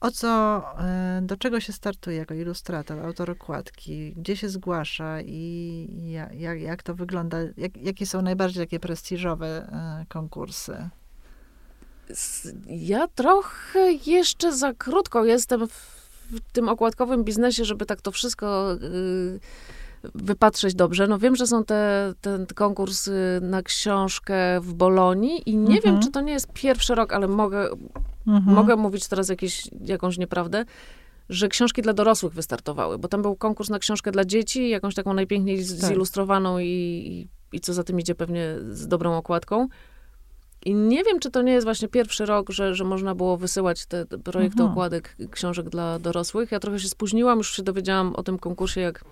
o 0.00 0.10
co, 0.10 0.62
e, 0.80 1.20
do 1.22 1.36
czego 1.36 1.60
się 1.60 1.72
startuje 1.72 2.16
jako 2.16 2.34
ilustrator, 2.34 2.98
autor 3.00 3.30
okładki, 3.30 4.14
gdzie 4.16 4.36
się 4.36 4.48
zgłasza 4.48 5.20
i 5.20 6.10
jak, 6.12 6.34
jak, 6.34 6.60
jak 6.60 6.82
to 6.82 6.94
wygląda, 6.94 7.38
jak, 7.56 7.76
jakie 7.76 8.06
są 8.06 8.22
najbardziej 8.22 8.62
takie 8.66 8.80
prestiżowe 8.80 9.46
e, 9.72 10.06
konkursy? 10.08 10.88
Ja 12.66 13.08
trochę 13.08 13.92
jeszcze 14.06 14.52
za 14.56 14.72
krótko 14.74 15.24
jestem 15.24 15.68
w, 15.68 15.98
tym 16.52 16.68
okładkowym 16.68 17.24
biznesie, 17.24 17.64
żeby 17.64 17.86
tak 17.86 18.00
to 18.00 18.10
wszystko 18.10 18.72
y, 18.74 19.40
wypatrzeć 20.14 20.74
dobrze. 20.74 21.06
No 21.06 21.18
wiem, 21.18 21.36
że 21.36 21.46
są 21.46 21.64
te, 21.64 22.12
ten 22.20 22.46
konkurs 22.46 23.08
y, 23.08 23.12
na 23.42 23.62
książkę 23.62 24.60
w 24.60 24.74
Bolonii 24.74 25.50
i 25.50 25.56
nie 25.56 25.76
Mhm. 25.76 25.80
wiem, 25.82 26.02
czy 26.02 26.10
to 26.10 26.20
nie 26.20 26.32
jest 26.32 26.52
pierwszy 26.52 26.94
rok, 26.94 27.12
ale 27.12 27.28
mogę, 27.28 27.68
Mhm. 28.26 28.56
mogę 28.56 28.76
mówić 28.76 29.08
teraz 29.08 29.28
jakieś, 29.28 29.68
jakąś 29.84 30.18
nieprawdę, 30.18 30.64
że 31.28 31.48
książki 31.48 31.82
dla 31.82 31.92
dorosłych 31.92 32.32
wystartowały, 32.32 32.98
bo 32.98 33.08
tam 33.08 33.22
był 33.22 33.36
konkurs 33.36 33.70
na 33.70 33.78
książkę 33.78 34.10
dla 34.12 34.24
dzieci, 34.24 34.68
jakąś 34.68 34.94
taką 34.94 35.14
najpiękniej 35.14 35.56
Tak. 35.58 35.66
zilustrowaną 35.66 36.58
i, 36.58 37.28
i 37.52 37.60
co 37.60 37.72
za 37.74 37.84
tym 37.84 38.00
idzie 38.00 38.14
pewnie 38.14 38.54
z 38.72 38.86
dobrą 38.88 39.16
okładką. 39.16 39.68
I 40.64 40.74
nie 40.74 41.04
wiem, 41.04 41.20
czy 41.20 41.30
to 41.30 41.42
nie 41.42 41.52
jest 41.52 41.64
właśnie 41.64 41.88
pierwszy 41.88 42.26
rok, 42.26 42.50
że, 42.50 42.74
że 42.74 42.84
można 42.84 43.14
było 43.14 43.36
wysyłać 43.36 43.86
te, 43.86 44.06
projekty 44.06 44.58
Mhm. 44.62 44.70
okładek 44.70 45.16
książek 45.30 45.68
dla 45.68 45.98
dorosłych. 45.98 46.52
Ja 46.52 46.60
trochę 46.60 46.78
się 46.80 46.88
spóźniłam, 46.88 47.38
już 47.38 47.56
się 47.56 47.62
dowiedziałam 47.62 48.14
o 48.16 48.22
tym 48.22 48.38
konkursie, 48.38 48.80
jak, 48.80 49.04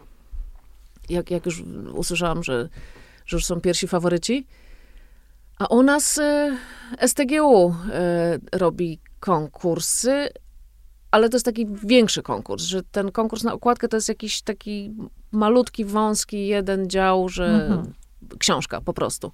jak, 1.09 1.31
jak 1.31 1.47
już 1.47 1.63
usłyszałam, 1.95 2.43
że, 2.45 2.69
że 3.27 3.37
już 3.37 3.45
są 3.47 3.61
pierwsi 3.61 3.89
faworyci. 3.89 4.47
A 5.59 5.67
u 5.67 5.83
nas 5.83 6.19
e, 6.19 6.57
STGU 7.07 7.75
e, 7.93 8.39
robi 8.53 8.99
konkursy, 9.21 10.29
ale 11.11 11.29
to 11.29 11.37
jest 11.37 11.47
taki 11.47 11.67
większy 11.85 12.23
konkurs, 12.23 12.65
że 12.65 12.83
ten 12.83 13.13
konkurs 13.13 13.43
na 13.45 13.53
okładkę 13.53 13.89
to 13.89 13.97
jest 13.97 14.09
jakiś 14.09 14.43
taki 14.43 14.95
malutki, 15.33 15.85
wąski 15.85 16.47
jeden 16.47 16.91
dział, 16.91 17.29
że 17.29 17.47
Mhm. 17.47 17.93
książka 18.39 18.81
po 18.81 18.93
prostu. 18.93 19.33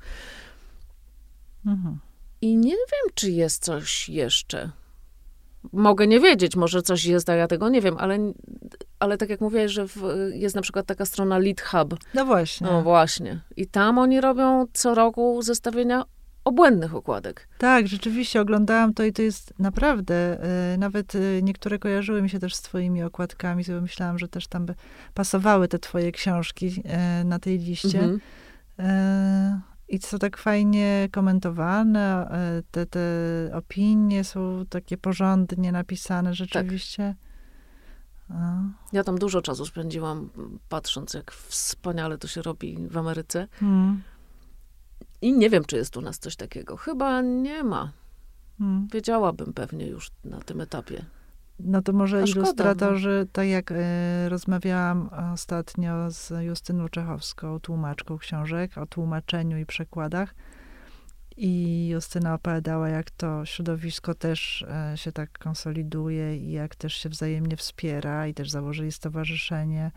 Mhm. 1.66 1.98
I 2.40 2.56
nie 2.56 2.70
wiem, 2.70 3.14
czy 3.14 3.30
jest 3.30 3.64
coś 3.64 4.08
jeszcze. 4.08 4.70
Mogę 5.72 6.06
nie 6.06 6.20
wiedzieć, 6.20 6.56
może 6.56 6.82
coś 6.82 7.04
jest, 7.04 7.30
a 7.30 7.34
ja 7.34 7.46
tego 7.46 7.68
nie 7.68 7.80
wiem, 7.80 7.96
ale, 7.98 8.18
ale 8.98 9.18
tak 9.18 9.30
jak 9.30 9.40
mówiłeś, 9.40 9.72
że 9.72 9.88
w, 9.88 10.02
jest 10.34 10.56
na 10.56 10.62
przykład 10.62 10.86
taka 10.86 11.04
strona 11.04 11.38
Lead 11.38 11.60
Hub. 11.60 11.94
No 12.14 12.24
właśnie. 12.24 12.66
No 12.66 12.82
właśnie. 12.82 13.40
I 13.56 13.66
tam 13.66 13.98
oni 13.98 14.20
robią 14.20 14.66
co 14.72 14.94
roku 14.94 15.42
zestawienia 15.42 16.04
obłędnych 16.44 16.94
okładek. 16.94 17.48
Tak, 17.58 17.88
rzeczywiście 17.88 18.40
oglądałam 18.40 18.94
to 18.94 19.04
i 19.04 19.12
to 19.12 19.22
jest 19.22 19.54
naprawdę, 19.58 20.14
e, 20.74 20.78
nawet 20.78 21.14
e, 21.14 21.42
niektóre 21.42 21.78
kojarzyły 21.78 22.22
mi 22.22 22.30
się 22.30 22.38
też 22.38 22.54
z 22.54 22.62
twoimi 22.62 23.02
okładkami, 23.02 23.64
sobie 23.64 23.80
myślałam, 23.80 24.18
że 24.18 24.28
też 24.28 24.46
tam 24.46 24.66
by 24.66 24.74
pasowały 25.14 25.68
te 25.68 25.78
twoje 25.78 26.12
książki 26.12 26.82
e, 26.84 27.24
na 27.24 27.38
tej 27.38 27.58
liście. 27.58 28.00
Mhm. 28.00 28.20
I 29.92 29.98
są 29.98 30.18
tak 30.18 30.36
fajnie 30.36 31.08
komentowane, 31.12 32.28
e, 32.30 32.62
te, 32.70 32.86
te 32.86 33.00
opinie 33.54 34.24
są 34.24 34.64
takie 34.70 34.96
porządnie 34.96 35.72
napisane 35.72 36.34
rzeczywiście. 36.34 37.14
A, 38.30 38.62
Ja 38.92 39.04
tam 39.04 39.18
dużo 39.18 39.42
czasu 39.42 39.66
spędziłam, 39.66 40.30
patrząc, 40.68 41.14
jak 41.14 41.32
wspaniale 41.32 42.18
to 42.18 42.28
się 42.28 42.42
robi 42.42 42.88
w 42.90 42.96
Ameryce. 42.98 43.48
mm, 43.62 44.02
I 45.22 45.32
nie 45.32 45.50
wiem, 45.50 45.64
czy 45.64 45.76
jest 45.76 45.96
u 45.96 46.00
nas 46.00 46.18
coś 46.18 46.36
takiego. 46.36 46.76
Chyba 46.76 47.20
nie 47.20 47.62
ma. 47.64 47.92
mm. 48.60 48.88
Wiedziałabym 48.92 49.52
pewnie 49.52 49.86
już 49.86 50.10
na 50.24 50.40
tym 50.40 50.60
etapie. 50.60 51.04
No 51.60 51.82
to 51.82 51.92
może 51.92 52.20
no. 52.20 52.26
ilustratorzy, 52.26 53.26
tak 53.32 53.48
jak 53.48 53.72
e, 53.72 54.28
rozmawiałam 54.28 55.10
ostatnio 55.32 56.10
z 56.10 56.30
Justyną 56.44 56.88
Czechowską, 56.88 57.60
tłumaczką 57.60 58.18
książek, 58.18 58.78
o 58.78 58.86
tłumaczeniu 58.86 59.58
i 59.58 59.66
przekładach. 59.66 60.34
I 61.36 61.88
Justyna 61.88 62.34
opowiadała, 62.34 62.88
jak 62.88 63.10
to 63.10 63.44
środowisko 63.46 64.14
też 64.14 64.62
e, 64.62 64.96
się 64.96 65.12
tak 65.12 65.38
konsoliduje 65.38 66.36
i 66.36 66.52
jak 66.52 66.76
też 66.76 66.94
się 66.94 67.08
wzajemnie 67.08 67.56
wspiera 67.56 68.26
i 68.26 68.34
też 68.34 68.50
założyli 68.50 68.92
stowarzyszenie, 68.92 69.90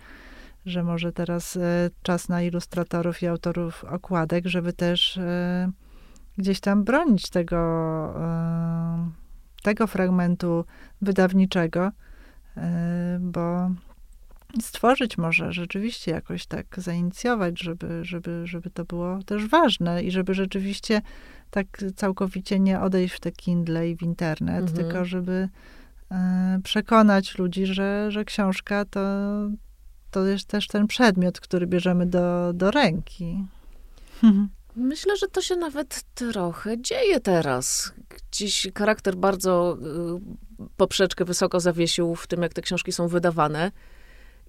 że 0.66 0.84
może 0.84 1.12
teraz 1.12 1.58
e, 1.58 1.90
czas 2.04 2.30
na 2.30 2.42
ilustratorów 2.42 3.24
i 3.24 3.28
autorów 3.28 3.84
okładek, 3.84 4.48
żeby 4.48 4.74
też 4.74 5.18
e, 5.18 5.72
gdzieś 6.38 6.60
tam 6.60 6.84
bronić 6.84 7.30
tego, 7.30 7.58
e, 8.20 9.25
tego 9.66 9.88
fragmentu 9.88 10.66
wydawniczego, 11.02 11.92
e, 12.58 13.18
bo 13.22 13.70
stworzyć 14.62 15.18
może 15.18 15.54
rzeczywiście 15.54 16.12
jakoś 16.12 16.46
tak 16.46 16.66
zainicjować, 16.78 17.60
żeby, 17.62 18.06
żeby, 18.06 18.42
żeby 18.48 18.70
to 18.70 18.86
było 18.86 19.24
też 19.24 19.48
ważne 19.48 20.04
i 20.04 20.12
żeby 20.12 20.34
rzeczywiście 20.34 21.02
tak 21.52 21.84
całkowicie 21.96 22.60
nie 22.60 22.80
odejść 22.80 23.16
w 23.16 23.20
te 23.20 23.32
Kindle 23.32 23.90
i 23.90 23.96
w 23.96 24.02
internet, 24.02 24.62
Mhm. 24.62 24.78
tylko 24.78 25.06
żeby 25.06 25.50
e, 26.12 26.60
przekonać 26.64 27.38
ludzi, 27.38 27.66
że, 27.66 28.12
że 28.12 28.26
książka 28.26 28.86
to, 28.86 29.02
to 30.12 30.26
jest 30.26 30.48
też 30.48 30.68
ten 30.68 30.88
przedmiot, 30.88 31.40
który 31.40 31.68
bierzemy 31.68 32.06
do, 32.06 32.54
do 32.54 32.72
ręki. 32.72 33.46
Myślę, 34.76 35.18
że 35.18 35.28
to 35.28 35.42
się 35.42 35.56
nawet 35.56 36.04
trochę 36.16 36.82
dzieje 36.82 37.20
teraz. 37.20 37.94
Gdzieś 38.10 38.68
charakter 38.78 39.16
bardzo 39.16 39.78
y, 40.60 40.68
poprzeczkę 40.78 41.26
wysoko 41.26 41.60
zawiesił 41.60 42.16
w 42.16 42.28
tym, 42.28 42.42
jak 42.42 42.54
te 42.54 42.62
książki 42.62 42.92
są 42.92 43.08
wydawane. 43.08 43.72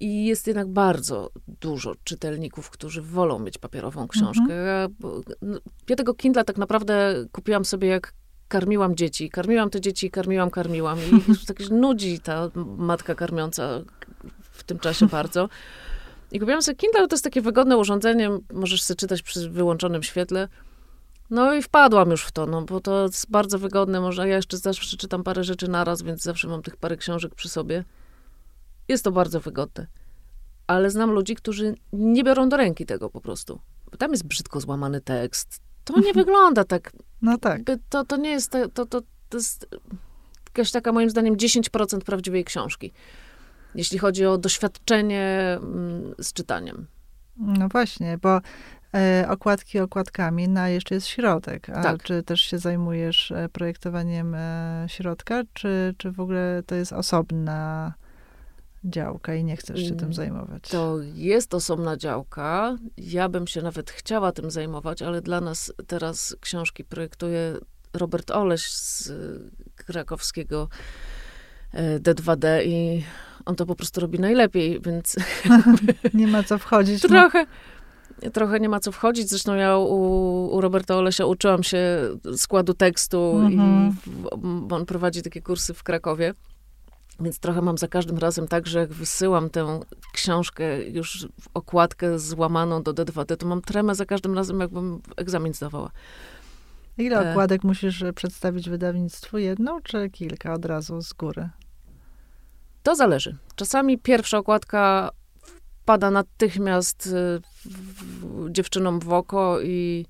I 0.01 0.27
jest 0.27 0.47
jednak 0.47 0.69
bardzo 0.69 1.31
dużo 1.61 1.95
czytelników, 2.05 2.71
którzy 2.71 3.03
wolą 3.03 3.39
mieć 3.39 3.59
papierową 3.59 4.09
książkę. 4.09 4.55
Ja, 4.55 4.89
bo- 5.01 5.21
no, 5.43 5.59
ja 5.89 5.97
tego 5.97 6.15
Kindla 6.15 6.45
tak 6.45 6.57
naprawdę 6.57 7.15
kupiłam 7.33 7.65
sobie, 7.65 7.89
jak 7.89 8.13
karmiłam 8.49 8.97
dzieci. 8.97 9.31
Karmiłam 9.31 9.71
te 9.71 9.81
dzieci, 9.81 10.11
karmiłam, 10.11 10.51
karmiłam. 10.51 10.99
I 10.99 11.11
już 11.29 11.45
tak 11.45 11.71
nudzi 11.71 12.21
ta 12.21 12.51
matka 12.77 13.15
karmiąca 13.15 13.81
w 14.41 14.65
tym 14.65 14.79
czasie 14.79 15.07
bardzo. 15.07 15.49
I 16.33 16.41
kupiłam 16.41 16.63
sobie 16.63 16.77
Kindle, 16.77 17.09
to 17.09 17.15
jest 17.15 17.25
takie 17.25 17.41
wygodne 17.41 17.77
urządzenie, 17.77 18.31
możesz 18.53 18.83
sobie 18.83 18.97
czytać 18.97 19.23
przy 19.23 19.51
wyłączonym 19.51 20.03
świetle. 20.03 20.49
No 21.31 21.55
i 21.55 21.63
wpadłam 21.63 22.11
już 22.11 22.25
w 22.25 22.33
to, 22.33 22.47
no 22.47 22.63
bo 22.63 22.81
to 22.81 23.03
jest 23.03 23.31
bardzo 23.31 23.59
wygodne, 23.59 24.01
może 24.01 24.29
ja 24.29 24.37
jeszcze 24.37 24.57
zawsze 24.57 24.97
czytam 24.97 25.25
parę 25.25 25.45
rzeczy 25.45 25.69
naraz, 25.69 26.03
więc 26.03 26.23
zawsze 26.23 26.49
mam 26.49 26.63
tych 26.63 26.77
parę 26.77 26.97
książek 26.97 27.35
przy 27.35 27.49
sobie. 27.49 27.85
Jest 28.89 29.05
to 29.05 29.13
bardzo 29.13 29.41
wygodne. 29.41 29.87
Ale 30.67 30.91
znam 30.91 31.11
ludzi, 31.11 31.37
którzy 31.37 31.75
nie 31.93 32.25
biorą 32.25 32.49
do 32.49 32.57
ręki 32.57 32.87
tego 32.87 33.11
po 33.11 33.21
prostu. 33.21 33.61
Bo 33.91 33.97
tam 33.97 34.11
jest 34.11 34.27
brzydko 34.27 34.61
złamany 34.61 35.01
tekst. 35.01 35.61
To 35.85 36.01
nie 36.01 36.13
wygląda 36.23 36.65
tak. 36.65 36.93
No 37.23 37.39
tak. 37.39 37.61
To, 37.89 38.05
to 38.05 38.17
nie 38.17 38.31
jest, 38.31 38.53
to, 38.75 38.87
to, 38.87 39.01
to 39.29 39.37
jest 39.37 39.67
jakaś 40.47 40.71
taka 40.71 40.93
moim 40.93 41.11
zdaniem 41.11 41.37
10% 41.37 42.01
prawdziwej 42.01 42.45
książki. 42.45 42.93
Jeśli 43.77 43.99
chodzi 43.99 44.27
o 44.27 44.39
doświadczenie 44.39 45.59
mm, 45.63 46.15
z 46.19 46.33
czytaniem. 46.33 46.87
No 47.37 47.69
właśnie, 47.69 48.19
bo 48.19 48.41
e, 48.95 49.27
okładki 49.29 49.79
okładkami, 49.81 50.49
na 50.49 50.69
jeszcze 50.69 50.95
jest 50.95 51.07
środek. 51.07 51.71
A 51.71 51.83
Tak. 51.83 52.03
czy 52.03 52.23
też 52.23 52.41
się 52.41 52.59
zajmujesz 52.59 53.31
e, 53.31 53.49
projektowaniem 53.49 54.35
e, 54.35 54.85
środka, 54.89 55.43
czy, 55.53 55.95
czy 55.99 56.13
w 56.13 56.21
ogóle 56.21 56.63
to 56.67 56.75
jest 56.75 56.93
osobna 56.93 57.95
działka 58.85 59.35
i 59.35 59.45
nie 59.45 59.57
chcesz 59.57 59.81
się 59.81 59.91
tym 59.91 59.99
Mm, 59.99 60.15
zajmować? 60.15 60.63
To 60.69 60.97
jest 61.15 61.55
osobna 61.55 61.97
działka. 61.97 62.77
Ja 62.97 63.29
bym 63.29 63.47
się 63.47 63.63
nawet 63.63 63.91
chciała 63.91 64.33
tym 64.33 64.51
zajmować, 64.51 65.03
ale 65.03 65.23
dla 65.23 65.41
nas 65.41 65.73
teraz 65.87 66.37
książki 66.41 66.85
projektuje 66.85 67.57
Robert 67.93 68.31
Oleś 68.31 68.71
z 68.71 69.13
krakowskiego 69.77 70.69
y, 71.75 72.01
D2D 72.01 72.65
i 72.65 73.05
on 73.47 73.57
to 73.57 73.67
po 73.67 73.75
prostu 73.75 74.01
robi 74.01 74.19
najlepiej, 74.19 74.81
więc 74.81 75.17
Nie 76.15 76.27
ma 76.27 76.43
co 76.43 76.59
wchodzić. 76.59 77.03
no. 77.03 77.09
trochę, 77.09 77.47
trochę 78.33 78.61
nie 78.61 78.69
ma 78.69 78.81
co 78.81 78.93
wchodzić. 78.93 79.29
Zresztą 79.29 79.55
ja 79.55 79.77
u, 79.77 80.47
u 80.57 80.61
Roberta 80.61 80.97
Olesia 80.97 81.27
uczyłam 81.27 81.63
się 81.63 82.01
składu 82.37 82.75
tekstu 82.75 83.33
Mhm. 83.37 83.89
i 83.89 83.93
w, 84.67 84.73
on 84.73 84.87
prowadzi 84.87 85.23
takie 85.23 85.43
kursy 85.43 85.75
w 85.75 85.83
Krakowie. 85.83 86.35
Więc 87.21 87.39
trochę 87.39 87.63
mam 87.63 87.79
za 87.79 87.89
każdym 87.89 88.19
razem 88.19 88.49
tak, 88.49 88.67
że 88.67 88.79
jak 88.79 88.93
wysyłam 88.93 89.51
tę 89.51 89.81
książkę 90.13 90.83
już 90.89 91.29
okładkę 91.55 92.19
złamaną 92.19 92.83
do 92.83 92.95
D2D, 92.95 93.37
to 93.37 93.47
mam 93.47 93.63
tremę 93.63 93.95
za 93.95 94.05
każdym 94.07 94.35
razem, 94.35 94.61
jakbym 94.61 95.01
egzamin 95.17 95.55
zdawała. 95.55 95.91
Ile 96.99 97.21
e- 97.27 97.31
okładek 97.31 97.65
musisz 97.65 98.03
e, 98.03 98.13
przedstawić 98.13 98.71
wydawnictwu? 98.71 99.39
Jedną 99.39 99.81
czy 99.83 100.11
kilka 100.11 100.53
od 100.55 100.65
razu 100.65 101.03
z 101.03 101.13
góry? 101.13 101.49
To 102.87 102.95
zależy. 102.97 103.37
Czasami 103.57 103.99
pierwsza 103.99 104.39
okładka 104.39 105.11
wpada 105.83 106.11
natychmiast 106.11 107.07
y, 107.07 108.51
dziewczynom 108.51 109.01
w 109.01 109.13
oko 109.13 109.61
i 109.61 110.07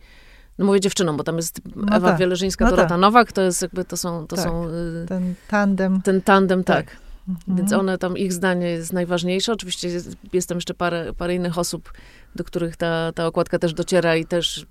no 0.58 0.64
mówię 0.64 0.80
dziewczynom, 0.80 1.16
bo 1.16 1.24
tam 1.24 1.36
jest 1.36 1.60
No 1.76 1.96
Ewa 1.96 2.08
tak. 2.08 2.18
Wieleżyńska, 2.18 2.64
No 2.64 2.70
Dorota 2.70 2.88
tak. 2.88 3.00
Nowak, 3.00 3.32
to 3.32 3.42
jest 3.42 3.62
jakby, 3.62 3.84
to 3.84 3.96
są, 3.96 4.26
to 4.26 4.36
Tak. 4.36 4.44
są 4.44 4.68
y, 4.68 5.06
Ten 5.08 5.34
tandem. 5.48 6.02
ten 6.02 6.22
tandem, 6.22 6.64
tak. 6.64 6.96
Mhm. 7.28 7.56
Więc 7.56 7.72
one 7.72 7.98
tam, 7.98 8.16
ich 8.16 8.32
zdanie 8.32 8.66
jest 8.70 8.92
najważniejsze. 8.92 9.52
Oczywiście 9.52 9.88
jest, 9.88 10.16
jest 10.32 10.48
tam 10.48 10.56
jeszcze 10.56 10.74
parę, 10.74 11.12
parę 11.18 11.34
innych 11.34 11.58
osób, 11.58 11.92
do 12.34 12.44
których 12.44 12.76
ta, 12.76 13.12
ta 13.12 13.26
okładka 13.26 13.58
też 13.58 13.74
dociera 13.74 14.16
i 14.16 14.24
też 14.24 14.58
y, 14.58 14.66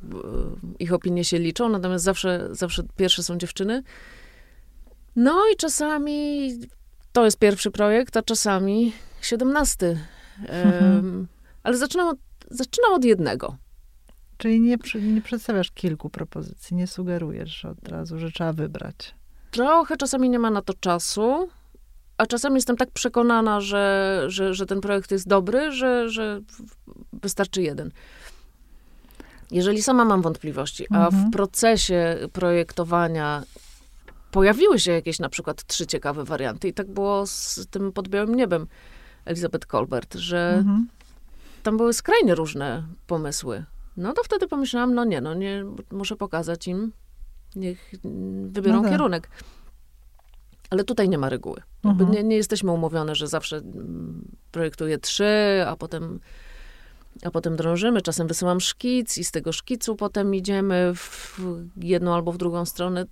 ich 0.79 0.93
opinie 0.93 1.23
się 1.23 1.39
liczą, 1.39 1.69
natomiast 1.69 2.03
zawsze, 2.05 2.47
zawsze 2.51 2.83
pierwsze 2.97 3.23
są 3.23 3.37
dziewczyny. 3.37 3.83
No 5.15 5.41
i 5.53 5.55
czasami 5.57 6.49
to 7.15 7.25
jest 7.25 7.39
pierwszy 7.39 7.71
projekt, 7.71 8.17
a 8.17 8.21
czasami 8.21 8.93
siedemnasty. 9.21 9.99
Mhm. 10.49 11.27
Ale 11.63 11.77
zaczynam 11.77 12.07
od, 12.07 12.17
zaczynam 12.49 12.93
od 12.93 13.05
jednego. 13.05 13.55
Czyli 14.37 14.61
nie, 14.61 14.77
nie 15.01 15.21
przedstawiasz 15.21 15.71
kilku 15.71 16.09
propozycji, 16.09 16.75
nie 16.75 16.87
sugerujesz 16.87 17.65
od 17.65 17.87
razu, 17.87 18.19
że 18.19 18.31
trzeba 18.31 18.53
wybrać. 18.53 19.15
Trochę 19.51 19.97
czasami 19.97 20.29
nie 20.29 20.39
ma 20.39 20.49
na 20.49 20.61
to 20.61 20.73
czasu, 20.73 21.49
a 22.17 22.25
czasami 22.25 22.55
jestem 22.55 22.77
tak 22.77 22.91
przekonana, 22.91 23.61
że, 23.61 24.23
że, 24.27 24.53
że 24.53 24.65
ten 24.65 24.81
projekt 24.81 25.11
jest 25.11 25.27
dobry, 25.27 25.71
że, 25.71 26.09
że 26.09 26.41
wystarczy 27.13 27.61
jeden. 27.61 27.91
Jeżeli 29.51 29.83
sama 29.83 30.05
mam 30.05 30.21
wątpliwości, 30.21 30.85
a 30.89 31.05
Mhm. 31.05 31.29
w 31.29 31.33
procesie 31.33 32.17
projektowania 32.33 33.43
pojawiły 34.35 34.79
się 34.79 34.91
jakieś 34.91 35.19
na 35.19 35.29
przykład 35.29 35.63
trzy 35.63 35.87
ciekawe 35.87 36.23
warianty, 36.23 36.67
i 36.67 36.73
tak 36.73 36.87
było 36.87 37.27
z 37.27 37.67
tym 37.71 37.91
pod 37.91 38.07
białym 38.07 38.35
niebem 38.35 38.67
Elizabeth 39.25 39.67
Colbert, 39.67 40.15
że 40.15 40.53
Mhm. 40.57 40.87
tam 41.63 41.77
były 41.77 41.93
skrajnie 41.93 42.35
różne 42.35 42.83
pomysły. 43.07 43.65
No 43.97 44.13
to 44.13 44.23
wtedy 44.23 44.47
pomyślałam, 44.47 44.93
no 44.95 45.03
nie, 45.05 45.21
no 45.21 45.33
nie, 45.33 45.65
muszę 45.91 46.15
pokazać 46.15 46.67
im, 46.67 46.91
niech 47.55 47.91
wybiorą 48.45 48.75
No 48.77 48.81
tak. 48.81 48.91
kierunek. 48.91 49.29
Ale 50.69 50.83
tutaj 50.83 51.09
nie 51.09 51.17
ma 51.17 51.29
reguły. 51.29 51.61
Mhm. 51.83 52.11
nie, 52.11 52.23
nie 52.23 52.35
jesteśmy 52.35 52.71
umówione, 52.71 53.15
że 53.15 53.27
zawsze 53.27 53.57
mm, 53.57 54.25
projektuję 54.51 54.97
trzy, 54.97 55.63
a 55.67 55.75
potem, 55.75 56.19
a 57.23 57.31
potem 57.31 57.55
drążymy. 57.55 58.01
Czasem 58.01 58.27
wysyłam 58.27 58.59
szkic 58.59 59.17
i 59.17 59.23
z 59.23 59.31
tego 59.31 59.51
szkicu 59.51 59.95
potem 59.95 60.35
idziemy 60.35 60.91
w 60.95 61.39
jedną 61.81 62.13
albo 62.13 62.31
w 62.31 62.37
drugą 62.37 62.65
stronę. 62.65 63.05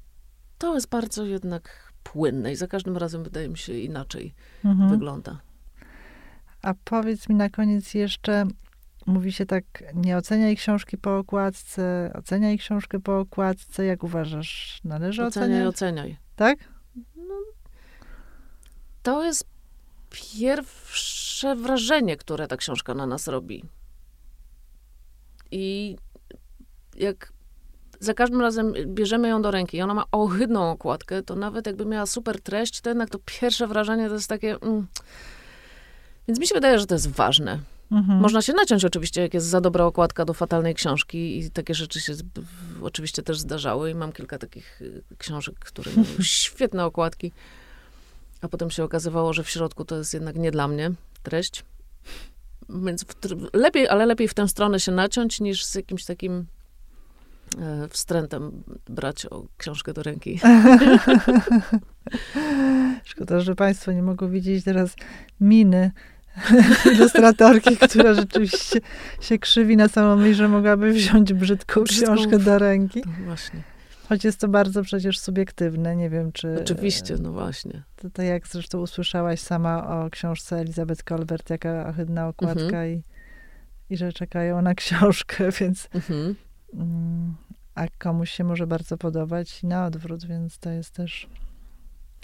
To 0.63 0.75
jest 0.75 0.89
bardzo 0.89 1.25
jednak 1.25 1.93
płynne 2.03 2.51
i 2.51 2.55
za 2.55 2.67
każdym 2.67 2.97
razem 2.97 3.23
wydaje 3.23 3.49
mi 3.49 3.57
się 3.57 3.73
inaczej 3.73 4.33
Mhm. 4.65 4.89
wygląda. 4.89 5.39
A 6.61 6.73
powiedz 6.83 7.29
mi 7.29 7.35
na 7.35 7.49
koniec 7.49 7.93
jeszcze, 7.93 8.45
mówi 9.05 9.31
się 9.31 9.45
tak, 9.45 9.63
nie 9.95 10.17
oceniaj 10.17 10.55
książki 10.55 10.97
po 10.97 11.17
okładce, 11.17 12.11
oceniaj 12.15 12.57
książkę 12.57 12.99
po 12.99 13.19
okładce. 13.19 13.85
Jak 13.85 14.03
uważasz, 14.03 14.79
należy 14.83 15.23
Oceniaj, 15.25 15.67
oceniać? 15.67 15.75
oceniaj. 15.75 16.17
Tak? 16.35 16.57
To 19.03 19.23
jest 19.23 19.45
pierwsze 20.09 21.55
wrażenie, 21.55 22.17
które 22.17 22.47
ta 22.47 22.57
książka 22.57 22.93
na 22.93 23.05
nas 23.05 23.27
robi. 23.27 23.63
I 25.51 25.97
jak 26.95 27.32
za 28.03 28.13
każdym 28.13 28.41
razem 28.41 28.73
bierzemy 28.85 29.27
ją 29.27 29.41
do 29.41 29.51
ręki 29.51 29.77
i 29.77 29.81
ona 29.81 29.93
ma 29.93 30.03
ohydną 30.11 30.71
okładkę, 30.71 31.23
to 31.23 31.35
nawet 31.35 31.67
jakby 31.67 31.85
miała 31.85 32.05
super 32.05 32.41
treść, 32.41 32.81
to 32.81 32.89
jednak 32.89 33.09
to 33.09 33.19
pierwsze 33.25 33.67
wrażenie 33.67 34.07
to 34.07 34.13
jest 34.13 34.27
takie... 34.27 34.55
Mm. 34.61 34.87
Więc 36.27 36.39
mi 36.39 36.47
się 36.47 36.55
wydaje, 36.55 36.79
że 36.79 36.85
to 36.85 36.95
jest 36.95 37.07
ważne. 37.07 37.59
Mhm. 37.91 38.19
Można 38.19 38.41
się 38.41 38.53
naciąć 38.53 38.85
oczywiście, 38.85 39.21
jak 39.21 39.33
jest 39.33 39.45
za 39.45 39.61
dobra 39.61 39.85
okładka 39.85 40.25
do 40.25 40.33
fatalnej 40.33 40.75
książki 40.75 41.39
i 41.39 41.51
takie 41.51 41.73
rzeczy 41.73 42.01
się 42.01 42.13
oczywiście 42.81 43.23
też 43.23 43.39
zdarzały 43.39 43.91
i 43.91 43.95
mam 43.95 44.11
kilka 44.11 44.37
takich 44.37 44.81
y, 44.81 45.03
książek, 45.17 45.55
które 45.59 45.91
miały 45.91 46.23
świetne 46.41 46.85
okładki, 46.85 47.31
a 48.41 48.47
potem 48.47 48.71
się 48.71 48.83
okazywało, 48.83 49.33
że 49.33 49.43
w 49.43 49.49
środku 49.49 49.85
to 49.85 49.97
jest 49.97 50.13
jednak 50.13 50.35
nie 50.35 50.51
dla 50.51 50.67
mnie 50.67 50.91
treść. 51.23 51.65
Więc 52.69 53.03
w, 53.03 53.15
lepiej, 53.53 53.87
ale 53.87 54.05
lepiej 54.05 54.27
w 54.27 54.33
tę 54.33 54.47
stronę 54.47 54.79
się 54.79 54.91
naciąć, 54.91 55.39
niż 55.39 55.65
z 55.65 55.75
jakimś 55.75 56.05
takim 56.05 56.45
wstrętem 57.89 58.63
brać 58.89 59.25
o 59.25 59.45
książkę 59.57 59.93
do 59.93 60.03
ręki. 60.03 60.39
Szkoda, 63.03 63.39
że 63.39 63.55
Państwo 63.55 63.91
nie 63.91 64.03
mogą 64.03 64.29
widzieć 64.29 64.63
teraz 64.63 64.95
miny 65.39 65.91
ilustratorki, 66.95 67.77
która 67.89 68.13
rzeczywiście 68.13 68.79
się 69.21 69.39
krzywi 69.39 69.77
na 69.77 69.87
samą 69.87 70.15
myśl, 70.15 70.35
że 70.35 70.47
mogłaby 70.47 70.93
wziąć 70.93 71.33
brzydką, 71.33 71.81
Brzydką- 71.81 72.03
książkę 72.03 72.39
do 72.39 72.57
ręki. 72.59 73.01
No 73.05 73.11
właśnie. 73.25 73.63
Choć 74.09 74.23
jest 74.23 74.39
to 74.39 74.47
bardzo 74.47 74.83
przecież 74.83 75.19
subiektywne. 75.19 75.95
Nie 75.95 76.09
wiem, 76.09 76.31
czy... 76.31 76.57
Oczywiście, 76.61 77.15
no 77.21 77.31
właśnie. 77.31 77.83
To, 77.95 78.09
to 78.09 78.21
jak 78.21 78.47
zresztą 78.47 78.79
usłyszałaś 78.79 79.39
sama 79.39 79.87
o 80.05 80.09
książce 80.09 80.55
Elizabeth 80.57 81.03
Colbert, 81.03 81.49
jaka 81.49 81.87
ohydna 81.89 82.27
okładka 82.27 82.61
Mhm. 82.63 82.89
i, 82.89 83.01
i 83.89 83.97
że 83.97 84.13
czekają 84.13 84.61
na 84.61 84.75
książkę, 84.75 85.49
więc 85.59 85.89
Mhm. 85.93 86.35
A 87.75 87.87
komuś 87.97 88.31
się 88.31 88.43
może 88.43 88.67
bardzo 88.67 88.97
podobać 88.97 89.63
i 89.63 89.67
na 89.67 89.85
odwrót, 89.85 90.25
więc 90.25 90.59
to 90.59 90.69
jest 90.69 90.91
też... 90.91 91.29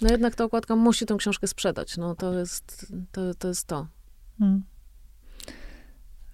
No 0.02 0.10
jednak 0.12 0.36
ta 0.36 0.44
okładka 0.44 0.76
musi 0.76 1.06
tę 1.06 1.16
książkę 1.18 1.48
sprzedać. 1.48 1.98
No 1.98 2.16
to 2.16 2.34
jest 2.34 2.94
to. 3.12 3.34
to, 3.34 3.48
jest 3.48 3.68
to. 3.68 3.88
Mm. 4.42 4.64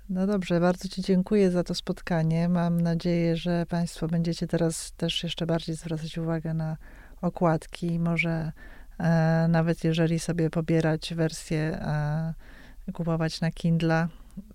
No 0.09 0.28
dobrze, 0.28 0.59
bardzo 0.59 0.89
Ci 0.89 1.01
dziękuję 1.01 1.51
za 1.51 1.63
to 1.63 1.76
spotkanie. 1.76 2.49
Mam 2.49 2.82
nadzieję, 2.82 3.38
że 3.38 3.66
Państwo 3.66 4.07
będziecie 4.07 4.47
teraz 4.47 4.91
też 4.91 5.24
jeszcze 5.24 5.45
bardziej 5.45 5.76
zwracać 5.76 6.18
uwagę 6.18 6.53
na 6.53 6.78
okładki. 7.22 7.99
Może 7.99 8.51
e, 8.99 9.47
nawet 9.49 9.84
jeżeli 9.84 10.20
sobie 10.20 10.49
pobierać 10.49 11.13
wersję, 11.13 11.59
e, 11.59 12.34
kupować 12.93 13.41
na 13.41 13.51
Kindle 13.51 14.07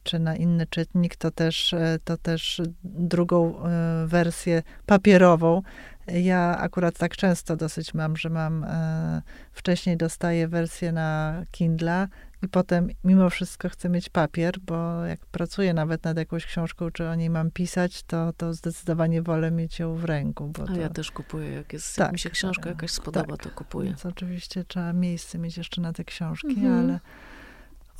czy 0.03 0.19
na 0.19 0.37
inny 0.37 0.67
czytnik, 0.67 1.17
to 1.17 1.31
też, 1.31 1.73
e, 1.75 1.99
to 2.05 2.17
też 2.17 2.63
drugą 2.85 3.65
e, 3.65 4.07
wersję 4.07 4.63
papierową. 4.87 5.63
Ja 6.07 6.59
akurat 6.59 6.99
tak 6.99 7.17
często 7.17 7.57
dosyć 7.57 7.95
mam, 7.95 8.17
że 8.17 8.31
mam 8.31 8.65
e, 8.65 9.23
wcześniej 9.53 9.97
dostaję 9.97 10.49
wersję 10.49 10.93
na 10.93 11.43
Kindle, 11.51 12.09
i 12.43 12.49
potem 12.49 12.89
mimo 13.05 13.31
wszystko 13.31 13.69
chcę 13.69 13.89
mieć 13.89 14.09
papier, 14.09 14.59
bo 14.61 15.05
jak 15.05 15.27
pracuję 15.27 15.75
nawet 15.75 16.05
nad 16.05 16.17
jakąś 16.17 16.47
książką, 16.47 16.91
czy 16.91 17.09
o 17.09 17.15
niej 17.15 17.31
mam 17.31 17.51
pisać, 17.51 18.03
to, 18.03 18.33
to 18.33 18.55
zdecydowanie 18.55 19.23
wolę 19.23 19.51
mieć 19.51 19.79
ją 19.79 19.95
w 19.95 20.05
ręku. 20.05 20.49
Bo 20.49 20.63
A 20.63 20.67
to, 20.67 20.81
ja 20.81 20.89
też 20.89 21.11
kupuję. 21.11 21.51
Jak, 21.51 21.73
jest, 21.73 21.97
Tak, 21.97 22.05
jak 22.07 22.13
mi 22.13 22.19
się 22.19 22.31
książka 22.31 22.63
tak, 22.63 22.73
jakaś 22.73 22.91
spodoba, 22.91 23.37
tak. 23.37 23.45
to 23.45 23.51
kupuję. 23.51 23.89
Więc 23.89 24.07
oczywiście 24.07 24.65
trzeba 24.65 24.93
miejsce 24.93 25.39
mieć 25.39 25.57
jeszcze 25.57 25.81
na 25.81 25.93
te 25.93 26.05
książki, 26.05 26.49
Mhm. 26.49 26.73
ale 26.79 27.01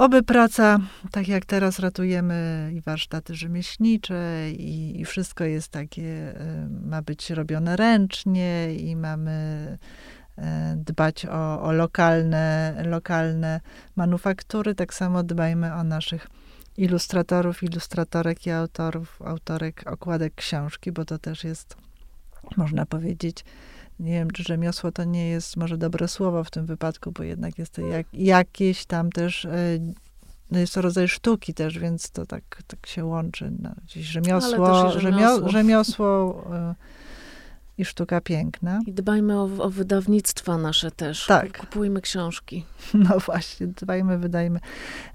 oby 0.01 0.23
praca, 0.23 0.79
tak 1.11 1.29
jak 1.29 1.45
teraz 1.45 1.79
ratujemy 1.79 2.71
i 2.75 2.81
warsztaty 2.81 3.35
rzemieślnicze 3.35 4.51
i, 4.51 5.01
i 5.01 5.05
wszystko 5.05 5.45
jest 5.45 5.69
takie, 5.69 6.03
y, 6.03 6.87
ma 6.87 7.03
być 7.03 7.31
robione 7.31 7.77
ręcznie 7.77 8.75
i 8.75 8.97
mamy 8.97 9.79
dbać 10.77 11.27
o, 11.27 11.63
o 11.63 11.73
lokalne, 11.73 12.75
lokalne 12.87 13.61
manufaktury. 13.97 14.75
Tak 14.75 14.95
samo 14.95 15.23
dbajmy 15.23 15.75
o 15.75 15.85
naszych 15.85 16.27
ilustratorów, 16.77 17.63
ilustratorek 17.63 18.47
i 18.47 18.51
autorów, 18.51 19.23
autorek 19.23 19.83
okładek 19.87 20.35
książki, 20.35 20.93
bo 20.93 21.05
to 21.05 21.19
też 21.19 21.45
jest, 21.45 21.77
można 22.57 22.87
powiedzieć, 22.87 23.45
nie 24.01 24.13
wiem, 24.13 24.31
czy 24.31 24.43
rzemiosło 24.43 24.93
to 24.93 25.05
nie 25.05 25.29
jest 25.29 25.57
może 25.57 25.79
dobre 25.79 26.09
słowo 26.09 26.45
w 26.45 26.51
tym 26.51 26.67
wypadku, 26.67 27.13
bo 27.13 27.23
jednak 27.23 27.59
jest 27.59 27.73
to 27.73 27.83
jak, 27.83 28.07
jakieś 28.13 28.87
tam 28.87 29.13
też, 29.13 29.45
e, 29.45 29.79
no 30.51 30.59
jest 30.59 30.75
to 30.75 30.83
rodzaj 30.83 31.09
sztuki 31.09 31.55
też, 31.55 31.79
więc 31.79 32.11
to 32.11 32.27
tak, 32.27 32.63
tak 32.67 32.87
się 32.87 33.05
łączy. 33.05 33.53
No, 33.63 33.71
gdzieś 33.85 34.07
rzemiosło, 34.07 34.91
rzemiosło. 34.91 35.49
rzemiosło 35.49 36.43
e, 36.53 36.75
i 37.79 37.85
sztuka 37.85 38.21
piękna. 38.21 38.81
I 38.87 38.93
dbajmy 38.93 39.41
o, 39.41 39.49
o, 39.59 39.71
wydawnictwa 39.71 40.59
nasze 40.59 40.91
też. 40.91 41.27
Tak. 41.27 41.59
Kupujmy 41.59 42.01
książki. 42.01 42.65
No 42.95 43.19
właśnie, 43.19 43.67
dbajmy, 43.67 44.19
wydajmy. 44.19 44.61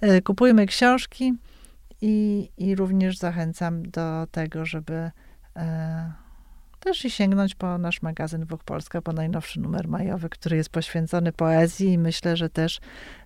E, 0.01 0.21
kupujmy 0.21 0.65
książki 0.65 1.33
i, 2.01 2.49
i 2.57 2.75
również 2.75 3.17
zachęcam 3.17 3.83
do 3.83 4.27
tego, 4.31 4.65
żeby 4.65 5.11
też 6.85 7.05
i 7.05 7.09
sięgnąć 7.09 7.55
po 7.55 7.77
nasz 7.77 8.01
magazyn 8.01 8.45
Wóch 8.45 8.63
Polska, 8.63 9.01
po 9.01 9.13
najnowszy 9.13 9.59
numer 9.59 9.87
majowy, 9.87 10.29
który 10.29 10.57
jest 10.57 10.69
poświęcony 10.69 11.31
poezji 11.31 11.93
i 11.93 11.97
myślę, 11.97 12.37
że 12.37 12.49
też 12.49 12.79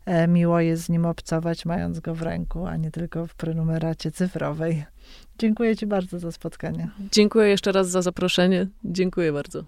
e, 0.05 0.27
miło 0.27 0.59
jest 0.59 0.83
z 0.83 0.89
nim 0.89 1.05
obcować, 1.05 1.65
mając 1.65 1.99
go 1.99 2.15
w 2.15 2.21
ręku, 2.21 2.65
a 2.65 2.77
nie 2.77 2.91
tylko 2.91 3.27
w 3.27 3.35
prenumeracie 3.35 4.11
cyfrowej. 4.11 4.85
Dziękuję 5.39 5.75
Ci 5.75 5.87
bardzo 5.87 6.19
za 6.19 6.31
spotkanie. 6.31 6.89
Dziękuję 7.11 7.47
jeszcze 7.47 7.71
raz 7.71 7.89
za 7.89 8.01
zaproszenie. 8.01 8.67
Dziękuję 8.83 9.33
bardzo. 9.33 9.63